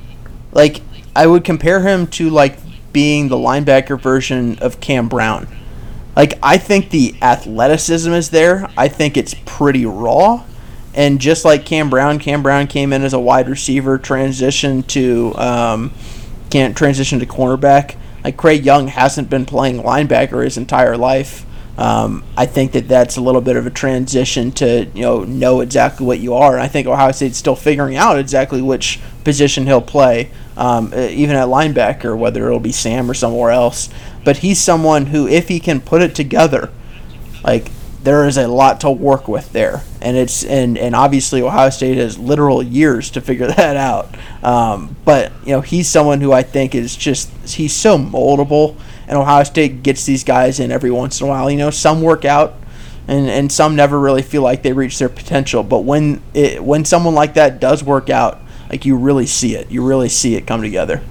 [0.52, 0.82] like
[1.16, 2.60] I would compare him to like
[2.94, 5.48] being the linebacker version of Cam Brown.
[6.16, 8.70] Like I think the athleticism is there.
[8.78, 10.44] I think it's pretty raw.
[10.94, 15.34] And just like Cam Brown, Cam Brown came in as a wide receiver, transition to
[15.38, 15.92] um,
[16.52, 17.96] can't transition to cornerback.
[18.24, 21.47] Like Craig Young hasn't been playing linebacker his entire life.
[21.78, 25.62] Um, I think that that's a little bit of a transition to you know know
[25.62, 26.54] exactly what you are.
[26.54, 31.36] And I think Ohio State's still figuring out exactly which position he'll play, um, even
[31.36, 33.90] at linebacker, whether it'll be Sam or somewhere else.
[34.26, 36.72] But he's someone who, if he can put it together,
[37.44, 37.70] like
[38.04, 41.98] there is a lot to work with there, and it's and and obviously Ohio State
[41.98, 44.16] has literal years to figure that out.
[44.44, 48.78] Um, but you know he's someone who I think is just he's so moldable
[49.08, 51.50] and Ohio State gets these guys in every once in a while.
[51.50, 52.56] You know, some work out,
[53.08, 55.64] and and some never really feel like they reach their potential.
[55.64, 59.72] But when it when someone like that does work out, like you really see it,
[59.72, 61.02] you really see it come together.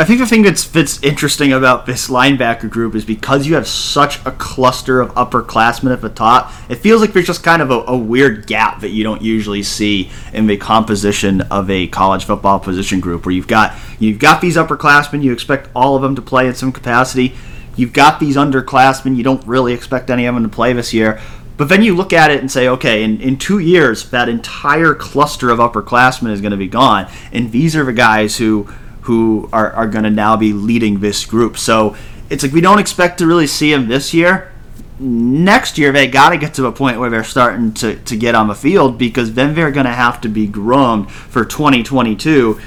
[0.00, 3.66] I think the thing that's that's interesting about this linebacker group is because you have
[3.66, 7.72] such a cluster of upperclassmen at the top, it feels like there's just kind of
[7.72, 12.26] a, a, weird gap that you don't usually see in the composition of a college
[12.26, 16.14] football position group, where you've got you've got these upperclassmen, you expect all of them
[16.14, 17.34] to play in some capacity.
[17.74, 21.20] You've got these underclassmen, you don't really expect any of them to play this year.
[21.56, 24.94] But then you look at it and say, okay, in, in two years, that entire
[24.94, 27.10] cluster of upperclassmen is going to be gone.
[27.32, 28.68] And these are the guys who
[29.08, 31.56] who are, are going to now be leading this group.
[31.56, 31.96] So
[32.28, 34.52] it's like we don't expect to really see them this year.
[35.00, 38.34] Next year, they got to get to a point where they're starting to, to get
[38.34, 42.60] on the field because then they're going to have to be groomed for 2022.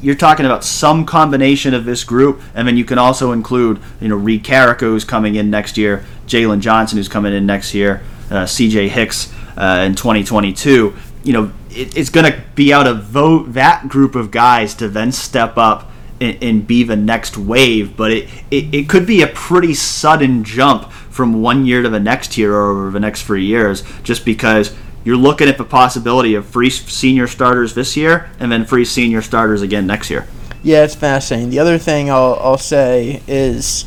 [0.00, 4.08] You're talking about some combination of this group, and then you can also include, you
[4.08, 8.02] know, Reed Carrico, who's coming in next year, Jalen Johnson, who's coming in next year,
[8.30, 13.04] uh, CJ Hicks uh, in 2022 you know, it, it's going to be out of
[13.04, 17.96] vote that group of guys to then step up and, and be the next wave.
[17.96, 22.00] But it, it, it, could be a pretty sudden jump from one year to the
[22.00, 26.34] next year or over the next three years, just because you're looking at the possibility
[26.34, 30.26] of free senior starters this year and then free senior starters again next year.
[30.62, 31.50] Yeah, it's fascinating.
[31.50, 33.84] The other thing I'll, I'll say is,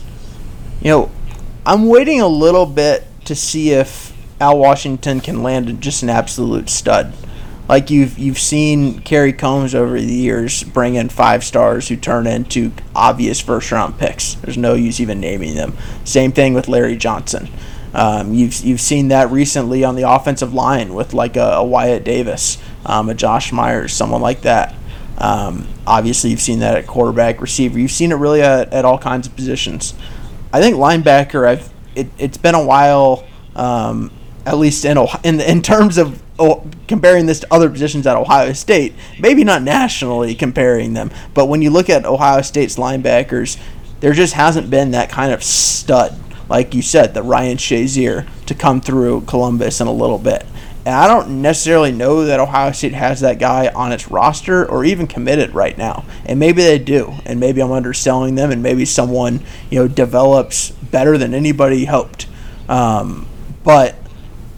[0.82, 1.12] you know,
[1.66, 6.70] I'm waiting a little bit to see if Al Washington can land just an absolute
[6.70, 7.14] stud.
[7.68, 12.26] Like you've you've seen Kerry Coombs over the years bring in five stars who turn
[12.26, 14.36] into obvious first round picks.
[14.36, 15.76] There's no use even naming them.
[16.05, 17.49] Same thing with Larry Johnson.
[17.93, 22.03] Um, you've you've seen that recently on the offensive line with like a, a Wyatt
[22.03, 24.74] Davis, um, a Josh Myers, someone like that.
[25.18, 27.80] Um, obviously, you've seen that at quarterback, receiver.
[27.80, 29.93] You've seen it really at, at all kinds of positions.
[30.53, 31.47] I think linebacker.
[31.47, 34.11] I've it, it's been a while, um,
[34.45, 38.54] at least in in in terms of oh, comparing this to other positions at Ohio
[38.54, 38.94] State.
[39.20, 43.60] Maybe not nationally comparing them, but when you look at Ohio State's linebackers,
[44.00, 46.20] there just hasn't been that kind of stud,
[46.50, 50.46] like you said, the Ryan Shazier to come through Columbus in a little bit.
[50.86, 54.86] And I don't necessarily know that Ohio State has that guy on its roster or
[54.86, 56.06] even committed right now.
[56.26, 57.14] And maybe they do.
[57.26, 58.52] And maybe I'm underselling them.
[58.52, 62.28] And maybe someone, you know, develops better than anybody hoped.
[62.70, 63.28] Um,
[63.66, 63.96] but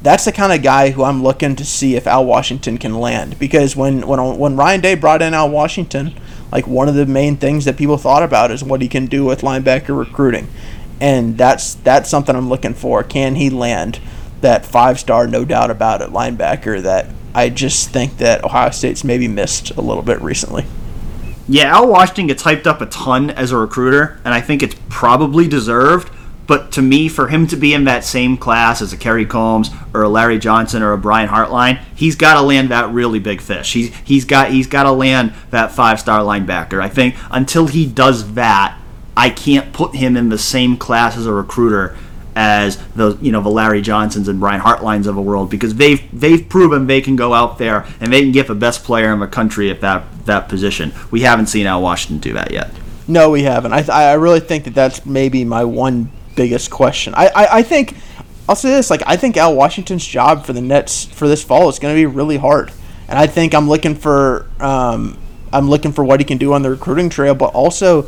[0.01, 3.37] that's the kind of guy who I'm looking to see if Al Washington can land.
[3.39, 6.13] Because when, when, when Ryan Day brought in Al Washington,
[6.51, 9.25] like one of the main things that people thought about is what he can do
[9.25, 10.47] with linebacker recruiting.
[11.01, 13.03] And that's that's something I'm looking for.
[13.03, 13.99] Can he land?
[14.41, 19.03] that five star, no doubt about it, linebacker that I just think that Ohio State's
[19.03, 20.65] maybe missed a little bit recently.
[21.47, 24.75] Yeah, Al Washington gets hyped up a ton as a recruiter, and I think it's
[24.87, 26.11] probably deserved.
[26.49, 29.69] But to me, for him to be in that same class as a Kerry Coombs
[29.93, 33.39] or a Larry Johnson or a Brian Hartline, he's got to land that really big
[33.39, 33.71] fish.
[33.73, 36.81] He's he's got he's got to land that five star linebacker.
[36.81, 38.79] I think until he does that,
[39.15, 41.95] I can't put him in the same class as a recruiter
[42.35, 46.01] as the you know the Larry Johnsons and Brian Hartlines of the world because they've
[46.19, 49.19] they've proven they can go out there and they can get the best player in
[49.19, 50.93] the country at that that position.
[51.11, 52.71] We haven't seen Al Washington do that yet.
[53.07, 53.73] No, we haven't.
[53.73, 57.13] I I really think that that's maybe my one biggest question.
[57.15, 57.95] I I, I think
[58.47, 61.67] I'll say this like I think Al Washington's job for the Nets for this fall
[61.67, 62.71] is going to be really hard,
[63.09, 65.17] and I think I'm looking for um,
[65.51, 68.07] I'm looking for what he can do on the recruiting trail, but also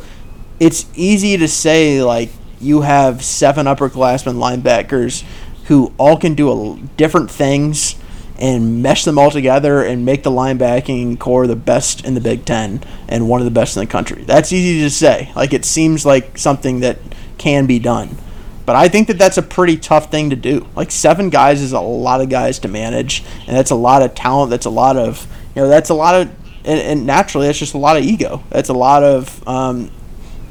[0.58, 2.30] it's easy to say like
[2.60, 5.24] you have seven upperclassmen linebackers
[5.64, 7.96] who all can do a, different things
[8.38, 12.44] and mesh them all together and make the linebacking corps the best in the Big
[12.44, 14.24] Ten and one of the best in the country.
[14.24, 15.30] That's easy to say.
[15.36, 16.98] Like it seems like something that
[17.38, 18.16] can be done.
[18.64, 20.66] But I think that that's a pretty tough thing to do.
[20.76, 24.14] Like seven guys is a lot of guys to manage, and that's a lot of
[24.14, 24.50] talent.
[24.50, 25.68] That's a lot of you know.
[25.68, 26.28] That's a lot of
[26.64, 28.42] and, and naturally, that's just a lot of ego.
[28.50, 29.90] That's a lot of um,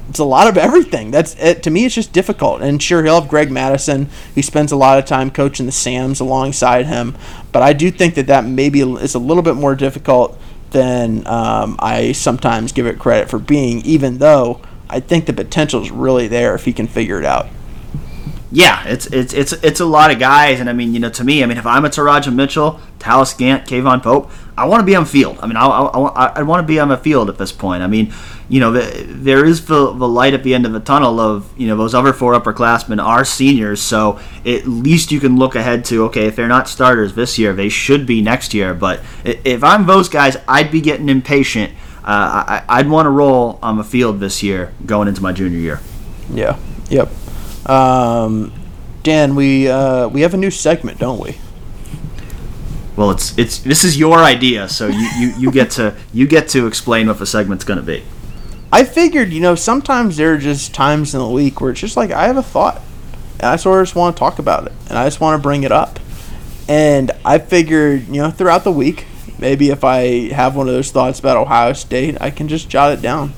[0.09, 1.11] it's a lot of everything.
[1.11, 1.86] That's it, to me.
[1.86, 2.61] It's just difficult.
[2.61, 6.19] And sure, he'll have Greg Mattison, who spends a lot of time coaching the Sams
[6.19, 7.15] alongside him.
[7.51, 10.38] But I do think that that maybe is a little bit more difficult
[10.71, 13.82] than um, I sometimes give it credit for being.
[13.82, 14.61] Even though
[14.91, 17.47] I think the potential is really there if he can figure it out.
[18.53, 21.23] Yeah, it's it's it's it's a lot of guys, and I mean, you know, to
[21.23, 24.85] me, I mean, if I'm a Teradja Mitchell, Dallas Gant, K'Vaughan Pope, I want to
[24.85, 25.39] be on field.
[25.41, 27.81] I mean, I, I, I want to be on the field at this point.
[27.81, 28.13] I mean,
[28.49, 31.49] you know, the, there is the, the light at the end of the tunnel of,
[31.57, 35.85] you know, those other four upperclassmen are seniors, so at least you can look ahead
[35.85, 38.73] to, okay, if they're not starters this year, they should be next year.
[38.73, 41.71] But if I'm those guys, I'd be getting impatient.
[42.03, 45.59] Uh, I, would want to roll on the field this year going into my junior
[45.59, 45.79] year.
[46.31, 46.57] Yeah,
[46.89, 47.09] yep.
[47.69, 48.51] Um,
[49.03, 51.37] Dan, we uh, we have a new segment, don't we?
[52.95, 56.49] Well, it's it's this is your idea, so you, you, you get to you get
[56.49, 58.03] to explain what the segment's going to be.
[58.71, 61.97] I figured, you know, sometimes there are just times in the week where it's just
[61.97, 62.81] like I have a thought,
[63.33, 65.43] and I sort of just want to talk about it, and I just want to
[65.43, 65.99] bring it up.
[66.67, 69.05] And I figured, you know, throughout the week,
[69.41, 72.93] maybe if I have one of those thoughts about Ohio State, I can just jot
[72.93, 73.33] it down.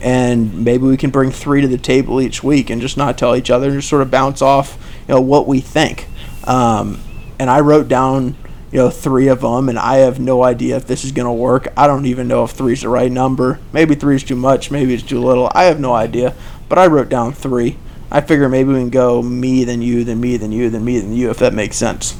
[0.00, 3.34] And maybe we can bring three to the table each week and just not tell
[3.34, 4.78] each other and just sort of bounce off
[5.08, 6.06] you know what we think.
[6.44, 7.00] Um,
[7.40, 8.36] and i wrote down
[8.70, 11.32] you know three of them and i have no idea if this is going to
[11.32, 11.68] work.
[11.76, 13.58] I don't even know if three is the right number.
[13.72, 15.50] Maybe three is too much maybe it's too little.
[15.52, 16.34] I have no idea.
[16.68, 17.76] But i wrote down three.
[18.10, 21.00] I figure maybe we can go me then you then me then you then me
[21.00, 22.16] then you if that makes sense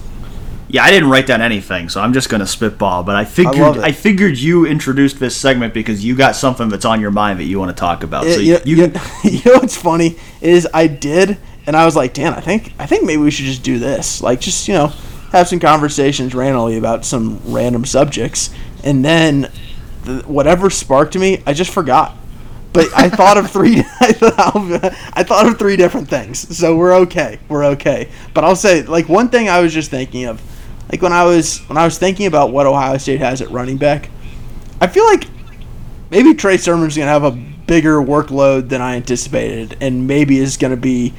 [0.71, 3.03] yeah, I didn't write down anything, so I'm just gonna spitball.
[3.03, 6.85] But I figured I, I, figured you introduced this segment because you got something that's
[6.85, 8.27] on your mind that you want to talk about.
[8.27, 8.93] It, so you, you, you,
[9.25, 12.85] you know what's funny is I did, and I was like, Dan, I think I
[12.87, 14.21] think maybe we should just do this.
[14.21, 14.89] Like, just you know,
[15.33, 18.51] have some conversations randomly about some random subjects,
[18.85, 19.51] and then
[20.05, 22.14] the, whatever sparked me, I just forgot.
[22.75, 23.79] But I thought of three.
[24.01, 27.39] I thought, of, I thought of three different things, so we're okay.
[27.49, 28.11] We're okay.
[28.35, 30.43] But I'll say, like one thing I was just thinking of
[30.91, 33.76] like when I was when I was thinking about what Ohio State has at running
[33.76, 34.11] back,
[34.80, 35.26] I feel like
[36.11, 40.76] maybe Trey Sermon's gonna have a bigger workload than I anticipated, and maybe is gonna
[40.76, 41.14] be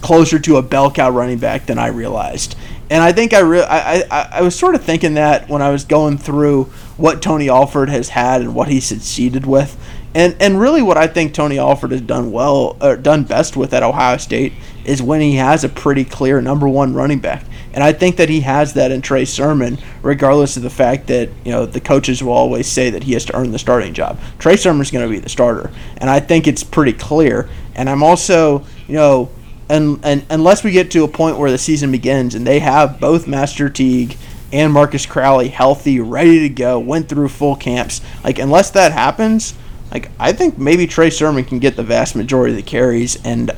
[0.00, 2.56] closer to a bell cow running back than I realized.
[2.90, 5.70] And I think I, re- I, I, I was sort of thinking that when I
[5.70, 6.64] was going through
[6.96, 9.78] what Tony Alford has had and what he succeeded with.
[10.12, 13.72] And, and really, what I think Tony Alford has done well, or done best with
[13.72, 14.54] at Ohio State,
[14.84, 17.44] is when he has a pretty clear number one running back.
[17.72, 21.28] And I think that he has that in Trey Sermon, regardless of the fact that
[21.44, 24.18] you know the coaches will always say that he has to earn the starting job.
[24.38, 27.48] Trey Sermon's going to be the starter, and I think it's pretty clear.
[27.76, 29.30] And I'm also, you know,
[29.68, 32.98] and, and unless we get to a point where the season begins and they have
[32.98, 34.16] both Master Teague
[34.52, 39.54] and Marcus Crowley healthy, ready to go, went through full camps, like unless that happens,
[39.92, 43.52] like I think maybe Trey Sermon can get the vast majority of the carries, and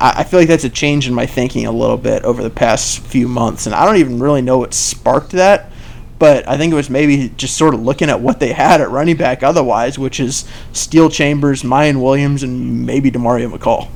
[0.00, 2.50] I, I feel like that's a change in my thinking a little bit over the
[2.50, 5.70] past few months, and I don't even really know what sparked that.
[6.18, 8.90] But I think it was maybe just sort of looking at what they had at
[8.90, 13.88] running back otherwise, which is Steele Chambers, Miyan Williams, and maybe Demario McCall.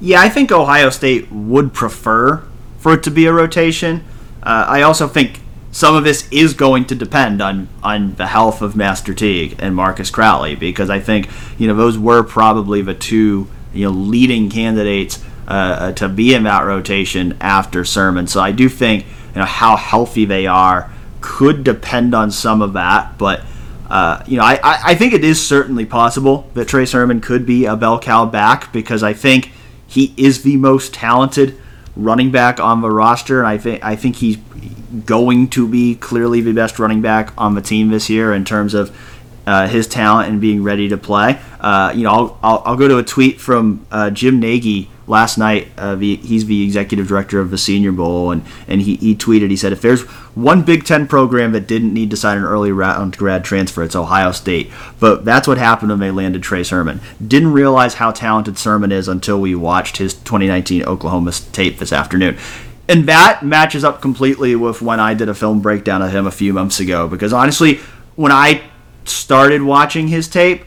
[0.00, 2.42] Yeah, I think Ohio State would prefer
[2.78, 4.04] for it to be a rotation.
[4.42, 5.40] Uh, I also think
[5.70, 9.74] some of this is going to depend on on the health of Master Teague and
[9.74, 11.28] Marcus Crowley because I think
[11.58, 16.34] you know those were probably the two you know leading candidates uh, uh, to be
[16.34, 18.26] in that rotation after Sermon.
[18.26, 22.74] So I do think you know how healthy they are could depend on some of
[22.74, 23.42] that, but.
[23.86, 27.66] Uh, you know, I, I think it is certainly possible that Trey Sermon could be
[27.66, 29.52] a bell cow back because I think
[29.86, 31.60] he is the most talented
[31.94, 34.38] running back on the roster, and I think I think he's
[35.04, 38.74] going to be clearly the best running back on the team this year in terms
[38.74, 38.96] of
[39.46, 41.38] uh, his talent and being ready to play.
[41.60, 45.38] Uh, you know, I'll, I'll, I'll, go to a tweet from uh, Jim Nagy last
[45.38, 45.68] night.
[45.76, 49.50] Uh, the, he's the executive director of the Senior Bowl, and, and he, he tweeted,
[49.50, 50.02] he said, if there's
[50.34, 53.96] one Big Ten program that didn't need to sign an early round grad transfer, it's
[53.96, 54.70] Ohio State.
[55.00, 57.00] But that's what happened when they landed Trey Sermon.
[57.26, 62.36] Didn't realize how talented Sermon is until we watched his 2019 Oklahoma tape this afternoon.
[62.88, 66.30] And that matches up completely with when I did a film breakdown of him a
[66.30, 67.08] few months ago.
[67.08, 67.80] Because honestly,
[68.14, 68.62] when I
[69.04, 70.64] started watching his tape,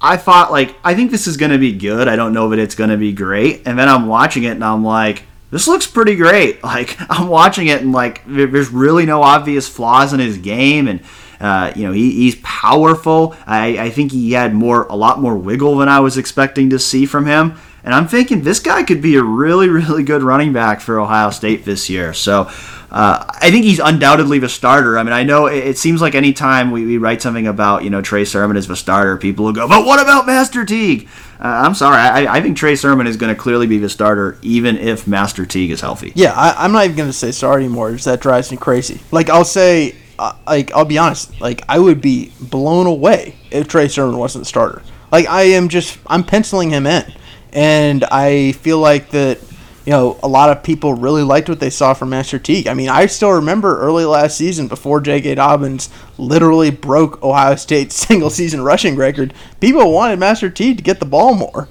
[0.00, 2.08] I thought like I think this is going to be good.
[2.08, 3.62] I don't know that it's going to be great.
[3.66, 6.60] And then I'm watching it and I'm like this looks pretty great.
[6.62, 11.00] Like I'm watching it and like there's really no obvious flaws in his game and
[11.40, 13.36] uh, you know he, he's powerful.
[13.46, 16.78] I, I think he had more a lot more wiggle than I was expecting to
[16.78, 17.56] see from him.
[17.84, 21.30] And I'm thinking this guy could be a really, really good running back for Ohio
[21.30, 22.12] State this year.
[22.12, 22.50] So
[22.90, 24.98] uh, I think he's undoubtedly the starter.
[24.98, 27.90] I mean, I know it, it seems like anytime we, we write something about, you
[27.90, 31.08] know, Trey Sermon as the starter, people will go, but what about Master Teague?
[31.40, 31.96] Uh, I'm sorry.
[31.96, 35.44] I, I, think Trey Sermon is going to clearly be the starter, even if Master
[35.44, 36.12] Teague is healthy.
[36.14, 37.92] Yeah, I, am not even going to say sorry anymore.
[37.92, 39.00] Just that drives me crazy.
[39.10, 41.40] Like, I'll say, uh, like, I'll be honest.
[41.40, 44.82] Like, I would be blown away if Trey Sermon wasn't the starter.
[45.12, 47.12] Like, I am just, I'm penciling him in
[47.52, 49.40] and I feel like that
[49.86, 52.66] you know a lot of people really liked what they saw from Master Teague.
[52.66, 55.36] I mean, I still remember early last season before J.K.
[55.36, 59.32] Dobbins literally broke Ohio State's single season rushing record.
[59.60, 61.68] People wanted Master Teague to get the ball more.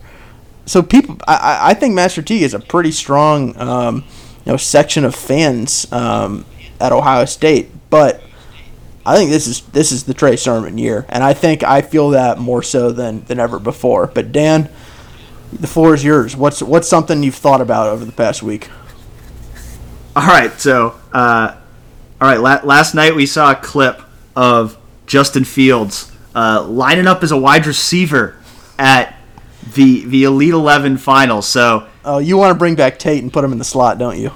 [0.66, 4.06] So people, I, I think Master Teague is a pretty strong um,
[4.46, 6.46] you know section of fans um,
[6.80, 8.22] at Ohio State, but.
[9.08, 12.10] I think this is this is the Trey Sermon year, and I think I feel
[12.10, 14.08] that more so than than ever before.
[14.08, 14.68] But Dan,
[15.60, 16.36] the floor is yours.
[16.36, 18.70] What's what's something you've thought about over the past week?
[20.16, 21.56] All right, so uh,
[22.22, 22.40] all right.
[22.40, 24.02] La- last night we saw a clip
[24.36, 28.38] of Justin Fields uh, lining up as a wide receiver
[28.78, 29.16] at
[29.74, 31.42] the the Elite Eleven final.
[31.42, 34.20] So, oh, you want to bring back Tate and put him in the slot, don't
[34.20, 34.32] you?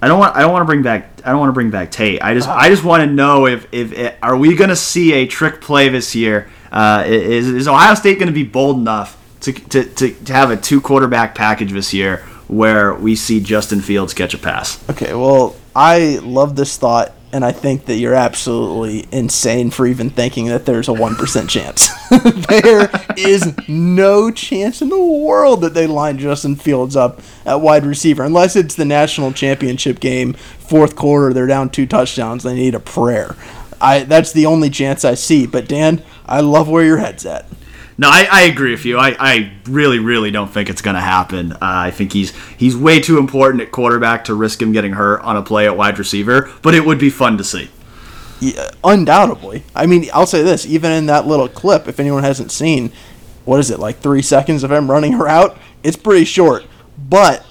[0.00, 0.36] I don't want.
[0.36, 1.20] I don't want to bring back.
[1.24, 2.22] I don't want to bring back Tate.
[2.22, 2.48] I just.
[2.48, 5.60] I just want to know if if, if are we going to see a trick
[5.60, 6.50] play this year?
[6.70, 10.50] Uh, is is Ohio State going to be bold enough to, to, to, to have
[10.50, 12.18] a two quarterback package this year
[12.48, 14.82] where we see Justin Fields catch a pass.
[14.90, 20.10] Okay, well, I love this thought, and I think that you're absolutely insane for even
[20.10, 21.88] thinking that there's a 1% chance.
[22.48, 27.84] there is no chance in the world that they line Justin Fields up at wide
[27.84, 32.74] receiver, unless it's the national championship game, fourth quarter, they're down two touchdowns, they need
[32.74, 33.36] a prayer.
[33.80, 35.46] I, that's the only chance I see.
[35.46, 37.46] But, Dan, I love where your head's at.
[37.96, 38.98] No, I, I agree with you.
[38.98, 41.52] I, I really, really don't think it's going to happen.
[41.52, 45.20] Uh, I think he's he's way too important at quarterback to risk him getting hurt
[45.20, 46.50] on a play at wide receiver.
[46.62, 47.70] But it would be fun to see.
[48.40, 49.62] Yeah, undoubtedly.
[49.74, 52.90] I mean, I'll say this: even in that little clip, if anyone hasn't seen,
[53.44, 55.56] what is it like three seconds of him running her out?
[55.84, 56.64] It's pretty short,
[56.98, 57.46] but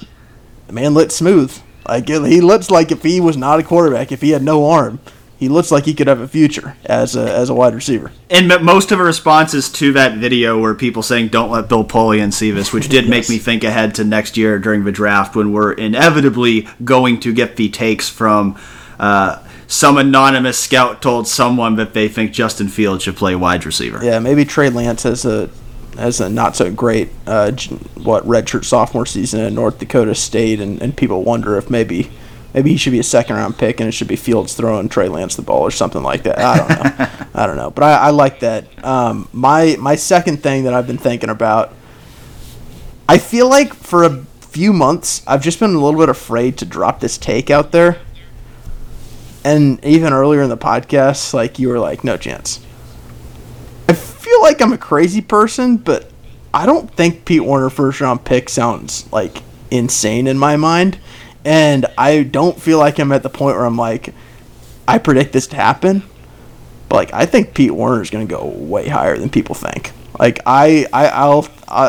[0.67, 1.57] the man lit smooth.
[1.87, 4.99] Like he looks like if he was not a quarterback, if he had no arm,
[5.43, 8.11] he looks like he could have a future as a as a wide receiver.
[8.29, 12.31] And most of the responses to that video were people saying, "Don't let Bill Polian
[12.31, 13.09] see this," which did yes.
[13.09, 17.33] make me think ahead to next year during the draft when we're inevitably going to
[17.33, 18.57] get the takes from.
[18.99, 23.99] Uh, some anonymous scout told someone that they think Justin Fields should play wide receiver.
[24.03, 25.49] Yeah, maybe Trey Lance has a
[25.97, 27.51] has a not so great uh,
[27.95, 32.11] what redshirt sophomore season at North Dakota State, and, and people wonder if maybe
[32.53, 35.07] maybe he should be a second round pick and it should be Fields throwing Trey
[35.07, 36.39] Lance the ball or something like that.
[36.39, 37.27] I don't know.
[37.33, 38.85] I don't know, but I, I like that.
[38.85, 41.73] Um, my my second thing that I've been thinking about,
[43.09, 46.65] I feel like for a few months I've just been a little bit afraid to
[46.65, 47.99] drop this take out there.
[49.43, 52.61] And even earlier in the podcast, like you were like, no chance.
[53.89, 56.09] I feel like I'm a crazy person, but
[56.53, 60.99] I don't think Pete Werner first round pick sounds like insane in my mind.
[61.45, 64.13] And I don't feel like I'm at the point where I'm like,
[64.87, 66.03] I predict this to happen.
[66.89, 69.91] But like, I think Pete Werner is going to go way higher than people think.
[70.19, 71.47] Like, I, I, I'll,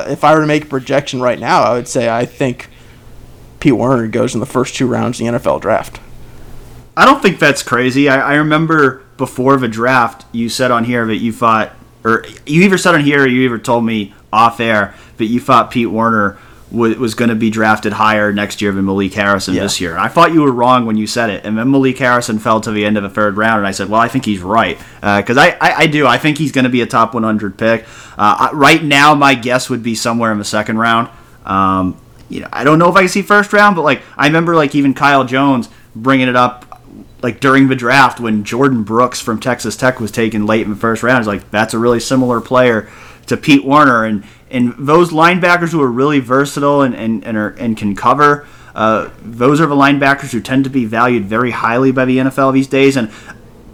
[0.09, 2.69] if I were to make a projection right now, I would say I think
[3.61, 6.01] Pete Werner goes in the first two rounds of the NFL draft.
[6.97, 8.09] I don't think that's crazy.
[8.09, 11.73] I, I remember before the draft, you said on here that you thought,
[12.05, 15.41] or you either said on here or you either told me off air that you
[15.41, 16.39] thought Pete Werner
[16.75, 19.63] was, was going to be drafted higher next year than Malik Harrison yeah.
[19.63, 19.97] this year.
[19.97, 22.71] I thought you were wrong when you said it, and then Malik Harrison fell to
[22.71, 25.37] the end of the third round, and I said, well, I think he's right because
[25.37, 26.07] uh, I, I, I, do.
[26.07, 27.87] I think he's going to be a top 100 pick.
[28.19, 31.09] Uh, right now, my guess would be somewhere in the second round.
[31.45, 34.27] Um, you know, I don't know if I can see first round, but like I
[34.27, 36.83] remember, like even Kyle Jones bringing it up
[37.23, 40.77] like during the draft when Jordyn Brooks from Texas Tech was taken late in the
[40.77, 41.21] first round.
[41.21, 42.91] It's like that's a really similar player
[43.27, 44.25] to Pete Werner, and
[44.55, 48.47] and those linebackers who are really versatile and and and, are, and can cover.
[48.75, 52.53] Uh, those are the linebackers who tend to be valued very highly by the NFL
[52.53, 52.97] these days.
[52.97, 53.11] And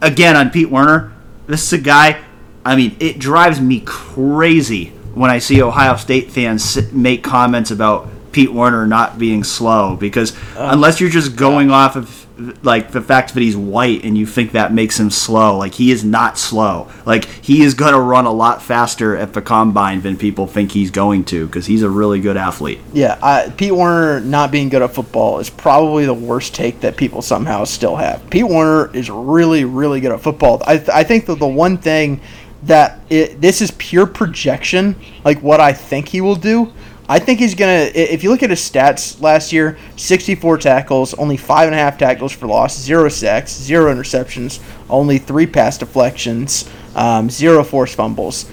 [0.02, 1.12] again, on Pete Werner,
[1.46, 2.22] this is a guy.
[2.64, 8.08] I mean, it drives me crazy when I see Ohio State fans make comments about
[8.32, 12.20] Pete Werner not being slow because uh, unless you're just going off of
[12.62, 15.58] like the fact that he's white and you think that makes him slow.
[15.58, 16.88] Like he is not slow.
[17.04, 20.72] Like he is going to run a lot faster at the combine than people think
[20.72, 22.80] he's going to because he's a really good athlete.
[22.92, 26.96] Yeah, uh, Pete Werner not being good at football is probably the worst take that
[26.96, 28.28] people somehow still have.
[28.30, 30.62] Pete Werner is really, really good at football.
[30.66, 32.20] I, I think that the one thing
[32.62, 36.72] that it, this is pure projection, like what I think he will do.
[37.10, 37.90] I think he's gonna.
[37.92, 41.98] If you look at his stats last year, 64 tackles, only five and a half
[41.98, 48.48] tackles for loss, zero sacks, zero interceptions, only three pass deflections, um, zero forced fumbles.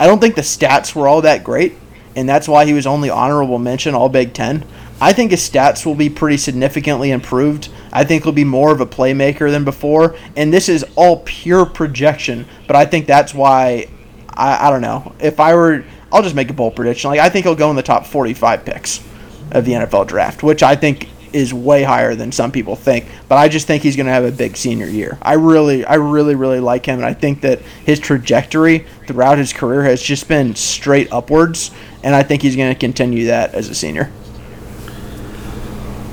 [0.00, 1.74] I don't think the stats were all that great,
[2.16, 4.66] and that's why he was only honorable mention All Big Ten.
[5.00, 7.68] I think his stats will be pretty significantly improved.
[7.92, 11.64] I think he'll be more of a playmaker than before, and this is all pure
[11.64, 12.46] projection.
[12.66, 13.86] But I think that's why
[14.30, 15.84] I, I don't know if I were
[16.14, 17.10] I'll just make a bold prediction.
[17.10, 19.04] Like I think he'll go in the top 45 picks
[19.50, 23.06] of the NFL draft, which I think is way higher than some people think.
[23.28, 25.18] But I just think he's going to have a big senior year.
[25.20, 29.52] I really, I really, really like him, and I think that his trajectory throughout his
[29.52, 31.72] career has just been straight upwards,
[32.04, 34.12] and I think he's going to continue that as a senior.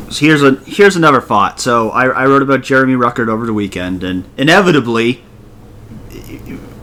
[0.10, 1.62] So here's a here's another thought.
[1.62, 5.24] So I, I wrote about Jeremy Ruckert over the weekend, and inevitably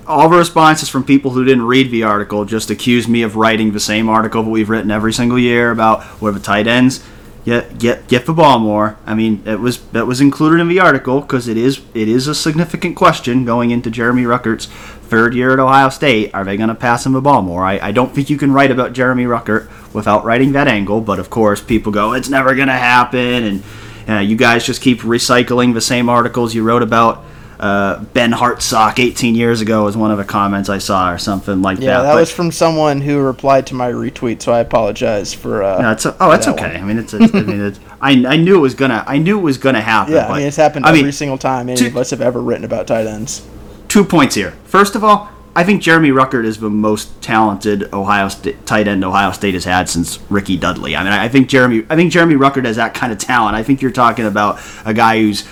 [0.08, 3.72] all the responses from people who didn't read the article just accused me of writing
[3.72, 7.04] the same article that we've written every single year about where the tight ends
[7.44, 8.96] get get get the ball more.
[9.06, 12.26] I mean, it was that was included in the article because it is it is
[12.26, 16.34] a significant question going into Jeremy Ruckert's third year at Ohio State.
[16.34, 17.64] Are they going to pass him the ball more?
[17.64, 21.00] I, I don't think you can write about Jeremy Ruckert without writing that angle.
[21.00, 23.62] But of course, people go, it's never going to happen, and
[24.08, 27.24] uh, you guys just keep recycling the same articles you wrote about
[27.58, 31.60] uh, Ben Hartsock 18 years ago was one of the comments I saw or something
[31.60, 31.96] like yeah, that.
[31.96, 35.62] Yeah, that was from someone who replied to my retweet, so I apologize for.
[35.62, 36.74] Uh, no, it's a, oh, that's okay.
[36.74, 36.82] One.
[36.82, 37.14] I mean, it's.
[37.14, 39.04] A, I mean, it's, I, I knew it was gonna.
[39.06, 40.14] I knew it was gonna happen.
[40.14, 42.20] Yeah, I mean, it's happened I every mean, single time any two, of us have
[42.20, 43.44] ever written about tight ends.
[43.88, 44.52] Two points here.
[44.64, 49.04] First of all, I think Jeremy Ruckert is the most talented Ohio State, tight end
[49.04, 50.94] Ohio State has had since Ricky Dudley.
[50.94, 51.84] I mean, I think Jeremy.
[51.90, 53.56] I think Jeremy Ruckert has that kind of talent.
[53.56, 55.44] I think you're talking about a guy who's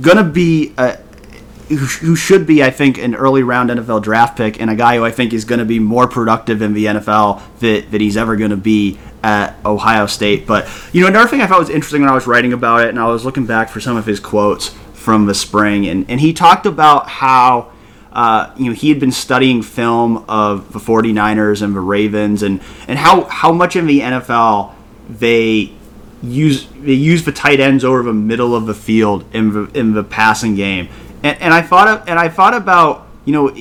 [0.00, 0.72] gonna be.
[0.78, 1.00] A,
[1.76, 5.04] who should be, I think, an early round NFL draft pick and a guy who
[5.04, 8.36] I think is going to be more productive in the NFL that, that he's ever
[8.36, 10.46] going to be at Ohio State.
[10.46, 12.88] But, you know, another thing I thought was interesting when I was writing about it
[12.88, 16.20] and I was looking back for some of his quotes from the spring, and, and
[16.20, 17.72] he talked about how.
[18.10, 22.60] Uh, you know, he had been studying film of the 49ers and the Ravens and,
[22.88, 24.72] and how, how much in the NFL
[25.08, 25.72] they
[26.22, 29.92] use they use the tight ends over the middle of the field in the in
[29.92, 30.88] the passing game
[31.22, 33.54] And, and I thought and I thought about you know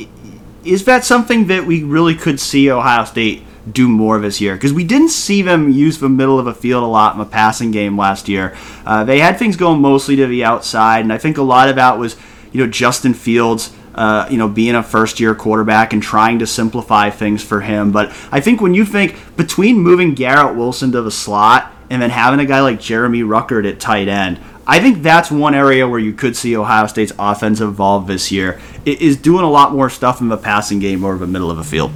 [0.68, 4.56] is that something that we really could see Ohio State do more of this year?
[4.56, 7.26] Because we didn't see them use the middle of a field a lot in the
[7.26, 8.56] passing game last year.
[8.86, 11.76] Uh, they had things going mostly to the outside, and I think a lot of
[11.78, 12.16] that was
[12.52, 13.74] you know Justin Fields.
[13.96, 17.92] Uh, you know, being a first year quarterback and trying to simplify things for him.
[17.92, 22.12] But I think when you think between moving Garrett Wilson to the slot and then
[22.12, 24.40] having a guy like Jeremy Ruckert at tight end,
[24.70, 28.60] I think that's one area where you could see Ohio State's offense evolve this year.
[28.86, 31.56] It is doing a lot more stuff in the passing game over the middle of
[31.56, 31.92] the field.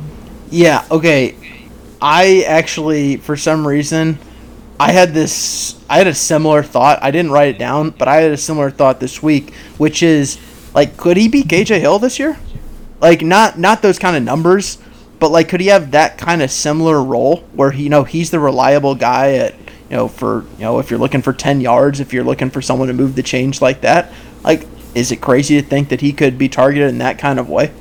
[0.49, 1.35] Yeah, okay.
[2.01, 4.17] I actually, for some reason,
[4.79, 5.79] I had this.
[5.89, 7.03] I had a similar thought.
[7.03, 10.39] I didn't write it down, but I had a similar thought this week, which is
[10.73, 12.39] like, could he be KJ Hill this year?
[13.01, 14.77] Like, not not those kind of numbers,
[15.19, 18.31] but like, could he have that kind of similar role where he, you know, he's
[18.31, 19.55] the reliable guy at,
[19.91, 22.61] you know, for you know, if you're looking for ten yards, if you're looking for
[22.61, 24.11] someone to move the change like that,
[24.43, 24.65] like,
[24.95, 27.71] is it crazy to think that he could be targeted in that kind of way?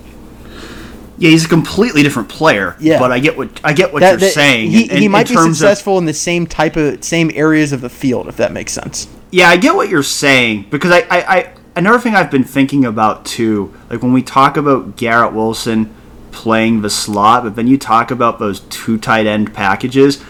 [1.19, 2.77] Yeah, he's a completely different player.
[2.81, 2.99] Yeah.
[2.99, 4.70] but I get what I get what That- you're that- saying.
[4.70, 7.73] He, in- he might be terms of- successful in the same type of same areas
[7.73, 9.07] of the field, if that makes sense.
[9.31, 12.85] Yeah, I get what you're saying because I, I, I another thing I've been thinking
[12.85, 15.91] about too, like when we talk about Garrett Wilson
[16.32, 20.20] playing the slot, but then you talk about those two tight end packages.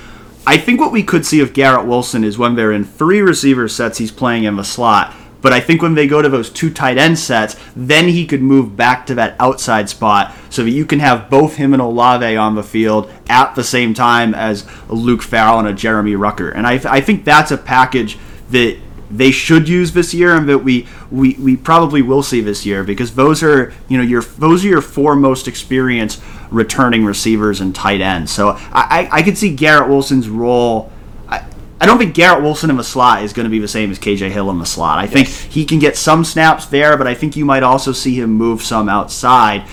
[0.46, 3.68] I think what we could see of Garrett Wilson is when they're in three receiver
[3.68, 5.14] sets, he's playing in the slot.
[5.42, 8.42] But I think when they go to those two tight end sets, then he could
[8.42, 12.36] move back to that outside spot so that you can have both him and Olave
[12.36, 16.54] on the field at the same time as Luke Farrell and a Jeremy Ruckert.
[16.54, 18.18] And I, I think that's a package
[18.50, 18.78] that
[19.10, 22.84] they should use this year and that we, we, we probably will see this year
[22.84, 27.74] because those are you know your those are your four most experienced returning receivers and
[27.74, 28.32] tight ends.
[28.32, 30.90] So I, I, I could see Garrett Wilson's role.
[31.28, 31.44] I,
[31.80, 33.98] I don't think Garrett Wilson in the slot is going to be the same as
[33.98, 34.98] KJ Hill in the slot.
[34.98, 38.20] I think he can get some snaps there, but I think you might also see
[38.20, 39.64] him move some outside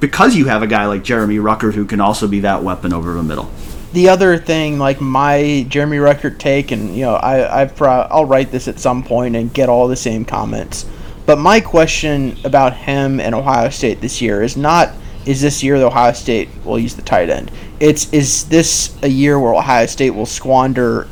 [0.00, 3.14] because you have a guy like Jeremy Ruckert who can also be that weapon over
[3.14, 3.50] the middle.
[3.92, 8.24] The other thing, like my Jeremy Ruckert take, and you know, I I've pro- I'll
[8.24, 10.84] write this at some point and get all the same comments.
[11.26, 14.90] But my question about him and Ohio State this year is not
[15.26, 17.50] is this year that Ohio State will use the tight end.
[17.80, 21.08] It's is this a year where Ohio State will squander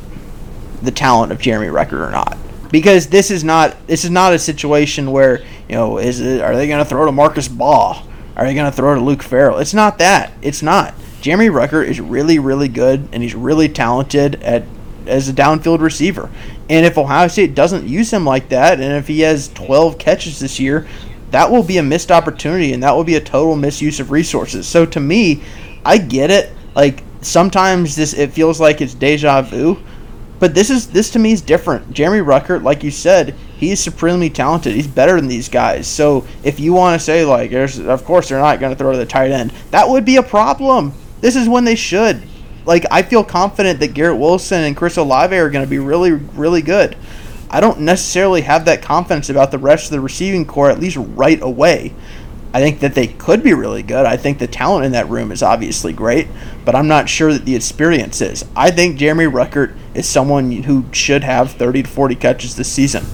[0.81, 2.37] the talent of Jeremy Ruckert or not?
[2.71, 6.55] Because this is not this is not a situation where you know is it are
[6.55, 8.05] they going to throw to Marcus Ball?
[8.35, 9.59] Are they going to throw to Luke Farrell?
[9.59, 10.33] It's not that.
[10.41, 10.93] It's not.
[11.21, 14.63] Jeremy Ruckert is really really good and he's really talented at
[15.07, 16.29] as a downfield receiver.
[16.69, 20.39] And if Ohio State doesn't use him like that, and if he has 12 catches
[20.39, 20.87] this year,
[21.33, 24.67] that will be a missed opportunity and that will be a total misuse of resources.
[24.67, 25.41] So to me,
[25.83, 26.51] I get it.
[26.75, 29.81] Like sometimes this it feels like it's deja vu,
[30.39, 31.91] but this is this to me is different.
[31.91, 34.75] Jeremy Ruckert, like you said, he is supremely talented.
[34.75, 35.87] He's better than these guys.
[35.87, 38.91] So if you want to say like, there's of course they're not going to throw
[38.91, 40.93] to the tight end, that would be a problem.
[41.19, 42.21] This is when they should.
[42.67, 46.11] Like I feel confident that Garrett Wilson and Chris Olave are going to be really
[46.11, 46.95] really good.
[47.53, 50.97] I don't necessarily have that confidence about the rest of the receiving corps at least
[50.97, 51.93] right away.
[52.53, 54.05] I think that they could be really good.
[54.05, 56.27] I think the talent in that room is obviously great,
[56.65, 58.43] but I'm not sure that the experience is.
[58.55, 63.05] I think Jeremy Ruckert is someone who should have 30 to 40 catches this season.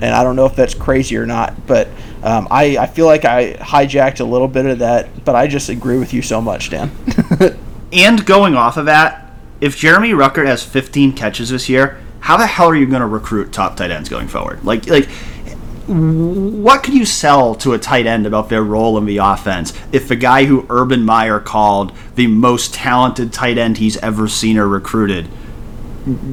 [0.00, 1.88] And I don't know if that's crazy or not, but
[2.22, 5.68] um, I, I feel like I hijacked a little bit of that, but I just
[5.68, 6.90] agree with you so much, Dan.
[7.92, 12.46] And going off of that, if Jeremy Ruckert has 15 catches this year, how the
[12.46, 14.64] hell are you going to recruit top tight ends going forward?
[14.64, 15.08] Like, like,
[15.88, 20.06] what can you sell to a tight end about their role in the offense if
[20.06, 24.68] the guy who Urban Meyer called the most talented tight end he's ever seen or
[24.68, 25.28] recruited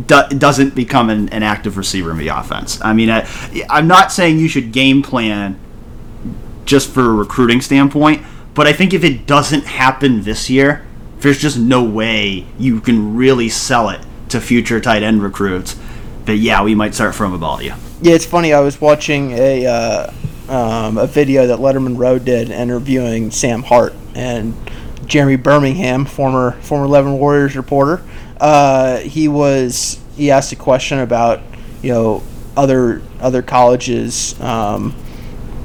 [0.07, 2.81] do, doesn't become an, an active receiver in the offense?
[2.81, 3.27] I mean, I,
[3.69, 5.57] I'm not saying you should game plan
[6.65, 10.85] just for a recruiting standpoint, but I think if it doesn't happen this year,
[11.19, 14.01] there's just no way you can really sell it
[14.35, 15.75] to future tight end recruits
[16.25, 17.73] But yeah, we might start from a you.
[18.01, 18.53] Yeah, it's funny.
[18.53, 20.13] I was watching a uh,
[20.49, 24.53] um, a video that Letterman Row did interviewing Sam Hart and
[25.05, 28.03] Jeremy Birmingham, former former Eleven Warriors reporter.
[28.39, 31.41] Uh, he was he asked a question about
[31.81, 32.23] you know
[32.57, 34.95] other other colleges um,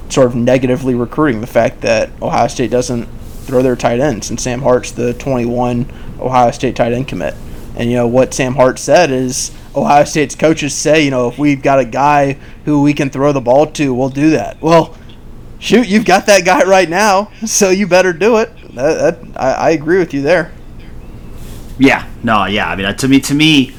[0.09, 3.07] sort of negatively recruiting the fact that Ohio State doesn't
[3.45, 5.91] throw their tight ends, and Sam Hart's the 21
[6.21, 7.35] Ohio State tight end commit.
[7.81, 11.39] And you know what Sam Hart said is Ohio State's coaches say, you know, if
[11.39, 12.35] we've got a guy
[12.67, 14.61] who we can throw the ball to, we'll do that.
[14.61, 14.95] Well,
[15.59, 18.51] shoot, you've got that guy right now, so you better do it.
[18.75, 20.53] That, that, I, I agree with you there.
[21.79, 22.69] Yeah, no, yeah.
[22.69, 23.75] I mean, uh, to me, to me,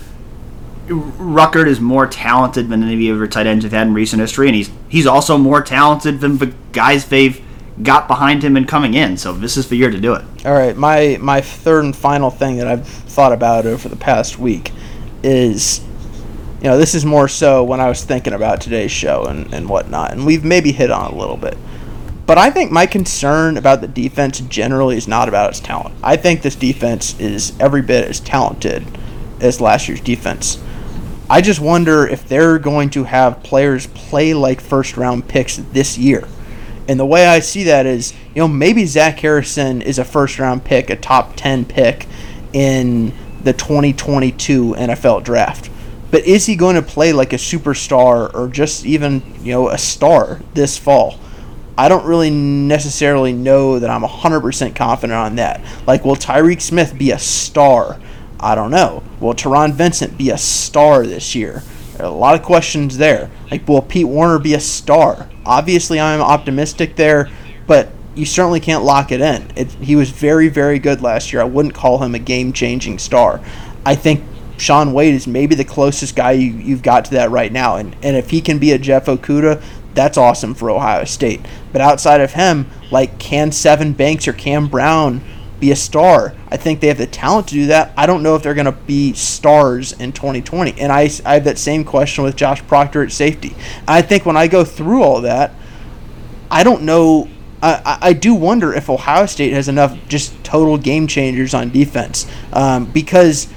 [0.87, 4.47] Ruckert is more talented than any of other tight ends have had in recent history,
[4.47, 7.39] and he's he's also more talented than the guys they've
[7.83, 9.17] got behind him and coming in.
[9.17, 10.23] So this is the year to do it.
[10.45, 14.39] All right, my my third and final thing that I've thought about over the past
[14.39, 14.71] week
[15.23, 15.81] is,
[16.61, 19.69] you know, this is more so when I was thinking about today's show and and
[19.69, 21.57] whatnot, and we've maybe hit on a little bit.
[22.25, 25.95] But I think my concern about the defense generally is not about its talent.
[26.01, 28.85] I think this defense is every bit as talented
[29.41, 30.57] as last year's defense.
[31.29, 35.97] I just wonder if they're going to have players play like first round picks this
[35.97, 36.27] year.
[36.87, 40.39] And the way I see that is, you know, maybe Zach Harrison is a first
[40.39, 42.07] round pick, a top 10 pick
[42.53, 43.13] in
[43.43, 45.69] the 2022 NFL draft.
[46.09, 49.77] But is he going to play like a superstar or just even, you know, a
[49.77, 51.17] star this fall?
[51.77, 55.61] I don't really necessarily know that I'm 100% confident on that.
[55.87, 57.99] Like, will Tyreke Smith be a star?
[58.39, 59.03] I don't know.
[59.19, 61.63] Will Taron Vincent be a star this year?
[61.93, 63.31] There are a lot of questions there.
[63.49, 65.29] Like, will Pete Werner be a star?
[65.45, 67.29] Obviously, I'm optimistic there,
[67.67, 69.51] but you certainly can't lock it in.
[69.55, 71.41] It, he was very, very good last year.
[71.41, 73.41] I wouldn't call him a game changing star.
[73.85, 74.23] I think
[74.57, 77.77] Shaun Wade is maybe the closest guy you, you've got to that right now.
[77.77, 79.63] And, and if he can be a Jeff Okudah,
[79.93, 81.41] that's awesome for Ohio State.
[81.71, 85.21] But outside of him, like can Sevyn Banks or Cam Brown
[85.61, 86.33] be a star?
[86.49, 87.93] I think they have the talent to do that.
[87.95, 90.79] I don't know if they're going to be stars in 2020.
[90.79, 93.55] And I, I have that same question with Josh Proctor at safety.
[93.87, 95.53] I think when I go through all that,
[96.49, 97.29] I don't know.
[97.63, 102.25] I, I do wonder if Ohio State has enough just total game changers on defense
[102.51, 103.47] um, because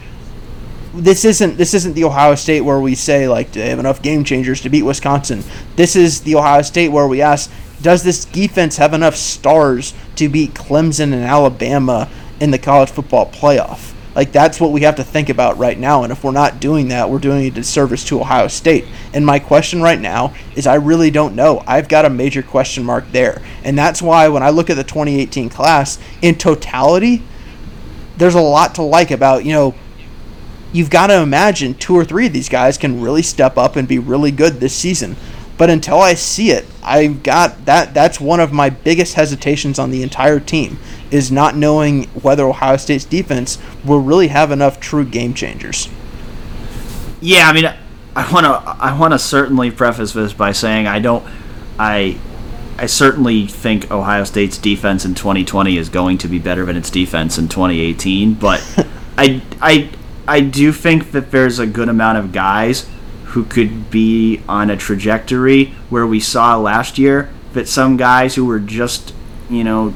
[0.95, 4.01] this isn't this isn't the Ohio State where we say like do they have enough
[4.01, 5.43] game changers to beat Wisconsin.
[5.75, 7.51] This is the Ohio State where we ask
[7.83, 12.09] does this defense have enough stars to beat Clemson and Alabama
[12.41, 13.95] in the college football playoff?
[14.15, 16.89] Like that's what we have to think about right now and if we're not doing
[16.89, 18.85] that, we're doing a disservice to Ohio State.
[19.13, 21.63] And my question right now is I really don't know.
[21.67, 23.43] I've got a major question mark there.
[23.65, 27.23] And that's why when I look at the 2018 class in totality,
[28.17, 29.75] there's a lot to like about, you know,
[30.73, 33.89] you've got to imagine two or three of these guys can really step up and
[33.89, 35.17] be really good this season.
[35.57, 37.95] But until I see it, I've got that.
[37.95, 40.79] That's one of my biggest hesitations on the entire team
[41.11, 45.89] is not knowing whether Ohio State's defense will really have enough true game changers.
[47.21, 47.73] Yeah, I mean,
[48.17, 48.51] I want to.
[48.51, 51.25] I want to certainly preface this by saying I don't.
[51.79, 52.19] I.
[52.77, 56.91] I certainly think Ohio State's defense in 2020 is going to be better than its
[56.91, 58.61] defense in 2018, but
[59.19, 59.43] I.
[59.61, 59.91] I
[60.27, 62.89] I do think that there's a good amount of guys
[63.35, 68.47] who could be on a trajectory where we saw last year that some guys who
[68.47, 69.13] were just,
[69.51, 69.91] you know,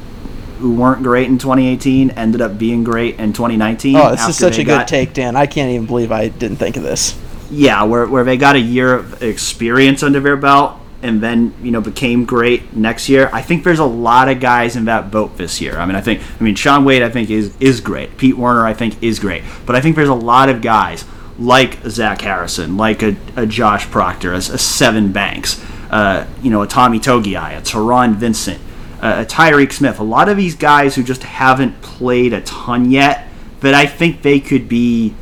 [0.59, 3.95] who weren't great in 2018 ended up being great in 2019.
[3.95, 5.37] Oh, this is such a got, good take, Dan.
[5.37, 7.17] I can't even believe I didn't think of this.
[7.49, 11.71] Yeah, where, where they got a year of experience under their belt and then you
[11.71, 13.29] know became great next year.
[13.31, 15.77] I think there's a lot of guys in that boat this year.
[15.77, 18.17] I mean, I think I mean Shaun Wade I think is is great.
[18.17, 21.05] Pete Werner I think is great, but I think there's a lot of guys
[21.39, 26.61] like Zach Harrison, like a, a Josh Proctor, a, a Sevyn Banks, uh, you know,
[26.61, 28.59] a Tommy Togiai, a Taron Vincent,
[29.01, 29.99] uh, a Tyreke Smith.
[29.99, 33.27] A lot of these guys who just haven't played a ton yet,
[33.61, 35.13] that I think they could be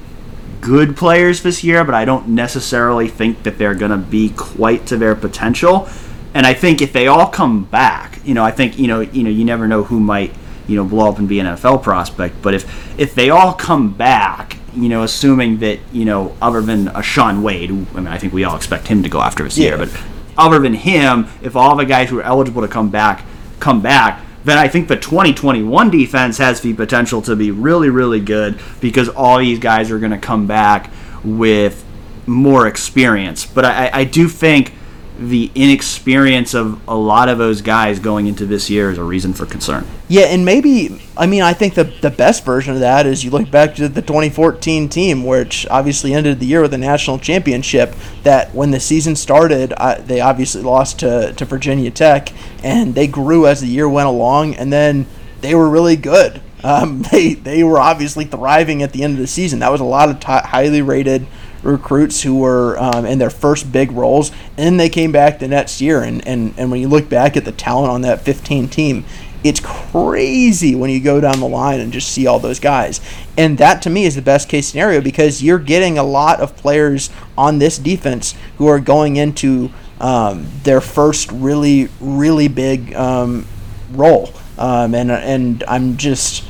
[0.62, 4.88] good players this year, but I don't necessarily think that they're going to be quite
[4.88, 5.88] to their potential.
[6.34, 9.24] And I think if they all come back, you know, I think you know, you
[9.24, 10.34] know, you never know who might
[10.68, 12.42] you know blow up and be an NFL prospect.
[12.42, 16.88] But if if they all come back, you know, assuming that you know, other than
[16.90, 19.44] a Shaun Wade, who, I mean, I think we all expect him to go after
[19.44, 19.70] this yeah.
[19.70, 20.04] year, but
[20.38, 23.26] other than him, if all the guys who are eligible to come back
[23.60, 28.20] come back, then I think the 2021 defense has the potential to be really, really
[28.20, 30.92] good because all these guys are going to come back
[31.24, 31.84] with
[32.28, 33.46] more experience.
[33.46, 34.74] But I, I do think
[35.20, 39.34] the inexperience of a lot of those guys going into this year is a reason
[39.34, 39.86] for concern.
[40.08, 43.32] Yeah, and maybe I mean I think the the best version of that is you
[43.32, 47.96] look back to the 2014 team, which obviously ended the year with a national championship.
[48.24, 52.30] That when the season started, I, they obviously lost to to Virginia Tech,
[52.64, 55.08] and they grew as the year went along, and then
[55.42, 56.42] they were really good.
[56.64, 59.60] Um, they they were obviously thriving at the end of the season.
[59.60, 61.26] That was a lot of t- highly rated
[61.68, 65.82] recruits who were um, in their first big roles, and they came back the next
[65.82, 66.02] year.
[66.02, 69.06] And, and, and when you look back at the talent on that 15 team,
[69.44, 73.02] it's crazy when you go down the line and just see all those guys.
[73.38, 76.56] And that to me is the best case scenario because you're getting a lot of
[76.56, 79.70] players on this defense who are going into
[80.00, 83.46] um, their first really, really big um,
[83.92, 84.34] role.
[84.58, 86.44] Um, and, and I'm just,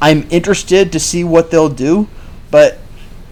[0.00, 2.08] I'm interested to see what they'll do.
[2.50, 2.78] But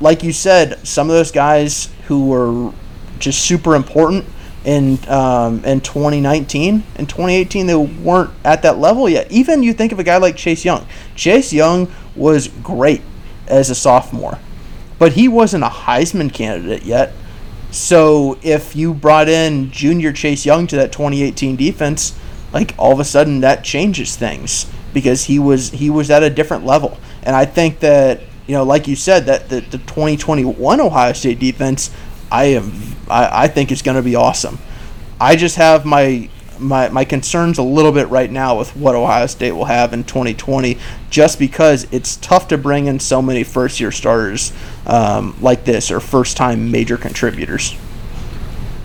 [0.02, 2.72] like you said, some of those guys who were
[3.18, 4.26] just super important
[4.64, 9.30] in um, in 2019 and 2018 they weren't at that level yet.
[9.30, 10.86] Even you think of a guy like Chase Young.
[11.14, 13.02] Chase Young was great
[13.46, 14.38] as a sophomore,
[14.98, 17.12] but he wasn't a Heisman candidate yet.
[17.70, 22.18] So if you brought in junior Chase Young to that 2018 defense,
[22.52, 26.30] like all of a sudden that changes things because he was he was at a
[26.30, 26.98] different level.
[27.22, 31.38] And I think that you know, like you said, that the, the 2021 Ohio State
[31.38, 31.90] defense,
[32.30, 32.72] I am
[33.08, 34.58] I, I think is going to be awesome.
[35.20, 36.28] I just have my
[36.58, 40.04] my, my concerns a little bit right now with what Ohio State will have in
[40.04, 40.78] 2020,
[41.10, 44.52] just because it's tough to bring in so many first year starters
[44.86, 47.76] um, like this or first time major contributors.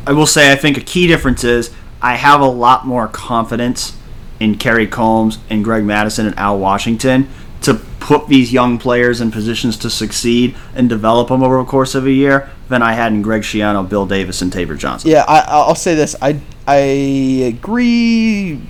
[0.08, 3.96] I will say, I think a key difference is I have a lot more confidence
[4.40, 7.30] in Kerry Coombs and Greg Mattison and Al Washington
[7.68, 11.96] to put these young players in positions to succeed and develop them over the course
[11.96, 15.12] of a year than I had in Greg Schiano, Bill Davis, and Taver Johnson.
[15.12, 16.16] Yeah, I, I'll say this.
[16.22, 18.62] I I agree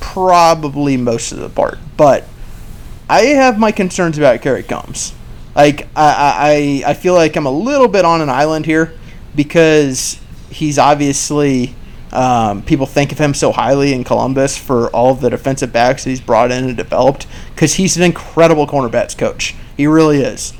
[0.00, 2.24] probably most of the part, but
[3.10, 5.12] I have my concerns about Kerry Coombs.
[5.54, 8.94] Like I, I I feel like I'm a little bit on an island here
[9.34, 10.18] because
[10.48, 11.74] he's obviously
[12.16, 16.04] um, people think of him so highly in Columbus for all of the defensive backs
[16.04, 19.54] that he's brought in and developed because he's an incredible cornerbacks coach.
[19.76, 20.54] He really is.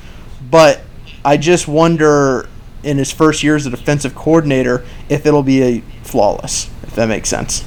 [0.51, 0.83] But
[1.24, 2.47] I just wonder
[2.83, 7.09] in his first year as a defensive coordinator if it'll be a flawless, if that
[7.09, 7.65] makes sense.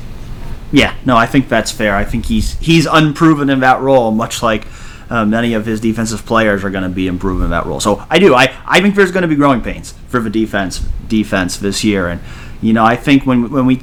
[0.71, 1.95] Yeah, no, I think that's fair.
[1.95, 4.67] I think he's he's unproven in that role, much like
[5.09, 7.79] uh, many of his defensive players are going to be improving in that role.
[7.79, 8.35] So I do.
[8.35, 12.07] I, I think there's going to be growing pains for the defense defense this year,
[12.07, 12.21] and
[12.61, 13.81] you know I think when when we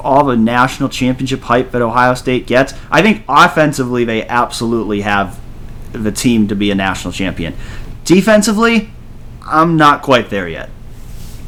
[0.00, 5.38] all the national championship hype that Ohio State gets, I think offensively they absolutely have
[5.92, 7.54] the team to be a national champion.
[8.04, 8.90] Defensively,
[9.42, 10.70] I'm not quite there yet.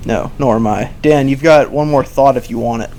[0.05, 0.93] No, nor am I.
[1.01, 2.91] Dan, you've got one more thought if you want it.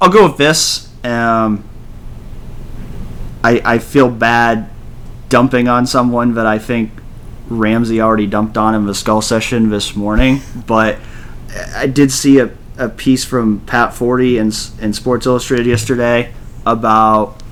[0.00, 0.92] I'll go with this.
[1.04, 1.64] Um,
[3.42, 4.68] I I feel bad
[5.28, 6.90] dumping on someone that I think
[7.48, 10.98] Ramzy already dumped on in the skull session this morning, but
[11.74, 14.52] I did see a, a piece from Pat Forde in,
[14.84, 16.32] in Sports Illustrated yesterday
[16.64, 17.42] about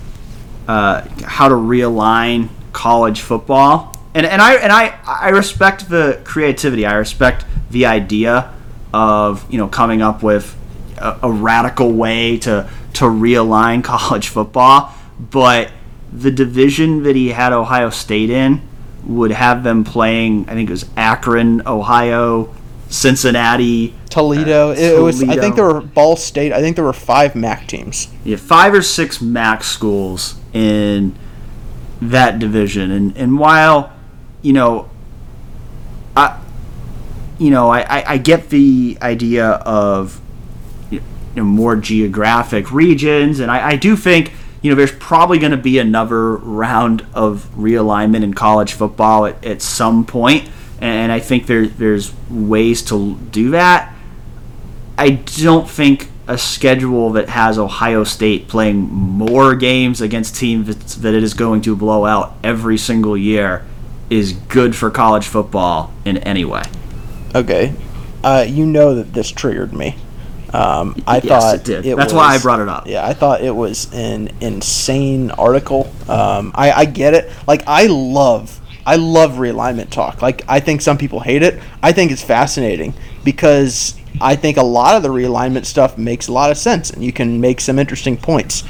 [0.68, 3.96] uh, how to realign college football.
[4.14, 6.86] And, and I and I, I respect the creativity.
[6.86, 8.52] I respect the idea
[8.92, 10.56] of you know coming up with
[10.98, 15.70] a, a radical way to to realign college football, but
[16.12, 18.62] the division that he had Ohio State in
[19.04, 20.48] would have them playing.
[20.48, 22.54] I think it was Akron, Ohio,
[22.94, 24.70] Cincinnati, Toledo.
[24.70, 25.22] uh, it, was.
[25.22, 26.52] I think there were Ball State.
[26.52, 28.08] I think there were five MAC teams.
[28.22, 31.14] yeah, five or six MAC schools in
[32.00, 33.92] that division, and and while
[34.42, 34.88] you know,
[36.16, 36.40] I
[37.38, 40.20] you know I, I, I get the idea of
[40.90, 41.00] you
[41.34, 45.56] know more geographic regions, and I, I do think you know there's probably going to
[45.56, 50.48] be another round of realignment in college football at, at some point,
[50.84, 53.92] and I think there there's ways to do that.
[54.98, 61.14] I don't think a schedule that has Ohio State playing more games against teams that,
[61.14, 63.64] it is going to blow out every single year
[64.10, 66.62] is good for college football in any way.
[67.34, 67.74] Okay,
[68.22, 69.96] uh, you know that this triggered me.
[70.52, 71.96] Um, I Yes, thought it did.
[71.96, 72.86] That's why I was- brought it up.
[72.86, 75.90] Yeah, I thought it was an insane article.
[76.08, 77.30] Um, I, I get it.
[77.48, 80.22] Like I love, I love realignment talk.
[80.22, 81.60] Like I think some people hate it.
[81.82, 82.94] I think it's fascinating
[83.24, 87.02] because I think a lot of the realignment stuff makes a lot of sense, and
[87.02, 88.62] you can make some interesting points.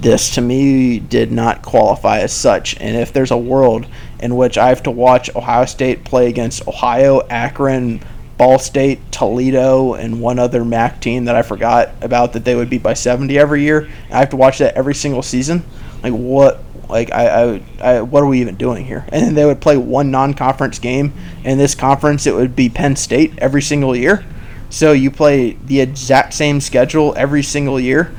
[0.00, 3.86] This to me did not qualify as such, and if there's a world
[4.20, 8.00] in which I have to watch Ohio State play against Ohio, Akron,
[8.36, 12.70] Ball State, Toledo, and one other MAC team that I forgot about that they would
[12.70, 13.88] beat by 70 every year.
[14.10, 15.64] I have to watch that every single season.
[16.02, 16.62] Like what?
[16.88, 19.06] Like I, I, I, what are we even doing here?
[19.12, 21.12] And then they would play one non-conference game.
[21.44, 24.24] In this conference, it would be Penn State every single year.
[24.70, 28.12] So you play the exact same schedule every single year,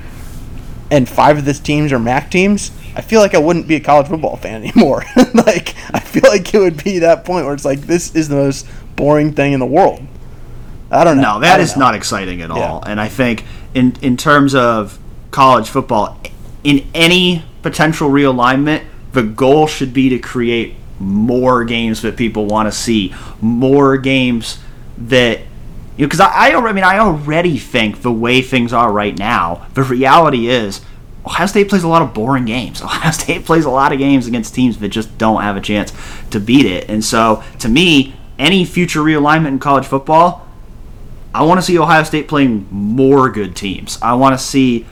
[0.89, 2.71] and five of the teams are MAC teams.
[2.95, 5.03] I feel like I wouldn't be a college football fan anymore.
[5.33, 8.35] like I feel like it would be that point where it's like this is the
[8.35, 10.01] most boring thing in the world.
[10.91, 11.23] I don't know.
[11.23, 11.85] No, I that don't is know.
[11.85, 12.81] not exciting at all.
[12.83, 12.91] Yeah.
[12.91, 14.97] And I think in in terms of
[15.31, 16.19] college football,
[16.63, 22.67] in any potential realignment, the goal should be to create more games that people want
[22.67, 24.59] to see, more games
[24.97, 25.39] that
[25.97, 26.07] you know.
[26.07, 29.83] Because I, I, I mean, I already think the way things are right now, the
[29.83, 30.81] reality is
[31.25, 32.81] Ohio State plays a lot of boring games.
[32.83, 35.93] Ohio State plays a lot of games against teams that just don't have a chance
[36.31, 36.89] to beat it.
[36.89, 40.47] And so, to me, any future realignment in college football,
[41.33, 43.99] I want to see Ohio State playing more good teams.
[44.01, 44.85] I want to see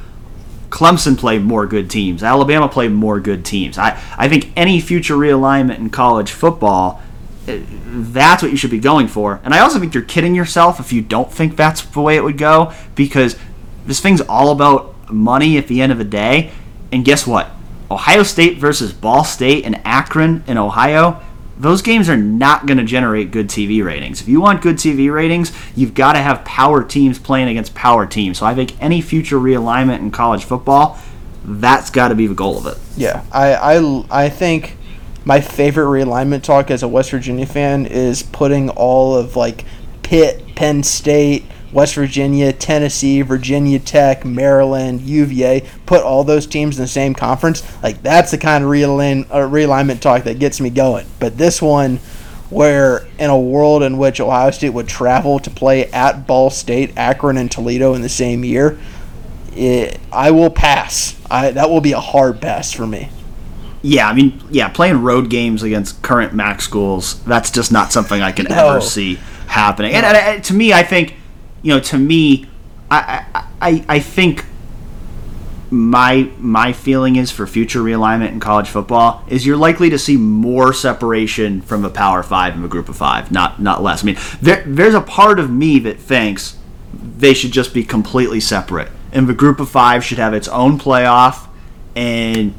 [0.69, 2.23] Clemson play more good teams.
[2.23, 3.77] Alabama play more good teams.
[3.77, 7.01] I, I think any future realignment in college football,
[7.47, 9.39] eh, that's what you should be going for.
[9.43, 12.23] And I also think you're kidding yourself if you don't think that's the way it
[12.23, 13.37] would go because
[13.85, 16.51] this thing's all about money at the end of the day.
[16.91, 17.49] And guess what?
[17.89, 21.21] Ohio State versus Ball State and Akron in Ohio,
[21.59, 24.21] those games are not going to generate good TV ratings.
[24.21, 28.05] If you want good TV ratings, you've got to have power teams playing against power
[28.05, 28.39] teams.
[28.39, 30.99] So I think any future realignment in college football,
[31.43, 32.77] that's got to be the goal of it.
[32.95, 34.77] Yeah, I, I, I think
[35.25, 39.65] my favorite realignment talk as a West Virginia fan is putting all of like
[40.03, 46.83] Pitt, Penn State, West Virginia, Tennessee, Virginia Tech, Maryland, UVA, put all those teams in
[46.83, 47.63] the same conference.
[47.83, 51.05] Like that's the kind of realign, uh, realignment talk that gets me going.
[51.19, 51.97] But this one,
[52.49, 56.97] where in a world in which Ohio State would travel to play at Ball State,
[56.97, 58.79] Akron, and Toledo in the same year,
[59.53, 61.19] it, I will pass.
[61.29, 63.09] I, that will be a hard pass for me.
[63.81, 68.21] Yeah, I mean, yeah, playing road games against current MAC schools, that's just not something
[68.21, 68.69] I can no.
[68.69, 69.15] ever see
[69.47, 69.91] happening.
[69.91, 69.99] No.
[69.99, 71.15] And, and, and to me, I think
[71.61, 72.47] you know, to me,
[72.89, 73.25] I,
[73.61, 74.45] I, I think
[75.69, 80.15] my my feeling is for future realignment in college football is you're likely to see
[80.15, 84.03] more separation from a power five and a group of five, not not less.
[84.03, 86.57] I mean, there, there's a part of me that thinks
[86.93, 90.79] they should just be completely separate, and the group of five should have its own
[90.79, 91.47] playoff,
[91.95, 92.53] and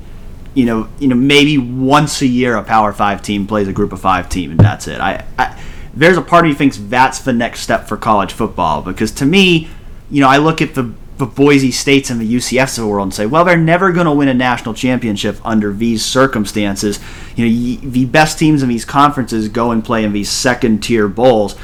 [0.52, 3.92] you know, you know, maybe once a year a power five team plays a group
[3.92, 5.00] of five team, and that's it.
[5.00, 5.58] I, I
[5.98, 9.26] there's a part of me thinks that's the next step for college football because to
[9.26, 9.68] me,
[10.10, 13.06] you know, I look at the the Boise States and the UCFs of the world
[13.06, 17.00] and say, well, they're never going to win a national championship under these circumstances.
[17.34, 21.08] You know, the best teams in these conferences go and play in these second tier
[21.08, 21.56] bowls.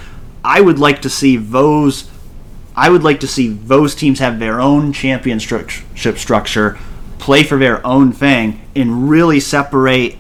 [0.45, 2.11] I would like to see those.
[2.75, 6.79] I would like to see those teams have their own championship structure,
[7.21, 10.19] play for their own thing, and really separate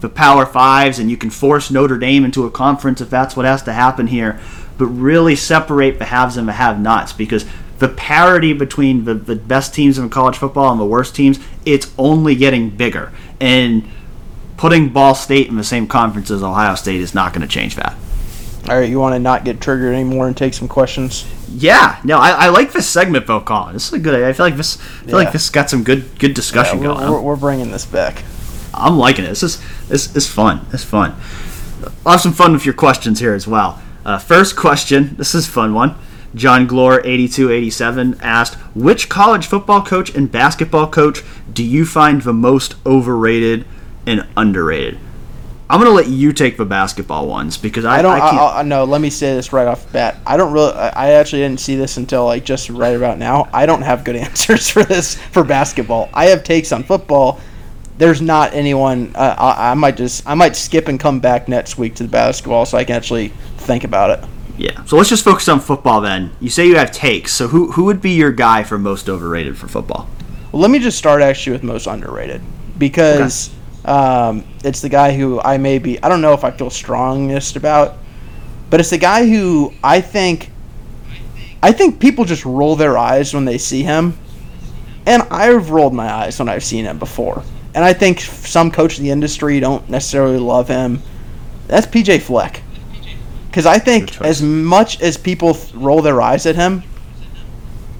[0.00, 3.46] the Power Fives, and you can force Notre Dame into a conference if that's what
[3.46, 4.40] has to happen here.
[4.78, 7.46] But really separate the haves and the have-nots because
[7.78, 11.92] the parity between the, the best teams in college football and the worst teams, it's
[11.98, 13.12] only getting bigger.
[13.40, 13.88] And
[14.56, 17.76] putting Ball State in the same conference as Ohio State is not going to change
[17.76, 17.96] that.
[18.68, 21.24] All right, you want to not get triggered anymore and take some questions?
[21.48, 23.74] Yeah, no, I, I like this segment though, Colin.
[23.74, 24.20] This is a good.
[24.20, 24.76] I feel like this.
[24.76, 25.14] I feel yeah.
[25.14, 27.10] like this got some good good discussion yeah, we're, going.
[27.12, 28.24] We're, we're bringing this back.
[28.76, 29.28] I'm liking it.
[29.28, 30.66] This is this is fun.
[30.72, 31.14] It's fun.
[32.04, 33.82] I'll have some fun with your questions here as well.
[34.04, 35.16] Uh, first question.
[35.16, 35.96] This is a fun one.
[36.34, 42.34] John Glore, 8287, asked, Which college football coach and basketball coach do you find the
[42.34, 43.64] most overrated
[44.06, 44.98] and underrated?
[45.68, 48.20] I'm gonna let you take the basketball ones because I, I don't.
[48.20, 48.84] I, I no.
[48.84, 50.16] Let me say this right off the bat.
[50.24, 50.72] I don't really.
[50.72, 53.48] I actually didn't see this until like just right about now.
[53.52, 56.08] I don't have good answers for this for basketball.
[56.14, 57.40] I have takes on football
[57.98, 59.12] there's not anyone.
[59.14, 62.08] Uh, I, I, might just I might skip and come back next week to the
[62.08, 63.28] basketball so I can actually
[63.58, 64.28] think about it.
[64.58, 64.84] Yeah.
[64.84, 66.34] So let's just focus on football then.
[66.40, 67.32] You say you have takes.
[67.32, 70.08] So who who would be your guy for most overrated for football?
[70.52, 72.40] Well, let me just start actually with most underrated
[72.78, 73.50] because
[73.80, 73.92] okay.
[73.92, 76.02] um, it's the guy who I may be.
[76.02, 77.96] I don't know if I feel strongest about,
[78.70, 80.50] but it's the guy who I think.
[81.62, 84.16] I think people just roll their eyes when they see him,
[85.06, 87.42] and I've rolled my eyes when I've seen him before
[87.76, 91.02] and I think some coach in the industry don't necessarily love him.
[91.66, 92.62] That's PJ Fleck.
[93.48, 96.84] Because I think as much as people roll their eyes at him,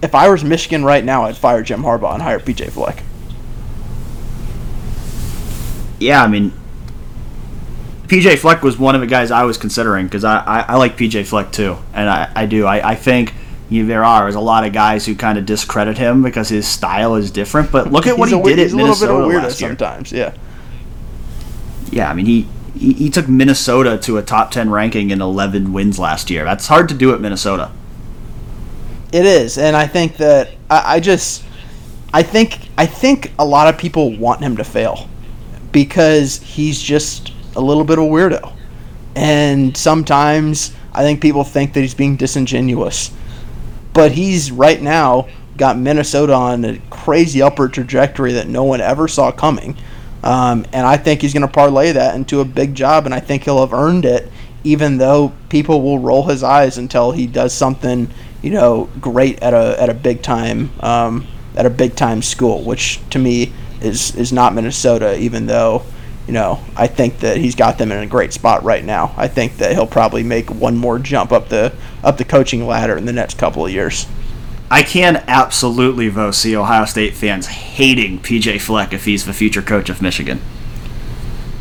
[0.02, 3.02] if I was Michigan right now, I'd fire Jim Harbaugh and hire PJ Fleck.
[5.98, 6.54] Yeah, I mean,
[8.06, 10.96] PJ Fleck was one of the guys I was considering because I, I, I, like
[10.96, 12.64] PJ Fleck too, and I, I do.
[12.64, 13.34] I, I think–
[13.68, 14.22] you, there are.
[14.22, 17.72] There's a lot of guys who kind of discredit him because his style is different.
[17.72, 19.70] But look at what he a, did at Minnesota a little bit of last year.
[19.70, 20.34] Sometimes, yeah.
[21.90, 25.72] Yeah, I mean he, he he took Minnesota to a top ten ranking in 11
[25.72, 26.44] wins last year.
[26.44, 27.72] That's hard to do at Minnesota.
[29.12, 31.44] It is, and I think that I, I just
[32.12, 35.08] I think I think a lot of people want him to fail
[35.72, 38.52] because he's just a little bit of a weirdo,
[39.14, 43.10] and sometimes I think people think that he's being disingenuous
[43.96, 49.08] but he's right now got Minnesota on a crazy upward trajectory that no one ever
[49.08, 49.74] saw coming.
[50.22, 53.20] Um, and I think he's going to parlay that into a big job, and I
[53.20, 54.30] think he'll have earned it,
[54.64, 58.10] even though people will roll his eyes until he does something,
[58.42, 62.62] you know, great at a at a big time, um, at a big time school,
[62.64, 65.82] which to me is is not Minnesota, even though
[66.26, 69.14] you know, I think that he's got them in a great spot right now.
[69.16, 71.72] I think that he'll probably make one more jump up the
[72.02, 74.06] up the coaching ladder in the next couple of years.
[74.68, 79.62] I can absolutely vote see Ohio State fans hating PJ Fleck if he's the future
[79.62, 80.40] coach of Michigan.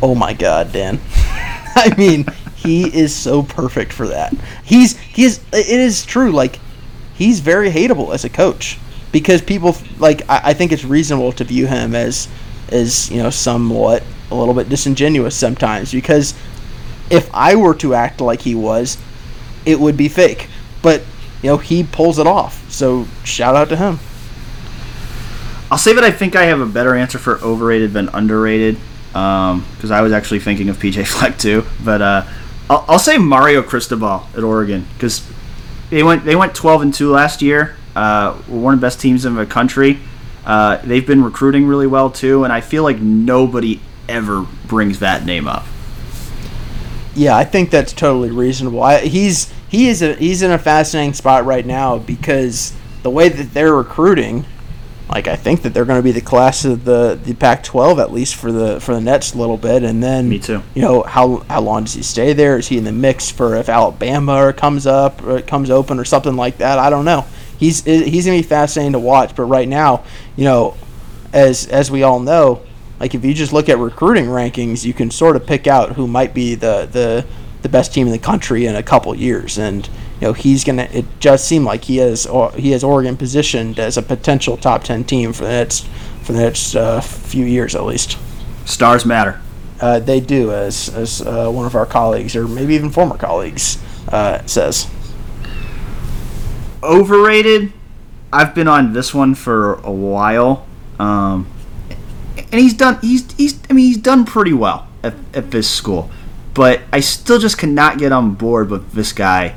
[0.02, 1.00] Oh my God, Dan!
[1.14, 2.26] I mean,
[2.56, 4.34] he is so perfect for that.
[4.64, 6.32] He's he's it is true.
[6.32, 6.58] Like
[7.14, 8.78] he's very hateable as a coach
[9.12, 12.26] because people like I, I think it's reasonable to view him as
[12.70, 16.34] as you know somewhat a little bit disingenuous sometimes because
[17.10, 18.98] if I were to act like he was,
[19.64, 20.48] it would be fake.
[20.82, 21.02] But
[21.42, 22.70] you know, he pulls it off.
[22.70, 23.98] So shout out to him.
[25.70, 28.78] I'll say that I think I have a better answer for overrated than underrated
[29.08, 31.64] because um, I was actually thinking of PJ Fleck too.
[31.84, 32.26] But uh,
[32.70, 35.26] I'll, I'll, say Mario Cristobal at Oregon because
[35.90, 37.76] they went they went 12 and two last year.
[37.94, 39.98] Uh, one of the best teams in the country.
[40.44, 45.24] Uh, they've been recruiting really well too, and I feel like nobody ever brings that
[45.24, 45.64] name up.
[47.14, 48.82] Yeah, I think that's totally reasonable.
[48.82, 53.28] I, he's he is a, he's in a fascinating spot right now because the way
[53.28, 54.44] that they're recruiting,
[55.08, 58.12] like I think that they're going to be the class of the, the Pac-12 at
[58.12, 60.62] least for the for the next little bit, and then me too.
[60.74, 62.58] You know how how long does he stay there?
[62.58, 66.36] Is he in the mix for if Alabama comes up or comes open or something
[66.36, 66.78] like that?
[66.78, 67.24] I don't know.
[67.58, 70.04] He's he's going to be fascinating to watch, but right now,
[70.36, 70.76] you know,
[71.32, 72.62] as as we all know,
[73.00, 76.06] like if you just look at recruiting rankings, you can sort of pick out who
[76.06, 77.26] might be the the
[77.62, 79.86] the best team in the country in a couple years, and
[80.20, 80.88] you know he's gonna.
[80.92, 85.04] It just seemed like he has he has Oregon positioned as a potential top ten
[85.04, 85.86] team for the next
[86.22, 88.18] for the next uh, few years at least.
[88.64, 89.40] Stars matter.
[89.80, 93.78] Uh, they do, as as uh, one of our colleagues or maybe even former colleagues
[94.08, 94.88] uh, says.
[96.82, 97.72] Overrated.
[98.32, 100.66] I've been on this one for a while.
[100.98, 101.46] Um,
[102.52, 106.10] and he's done he's he's I mean he's done pretty well at, at this school,
[106.54, 109.54] but I still just cannot get on board with this guy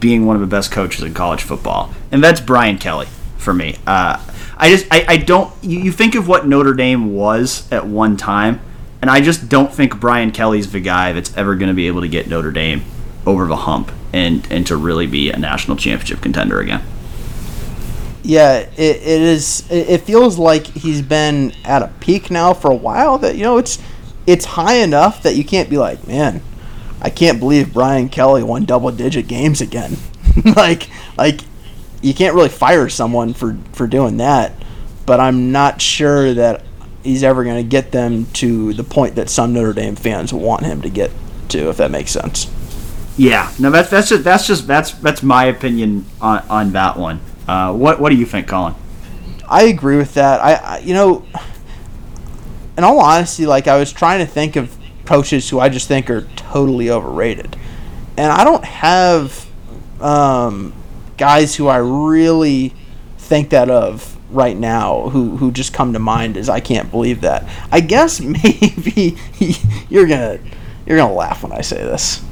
[0.00, 3.06] being one of the best coaches in college football, and that's Brian Kelly
[3.38, 3.76] for me.
[3.86, 4.20] Uh,
[4.56, 8.16] I just I, I don't you, you think of what Notre Dame was at one
[8.16, 8.60] time,
[9.00, 12.00] and I just don't think Brian Kelly's the guy that's ever going to be able
[12.00, 12.82] to get Notre Dame
[13.24, 16.82] over the hump and and to really be a national championship contender again
[18.26, 19.64] yeah, it, it is.
[19.70, 23.18] It feels like he's been at a peak now for a while.
[23.18, 23.78] That you know, it's
[24.26, 26.42] it's high enough that you can't be like, man,
[27.00, 29.96] I can't believe Brian Kelly won double digit games again.
[30.56, 31.42] like like
[32.02, 34.52] you can't really fire someone for for doing that.
[35.06, 36.64] But I'm not sure that
[37.04, 40.64] he's ever going to get them to the point that some Notre Dame fans want
[40.64, 41.12] him to get
[41.50, 42.50] to, if that makes sense.
[43.16, 47.20] Yeah, no, that's that's just that's just that's that's my opinion on on that one.
[47.46, 48.74] Uh, what what do you think, Colin?
[49.48, 50.40] I agree with that.
[50.40, 51.24] I, I, you know,
[52.76, 56.10] in all honesty, like I was trying to think of coaches who I just think
[56.10, 57.56] are totally overrated,
[58.16, 59.46] and I don't have
[60.00, 60.72] um,
[61.16, 62.74] guys who I really
[63.18, 67.20] think that of right now who who just come to mind as I can't believe
[67.20, 67.48] that.
[67.70, 69.16] I guess maybe
[69.88, 70.40] you're gonna
[70.84, 72.22] you're gonna laugh when I say this.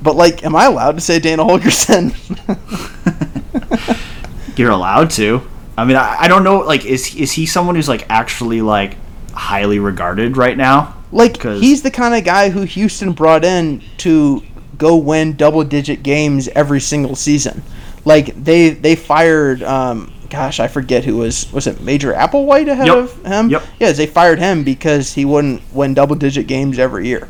[0.00, 2.14] But like, am I allowed to say Dana Holgorsen?
[4.56, 5.46] You're allowed to.
[5.76, 6.58] I mean, I, I don't know.
[6.60, 8.96] Like, is is he someone who's like actually like
[9.32, 10.96] highly regarded right now?
[11.10, 11.60] Like, Cause...
[11.60, 14.42] he's the kind of guy who Houston brought in to
[14.78, 17.62] go win double digit games every single season.
[18.04, 19.62] Like they they fired.
[19.62, 22.96] Um, gosh, I forget who was was it Major Applewhite ahead yep.
[22.96, 23.50] of him?
[23.50, 23.62] Yep.
[23.78, 27.28] Yeah, they fired him because he wouldn't win double digit games every year.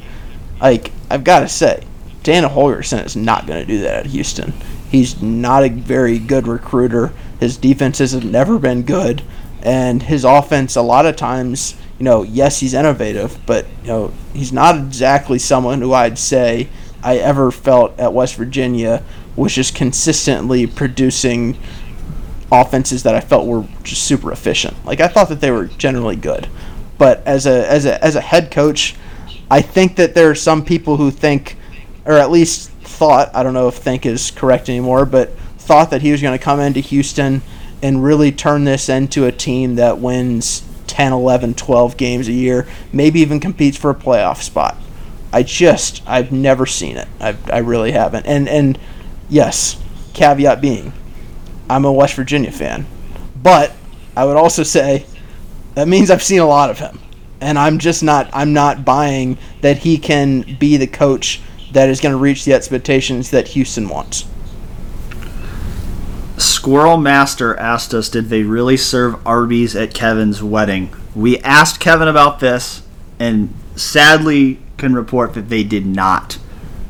[0.60, 1.84] Like I've got to say,
[2.22, 4.52] Dana Holgorsen is not going to do that at Houston.
[4.92, 7.14] He's not a very good recruiter.
[7.40, 9.22] His defenses have never been good,
[9.62, 14.12] and his offense a lot of times, you know, yes, he's innovative, but you know,
[14.34, 16.68] he's not exactly someone who I'd say
[17.02, 19.02] I ever felt at West Virginia
[19.34, 21.58] was just consistently producing
[22.52, 24.76] offenses that I felt were just super efficient.
[24.84, 26.48] Like I thought that they were generally good,
[26.98, 28.94] but as a as a as a head coach,
[29.50, 31.56] I think that there are some people who think,
[32.04, 36.02] or at least thought, I don't know if think is correct anymore, but thought that
[36.02, 37.42] he was going to come into Houston
[37.82, 42.68] and really turn this into a team that wins 10, 11, 12 games a year,
[42.92, 44.76] maybe even competes for a playoff spot.
[45.32, 47.08] I just, I've never seen it.
[47.18, 48.26] I, I really haven't.
[48.26, 48.78] And, and
[49.28, 49.80] yes,
[50.12, 50.92] caveat being,
[51.70, 52.86] I'm a West Virginia fan.
[53.42, 53.72] But
[54.14, 55.06] I would also say
[55.74, 56.98] that means I've seen a lot of him.
[57.40, 61.40] And I'm just not, I'm not buying that he can be the coach
[61.72, 64.26] that is going to reach the expectations that Houston wants.
[66.38, 70.94] Squirrel Master asked us, did they really serve Arby's at Kevin's wedding?
[71.14, 72.82] We asked Kevin about this,
[73.18, 76.38] and sadly can report that they did not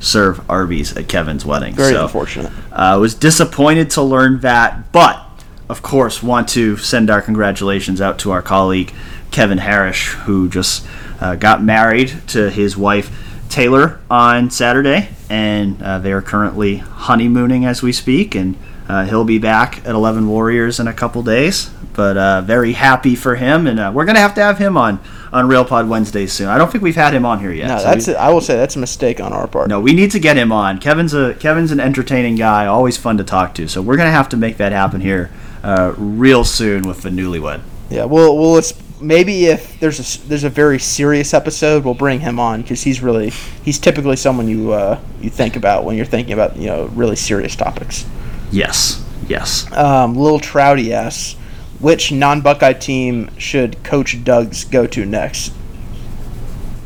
[0.00, 1.74] serve Arby's at Kevin's wedding.
[1.74, 2.52] Very so, unfortunate.
[2.72, 5.26] I uh, was disappointed to learn that, but
[5.68, 8.92] of course, want to send our congratulations out to our colleague
[9.30, 10.86] Kevin Harris, who just
[11.20, 17.66] uh, got married to his wife Taylor on Saturday, and uh, they are currently honeymooning
[17.66, 18.56] as we speak, and
[18.88, 21.68] uh, he'll be back at 11 Warriors in a couple days.
[21.92, 24.98] But uh, very happy for him, and uh, we're gonna have to have him on
[25.30, 26.48] on Real Pod Wednesdays soon.
[26.48, 27.68] I don't think we've had him on here yet.
[27.68, 29.68] No, so that's we- a, I will say that's a mistake on our part.
[29.68, 30.78] no, we need to get him on.
[30.78, 33.68] Kevin's a Kevin's an entertaining guy, always fun to talk to.
[33.68, 35.30] So we're gonna have to make that happen here
[35.62, 37.60] uh, real soon with the newlywed.
[37.90, 38.72] Yeah, we'll we'll let's-
[39.02, 43.02] maybe if there's a there's a very serious episode, we'll bring him on because he's
[43.02, 43.30] really
[43.64, 47.16] he's typically someone you uh, you think about when you're thinking about you know really
[47.16, 48.06] serious topics.
[48.50, 49.70] Yes, yes.
[49.72, 51.34] Um, Lil Trouty asks,
[51.80, 55.52] which non-Buckeye team should Coach Doug's go to next?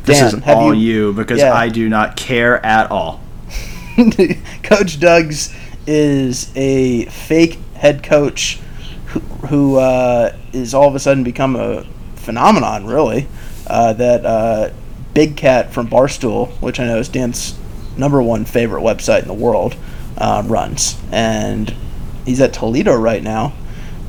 [0.05, 1.53] This Dan, is have all you- you, because Yeah.
[1.53, 3.21] I do not care at all.
[4.63, 5.53] coach Doug's
[5.85, 8.59] is a fake head coach
[9.07, 11.85] who, who uh, is all of a sudden become a
[12.27, 13.25] phenomenon, really.
[13.67, 14.69] Uh, that uh,
[15.13, 17.57] Big Cat from Barstool, which I know is Dan's
[17.97, 19.77] number one favorite website in the world,
[20.17, 21.01] uh, runs.
[21.09, 21.73] And
[22.25, 23.53] he's at Toledo right now.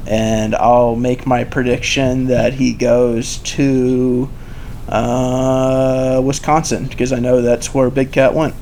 [0.05, 4.29] And I'll make my prediction that he goes to
[4.89, 8.57] uh, Wisconsin because I know that's where Big Cat went.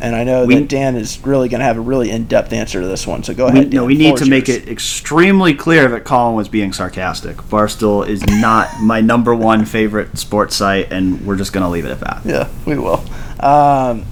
[0.00, 2.80] And I know We- that Dan is really going to have a really in-depth answer
[2.82, 3.22] to this one.
[3.22, 3.70] So go We, ahead.
[3.70, 3.80] Dan.
[3.80, 7.36] no, we need to is make it extremely clear that Colin was being sarcastic.
[7.38, 11.90] Barstool is not my number one favorite sports site, and we're just gonna leave it
[11.90, 12.20] at that.
[12.24, 13.02] Yeah, we will.
[13.40, 14.04] Um,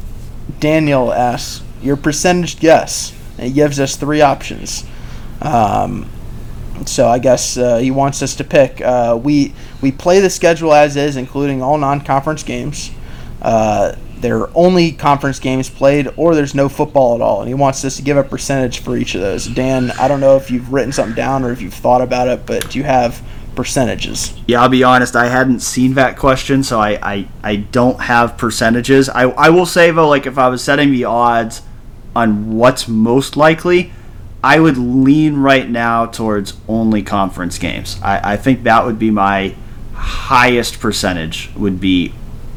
[0.60, 3.12] Daniel asks your percentage guess.
[3.36, 4.84] And he gives us three options.
[5.42, 6.06] Um,
[6.86, 8.80] so I guess uh, he wants us to pick.
[8.80, 9.52] Uh, we
[9.82, 12.90] we play the schedule as is, including all non-conference games.
[13.42, 13.94] Uh,
[14.24, 17.40] there are only conference games played, or there's no football at all.
[17.40, 19.46] And he wants us to give a percentage for each of those.
[19.46, 22.46] Dan, I don't know if you've written something down or if you've thought about it,
[22.46, 23.22] but do you have
[23.54, 24.34] percentages?
[24.46, 25.14] Yeah, I'll be honest.
[25.14, 29.10] I hadn't seen that question, so I, I, I don't have percentages.
[29.10, 31.60] I, I will say though, like if I was setting the odds
[32.16, 33.92] on what's most likely,
[34.42, 38.00] I would lean right now towards only conference games.
[38.02, 39.54] I, I think that would be my
[39.92, 41.50] highest percentage.
[41.56, 42.14] Would be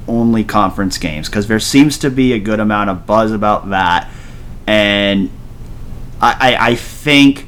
[0.07, 4.09] only conference games because there seems to be a good amount of buzz about that,
[4.65, 5.29] and
[6.21, 7.45] I, I, I think.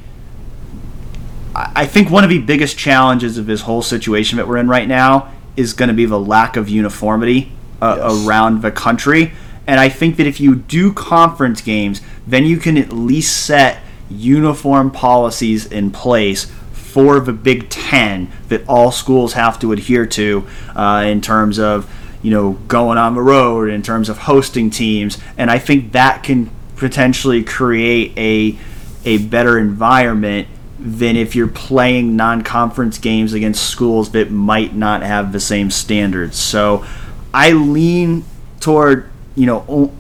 [1.56, 4.88] I think one of the biggest challenges of this whole situation that we're in right
[4.88, 8.28] now is going to be the lack of uniformity uh, Yes.
[8.28, 9.34] around the country.
[9.68, 13.82] And I think that if you do conference games, then you can at least set
[14.10, 20.48] uniform policies in place for the Big Ten that all schools have to adhere to
[20.76, 25.18] uh, in terms of you know going on the road, in terms of hosting teams,
[25.38, 28.58] and I think that can potentially create a
[29.06, 30.48] a better environment
[30.80, 36.38] than if you're playing non-conference games against schools that might not have the same standards.
[36.38, 36.86] So
[37.34, 38.24] I lean
[38.60, 39.92] toward you know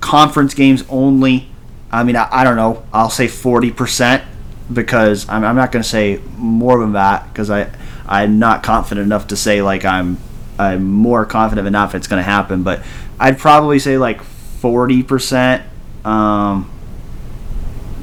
[0.00, 1.48] conference games only.
[1.90, 2.84] I mean, I, I don't know.
[2.92, 4.24] I'll say forty percent
[4.72, 7.70] because I'm, I'm not going to say more than that because I
[8.06, 10.18] I'm not confident enough to say like I'm
[10.58, 12.62] I'm more confident enough it's going to happen.
[12.62, 12.82] But
[13.18, 15.62] I'd probably say like forty percent.
[16.04, 16.70] Um,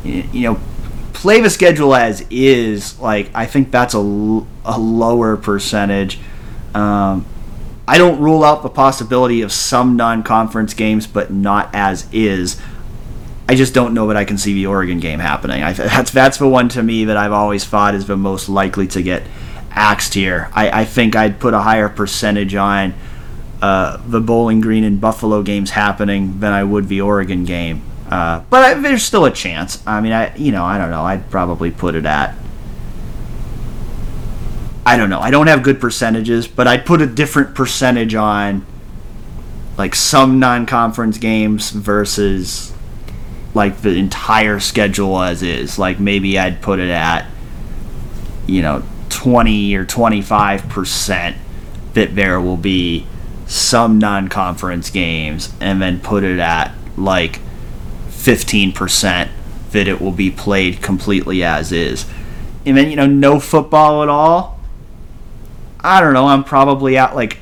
[0.04, 0.60] you know,
[1.14, 3.00] play the schedule as is.
[3.00, 6.20] Like I think that's a, a lower percentage.
[6.74, 7.26] Um,
[7.88, 12.60] I don't rule out the possibility of some non-conference games, but not as is.
[13.48, 15.64] I just don't know that I can see the Oregon game happening.
[15.64, 18.88] I, that's that's the one to me that I've always thought is the most likely
[18.88, 19.24] to get
[19.74, 20.50] axed here.
[20.54, 22.94] I, I think I'd put a higher percentage on
[23.62, 27.82] uh, the Bowling Green and Buffalo games happening than I would the Oregon game.
[28.10, 29.82] Uh, but I, there's still a chance.
[29.88, 31.04] I mean, I you know I don't know.
[31.04, 32.36] I'd probably put it at.
[34.86, 35.20] I don't know.
[35.20, 38.66] I don't have good percentages, but I'd put a different percentage on
[39.78, 42.74] like some non-conference games versus
[43.54, 45.80] like the entire schedule as is.
[45.80, 47.28] Like maybe I'd put it at
[48.46, 48.84] you know
[49.14, 51.36] 20 or 25%
[51.94, 53.06] that there will be
[53.46, 57.40] some non-conference games and then put it at like
[58.10, 59.30] 15%
[59.72, 62.08] that it will be played completely as is.
[62.66, 64.60] And then you know no football at all.
[65.80, 67.38] I don't know, I'm probably at like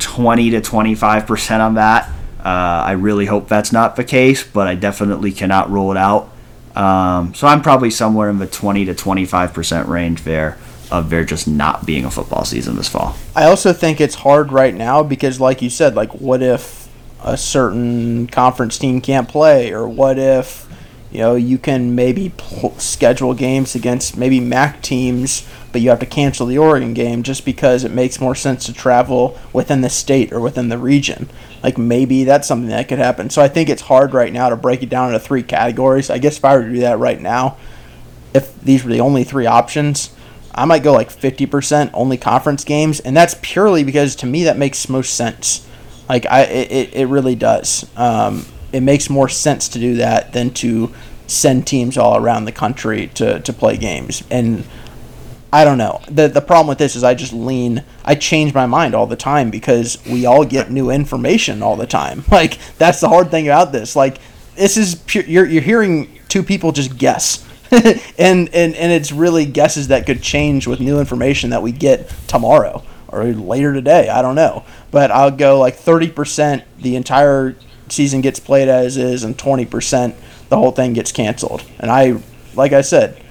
[0.00, 2.08] 20 to 25% on that.
[2.40, 6.30] Uh, I really hope that's not the case, but I definitely cannot rule it out.
[6.74, 10.58] Um, so I'm probably somewhere in the 20 to 25 percent range there
[10.90, 13.16] of there just not being a football season this fall.
[13.34, 16.88] I also think it's hard right now because, like you said, like what if
[17.22, 20.66] a certain conference team can't play, or what if
[21.10, 26.00] you know you can maybe pl- schedule games against maybe MAC teams, but you have
[26.00, 29.90] to cancel the Oregon game just because it makes more sense to travel within the
[29.90, 31.28] state or within the region.
[31.62, 33.30] Like maybe that's something that could happen.
[33.30, 36.10] So I think it's hard right now to break it down into three categories.
[36.10, 37.56] I guess if I were to do that right now,
[38.32, 40.10] if these were the only three options,
[40.58, 44.58] I might go like 50% only conference games, and that's purely because to me that
[44.58, 45.66] makes most sense.
[46.08, 47.88] Like I, it, it really does.
[47.96, 50.92] Um, it makes more sense to do that than to
[51.26, 54.24] send teams all around the country to, to play games.
[54.30, 54.64] And
[55.52, 56.00] I don't know.
[56.10, 59.16] The the problem with this is I just lean I change my mind all the
[59.16, 62.24] time because we all get new information all the time.
[62.30, 63.96] Like that's the hard thing about this.
[63.96, 64.18] Like
[64.56, 67.47] this is pure, you're you're hearing two people just guess.
[68.18, 72.08] and, and and it's really guesses that could change with new information that we get
[72.26, 74.08] tomorrow or later today.
[74.08, 74.64] I don't know.
[74.90, 77.56] But I'll go like 30% the entire
[77.88, 80.14] season gets played as is and 20%
[80.48, 81.64] the whole thing gets canceled.
[81.78, 82.20] And I
[82.54, 83.22] like I said,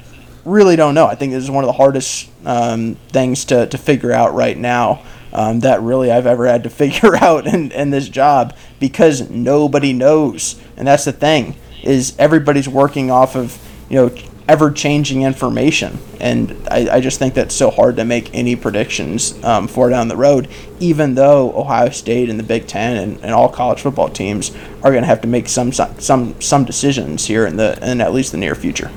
[0.45, 1.05] really don't know.
[1.05, 4.57] I think this is one of the hardest um, things to, to figure out right
[4.57, 5.03] now
[5.33, 9.93] um, that really I've ever had to figure out in, in this job because nobody
[9.93, 10.59] knows.
[10.77, 13.57] And that's the thing is everybody's working off of,
[13.89, 14.15] you know,
[14.47, 15.97] ever changing information.
[16.19, 20.07] And I, I just think that's so hard to make any predictions um, for down
[20.07, 20.47] the road,
[20.79, 24.91] even though Ohio State and the Big Ten and, and all college football teams are
[24.91, 28.31] going to have to make some, some, some decisions here in the, in at least
[28.31, 28.89] the near future.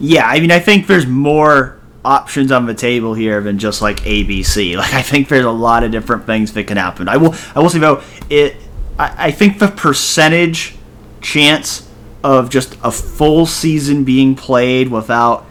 [0.00, 4.00] Yeah, I mean, I think there's more options on the table here than just like
[4.00, 4.76] ABC.
[4.78, 7.08] Like, I think there's a lot of different things that can happen.
[7.08, 8.56] I will, I will say though, it,
[8.96, 10.76] I, I think the percentage
[11.20, 11.87] chance
[12.22, 15.46] of just a full season being played without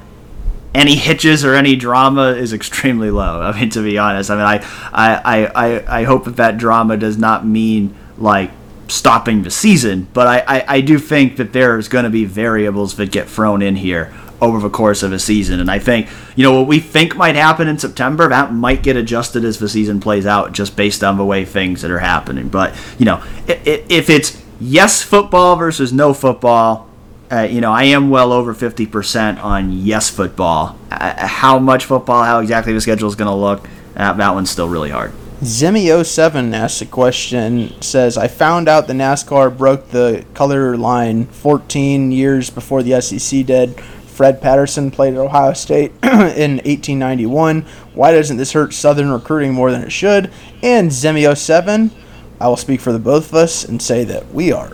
[0.76, 3.42] any hitches or any drama is extremely low.
[3.42, 6.98] I mean, to be honest, I mean, I, I, I, I hope that that drama
[6.98, 8.52] does not mean like
[8.88, 12.96] stopping the season, but I, I, I do think that there's going to be variables
[12.98, 15.60] that get thrown in here over the course of a season.
[15.60, 18.96] And I think, you know, what we think might happen in September, that might get
[18.96, 22.50] adjusted as the season plays out just based on the way things that are happening.
[22.50, 26.88] But, you know, if it's yes football versus no football,
[27.32, 30.78] uh, you know, I am well over 50% on yes football.
[30.92, 34.50] Uh, how much football, how exactly the schedule is going to look, uh, that one's
[34.50, 35.14] still really hard.
[35.42, 42.12] Zemi07 asks a question, says, I found out the NASCAR broke the color line 14
[42.12, 43.80] years before the SEC did.
[43.80, 47.62] Fred Patterson played at Ohio State in 1891.
[47.94, 50.32] Why doesn't this hurt Southern recruiting more than it should?
[50.64, 51.92] And Zemio7,
[52.40, 54.72] I will speak for the both of us and say that we are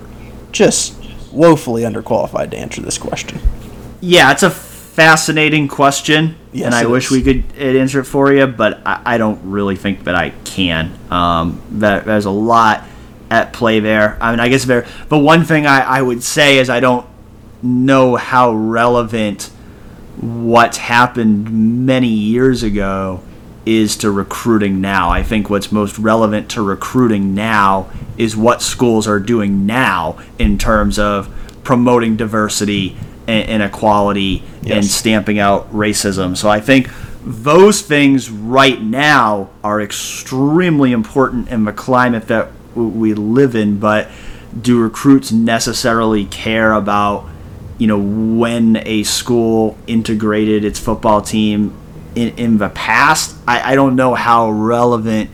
[0.51, 0.97] just
[1.31, 3.39] woefully underqualified to answer this question.
[4.01, 7.11] Yeah, it's a fascinating question, yes, and I wish is.
[7.11, 10.97] we could answer it for you, but I, I don't really think that I can.
[11.09, 12.83] Um, that there's a lot
[13.31, 14.17] at play there.
[14.21, 14.85] I mean, I guess there.
[15.09, 17.07] But one thing I, I would say is I don't
[17.63, 19.49] know how relevant
[20.19, 23.23] what happened many years ago
[23.65, 25.09] is to recruiting now.
[25.09, 30.57] I think what's most relevant to recruiting now is what schools are doing now in
[30.57, 31.33] terms of
[31.63, 34.75] promoting diversity and, and equality yes.
[34.75, 36.35] and stamping out racism.
[36.35, 36.89] So I think
[37.23, 44.09] those things right now are extremely important in the climate that we live in, but
[44.61, 47.27] do recruits necessarily care about
[47.77, 51.75] you know when a school integrated its football team
[52.15, 55.29] in, in the past I, I don't know how relevant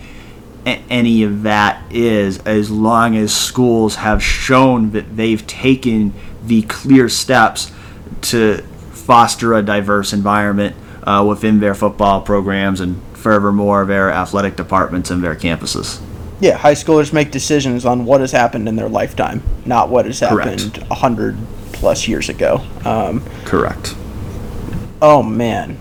[0.66, 6.14] any of that is as long as schools have shown that they've taken
[6.46, 7.72] the clear steps
[8.22, 8.58] to
[8.92, 15.24] foster a diverse environment uh, within their football programs and furthermore their athletic departments and
[15.24, 16.02] their campuses.
[16.40, 20.20] Yeah, high schoolers make decisions on what has happened in their lifetime, not what has
[20.20, 21.38] happened a hundred
[21.74, 22.62] plus years ago.
[22.86, 23.96] Um, Correct.
[25.02, 25.78] Oh man,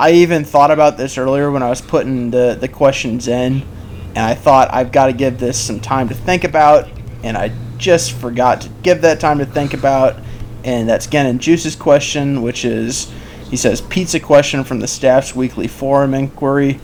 [0.00, 3.62] I even thought about this earlier when I was putting the the questions in,
[4.10, 6.88] and I thought I've got to give this some time to think about,
[7.22, 10.16] and I just forgot to give that time to think about,
[10.64, 13.10] and that's Gannon Juice's question, which is,
[13.50, 16.80] he says, pizza question from the staff's weekly forum inquiry,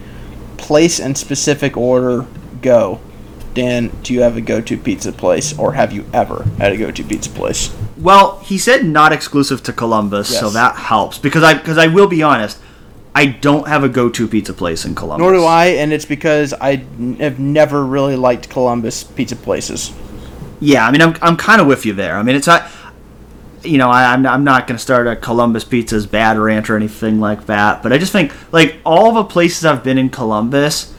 [0.56, 2.26] place and specific order,
[2.62, 3.00] go.
[3.54, 7.04] Dan, do you have a go-to pizza place, or have you ever had a go-to
[7.04, 7.72] pizza place?
[7.96, 10.40] Well, he said not exclusive to Columbus, yes.
[10.40, 12.58] so that helps because I because I will be honest,
[13.14, 15.22] I don't have a go-to pizza place in Columbus.
[15.22, 16.76] Nor do I, and it's because I
[17.18, 19.92] have never really liked Columbus pizza places.
[20.60, 22.16] Yeah, I mean, I'm I'm kind of with you there.
[22.16, 22.68] I mean, it's not
[23.64, 26.76] you know, I, I'm, I'm not going to start a Columbus Pizza's bad rant or
[26.76, 30.94] anything like that, but I just think, like, all the places I've been in Columbus,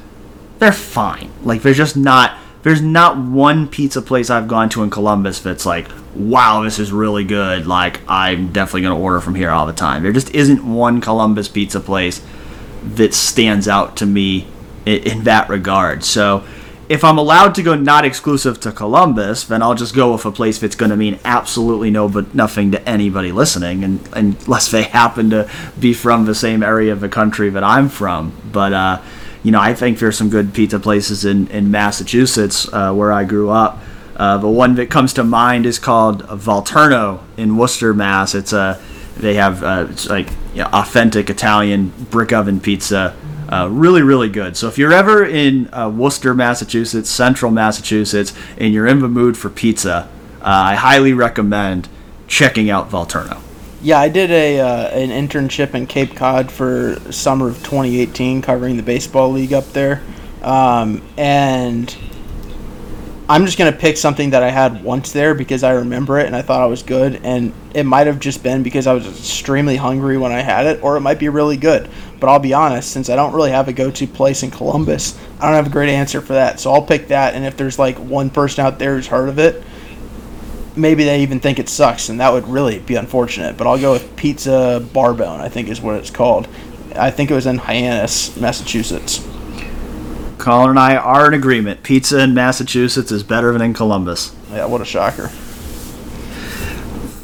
[0.60, 1.32] they're fine.
[1.44, 5.68] Like, there's just not, there's not one pizza place I've gone to in Columbus that's
[5.68, 7.68] like, wow, this is really good.
[7.68, 10.02] Like, I'm definitely going to order from here all the time.
[10.02, 12.26] There just isn't one Columbus pizza place
[12.84, 14.48] that stands out to me
[14.84, 16.04] in, in that regard.
[16.04, 16.44] So,
[16.90, 20.32] if I'm allowed to go not exclusive to Columbus, then I'll just go with a
[20.32, 24.84] place that's going to mean absolutely no but nothing to anybody listening, and unless they
[25.02, 25.48] happen to
[25.80, 28.34] be from the same area of the country that I'm from.
[28.52, 29.02] But uh,
[29.46, 33.24] you know, I think there's some good pizza places in in Massachusetts uh, where I
[33.24, 33.80] grew up.
[34.16, 38.34] Uh, the one that comes to mind is called Volturno in Worcester, Mass.
[38.34, 38.82] It's a
[39.18, 43.16] they have uh, it's like you know, authentic Italian brick oven pizza
[43.48, 44.58] uh, really, really good.
[44.58, 49.38] So if you're ever in uh, Worcester, Massachusetts, Central Massachusetts, and you're in the mood
[49.38, 50.10] for pizza,
[50.42, 51.88] uh, I highly recommend
[52.28, 53.45] checking out Volturno.
[53.86, 58.78] Yeah, I did a uh, an internship in Cape Cod for summer of 2018, covering
[58.78, 60.02] the baseball league up there,
[60.42, 61.96] um, and
[63.30, 66.36] I'm just gonna pick something that I had once there because I remember it and
[66.36, 69.76] I thought it was good, and it might have just been because I was extremely
[69.76, 71.88] hungry when I had it, or it might be really good.
[72.20, 75.46] But I'll be honest, since I don't really have a go-to place in Columbus, I
[75.46, 76.60] don't have a great answer for that.
[76.60, 79.38] So I'll pick that, and if there's like one person out there who's heard of
[79.38, 79.64] it,
[80.76, 83.58] maybe they even think it sucks, and that would really be unfortunate.
[83.58, 85.40] But I'll go with Pizza Barbone.
[85.40, 86.48] I think is what it's called.
[86.96, 89.26] I think it was in Hyannis, Massachusetts.
[90.38, 91.84] Colin and I are in agreement.
[91.84, 94.36] Pizza in Massachusetts is better than in Columbus.
[94.52, 95.30] Yeah, what a shocker.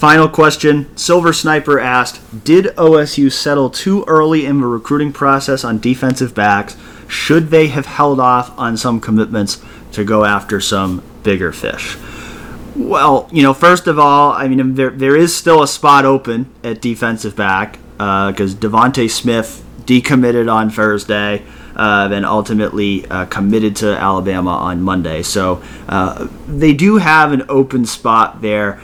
[0.01, 0.89] Final question.
[0.97, 6.75] Silver Sniper asked Did OSU settle too early in the recruiting process on defensive backs?
[7.07, 9.61] Should they have held off on some commitments
[9.91, 11.97] to go after some bigger fish?
[12.87, 16.51] Well, you know, first of all, I mean, there, there is still a spot open
[16.63, 21.43] at defensive back because uh, DeVonta Smith decommitted on Thursday
[21.75, 25.23] uh, then ultimately uh, committed to Alabama on Monday.
[25.23, 28.81] So uh, they do have an open spot there.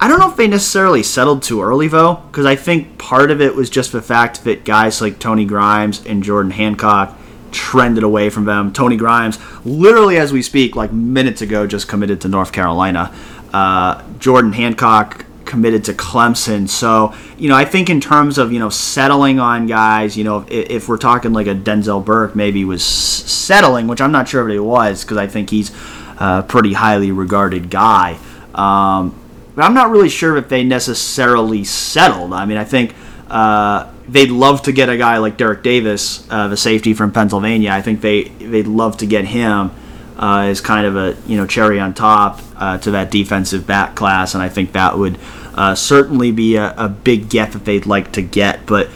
[0.00, 3.40] I don't know if they necessarily settled too early though, because I think part of
[3.40, 7.17] it was just the fact that guys like Tony Grimes and Jordan Hancock
[7.52, 8.72] trended away from them.
[8.72, 13.14] Tony Grimes, literally as we speak, like minutes ago, just committed to North Carolina.
[13.52, 16.68] Uh, Jordan Hancock committed to Clemson.
[16.68, 20.44] So, you know, I think in terms of, you know, settling on guys, you know,
[20.48, 24.46] if, if we're talking like a Denzel Burke maybe was settling, which I'm not sure
[24.46, 25.72] if he was because I think he's
[26.18, 28.18] a pretty highly regarded guy.
[28.54, 29.18] Um,
[29.54, 32.32] but I'm not really sure if they necessarily settled.
[32.32, 32.94] I mean, I think
[33.28, 37.70] uh, they'd love to get a guy like Derek Davis, uh, the safety from Pennsylvania.
[37.70, 39.70] I think they they'd love to get him
[40.18, 43.94] uh, as kind of a you know cherry on top uh, to that defensive back
[43.94, 45.18] class, and I think that would
[45.54, 48.64] uh, certainly be a, a, big get that they'd like to get.
[48.64, 48.88] But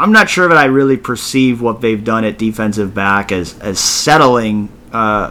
[0.00, 3.80] I'm not sure that I really perceive what they've done at defensive back as as
[3.80, 5.30] settling uh,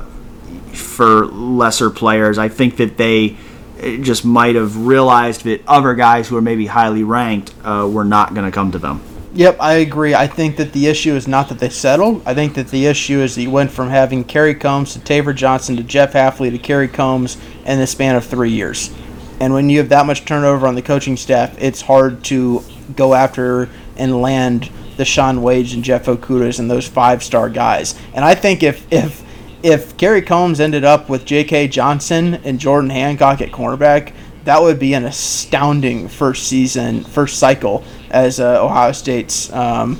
[0.73, 2.37] for lesser players.
[2.37, 3.37] I think that they
[3.81, 8.05] uh, just might have realized that other guys who are maybe highly ranked uh, were
[8.05, 9.01] not going to come to them.
[9.37, 10.15] Yep, I agree.
[10.15, 12.23] I think that the issue is not that they settled.
[12.25, 15.35] I think that the issue is that you went from having Kerry Coombs to Taver
[15.35, 18.91] Johnson to Jeff Hafley to Kerry Coombs in the span of three years.
[19.39, 22.63] And when you have that much turnover on the coaching staff, it's hard to
[22.95, 27.93] go after and land the Shaun Wade's and Jeff Okudahs and those five star guys.
[28.15, 29.23] And I think if if
[29.61, 31.67] if Kerry Coombs ended up with J.K.
[31.67, 34.13] Johnson and Jordan Hancock at cornerback,
[34.47, 39.99] that would be an astounding first season, first cycle as uh, Ohio State's, um,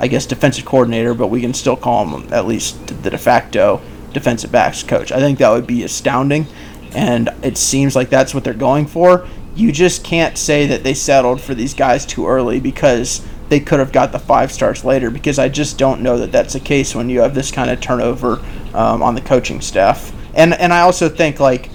[0.00, 3.80] I guess, defensive coordinator, but we can still call him at least the de facto
[4.12, 5.12] defensive backs coach.
[5.12, 6.48] I think that would be astounding,
[6.92, 9.28] and it seems like that's what they're going for.
[9.54, 13.78] You just can't say that they settled for these guys too early because they could
[13.78, 16.96] have got the five stars later because I just don't know that that's the case
[16.96, 18.44] when you have this kind of turnover
[18.74, 20.12] um, on the coaching staff.
[20.34, 21.70] And and I also think like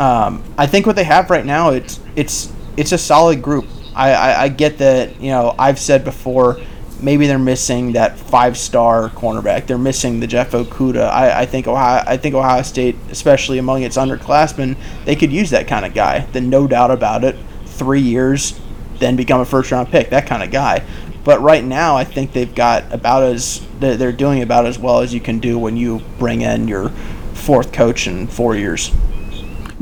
[0.00, 3.66] um, I think what they have right now it's it's it's a solid group.
[3.94, 6.58] I, I, I get that you know I've said before
[7.02, 9.66] maybe they're missing that five star cornerback.
[9.66, 11.10] They're missing the Jeff Okudah.
[11.10, 15.50] I, I think Ohio I think Ohio State, especially among its underclassmen, they could use
[15.50, 16.20] that kind of guy.
[16.32, 17.36] Then no doubt about it,
[17.66, 18.58] three years,
[18.98, 20.08] then become a first round pick.
[20.10, 20.82] That kind of guy.
[21.24, 25.12] But right now, I think they've got about as they're doing about as well as
[25.12, 26.88] you can do when you bring in your
[27.34, 28.90] fourth coach in four years.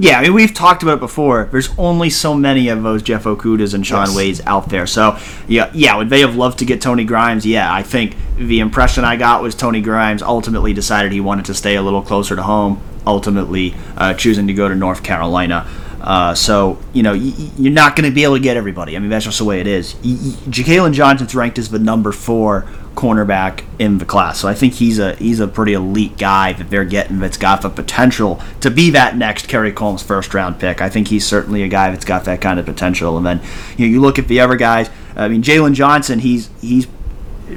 [0.00, 1.48] Yeah, I mean we've talked about it before.
[1.50, 4.16] There's only so many of those Jeff Okudahs and Shaun yes.
[4.16, 4.86] Wade's out there.
[4.86, 5.18] So
[5.48, 7.44] yeah, yeah, would they have loved to get Tony Grimes?
[7.44, 11.54] Yeah, I think the impression I got was Tony Grimes ultimately decided he wanted to
[11.54, 12.80] stay a little closer to home.
[13.06, 15.66] Ultimately, uh, choosing to go to North Carolina.
[16.00, 18.94] Uh, so you know y- you're not going to be able to get everybody.
[18.96, 19.94] I mean that's just the way it is.
[19.96, 22.66] Y- y- Jalen Johnson's ranked as the number four
[22.98, 26.68] cornerback in the class, so I think he's a he's a pretty elite guy that
[26.68, 30.82] they're getting that's got the potential to be that next Kerry Coombs first round pick.
[30.82, 33.16] I think he's certainly a guy that's got that kind of potential.
[33.16, 33.40] And then
[33.76, 34.90] you know you look at the other guys.
[35.14, 36.88] I mean Jalen Johnson, he's he's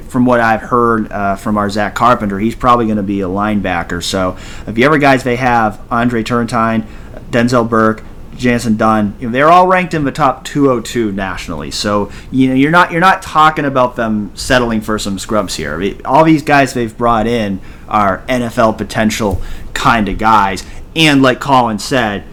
[0.08, 3.28] from what I've heard uh, from our Zach Carpenter, he's probably going to be a
[3.28, 4.00] linebacker.
[4.02, 4.36] So
[4.66, 6.86] if the other guys they have, Andre Turrentine,
[7.32, 8.04] Denzel Burke,
[8.42, 11.70] Jantzen Dunn, you know, they're all ranked in the top 202 nationally.
[11.70, 15.80] So you know you're not you're not talking about them settling for some scrubs here.
[16.04, 19.40] All these guys they've brought in are NFL potential
[19.74, 20.64] kind of guys,
[20.94, 22.24] and like Colin said,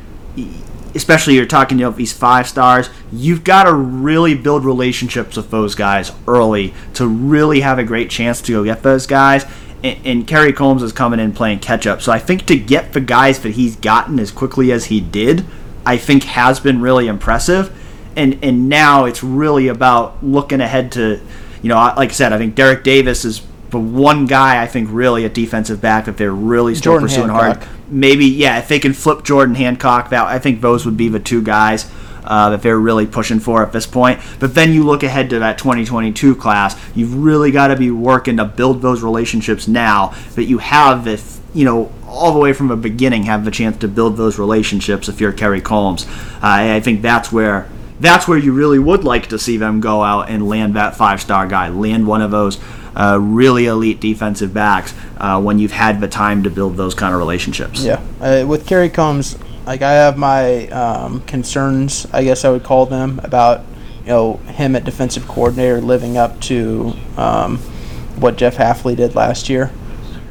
[0.95, 5.49] especially you're talking you know these five stars you've got to really build relationships with
[5.51, 9.45] those guys early to really have a great chance to go get those guys
[9.83, 12.93] and, and Kerry Coombs is coming in playing catch up so I think to get
[12.93, 15.45] the guys that he's gotten as quickly as he did
[15.89, 17.75] I think has been really impressive.
[18.15, 21.19] And and now it's really about looking ahead to
[21.63, 23.41] you know like I said I think Derek Davis is
[23.71, 27.29] the one guy I think really at defensive back that they're really still Jordan pursuing
[27.29, 27.63] Hancock.
[27.63, 31.09] hard maybe yeah if they can flip Jordan Hancock that I think those would be
[31.09, 31.89] the two guys
[32.23, 34.19] uh, that they're really pushing for at this point.
[34.39, 38.37] But then you look ahead to that 2022 class you've really got to be working
[38.37, 42.67] to build those relationships now that you have this you know all the way from
[42.67, 46.79] the beginning have the chance to build those relationships if you're Kerry Coombs uh, I
[46.79, 47.67] think that's where
[47.99, 51.21] that's where you really would like to see them go out and land that five
[51.21, 52.59] star guy land one of those
[52.95, 57.13] uh, really elite defensive backs uh, when you've had the time to build those kind
[57.13, 57.83] of relationships.
[57.83, 62.63] Yeah, uh, with Kerry Coombs, like I have my um, concerns, I guess I would
[62.63, 63.63] call them about
[64.01, 67.57] you know him at defensive coordinator living up to um,
[68.17, 69.71] what Jeff Hafley did last year.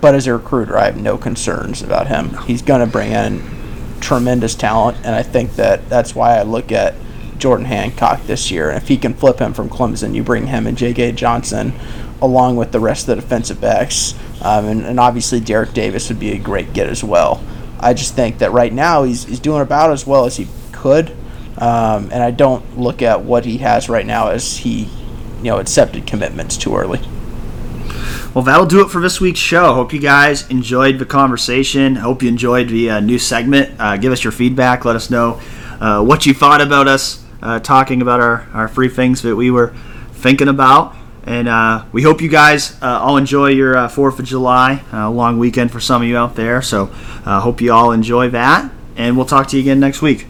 [0.00, 2.36] But as a recruiter, I have no concerns about him.
[2.46, 3.42] He's going to bring in
[4.00, 6.94] tremendous talent, and I think that that's why I look at
[7.38, 8.68] Jordan Hancock this year.
[8.68, 11.12] And if he can flip him from Clemson, you bring him and J.K.
[11.12, 11.72] Johnson
[12.20, 14.14] along with the rest of the defensive backs.
[14.42, 17.42] Um, and, and obviously, Derek Davis would be a great get as well.
[17.80, 21.10] I just think that right now he's, he's doing about as well as he could.
[21.58, 24.84] Um, and I don't look at what he has right now as he,
[25.38, 27.00] you know, accepted commitments too early.
[28.34, 29.74] Well, that'll do it for this week's show.
[29.74, 31.96] Hope you guys enjoyed the conversation.
[31.96, 33.74] Hope you enjoyed the uh, new segment.
[33.80, 34.84] Uh, give us your feedback.
[34.84, 35.40] Let us know
[35.80, 39.50] uh, what you thought about us uh, talking about our, our free things that we
[39.50, 39.74] were
[40.12, 40.94] thinking about.
[41.24, 45.38] And uh, we hope you guys uh, all enjoy your uh, 4th of July, long
[45.38, 46.62] weekend for some of you out there.
[46.62, 48.70] So hope you all enjoy that.
[48.96, 50.26] And we'll talk to you again next week.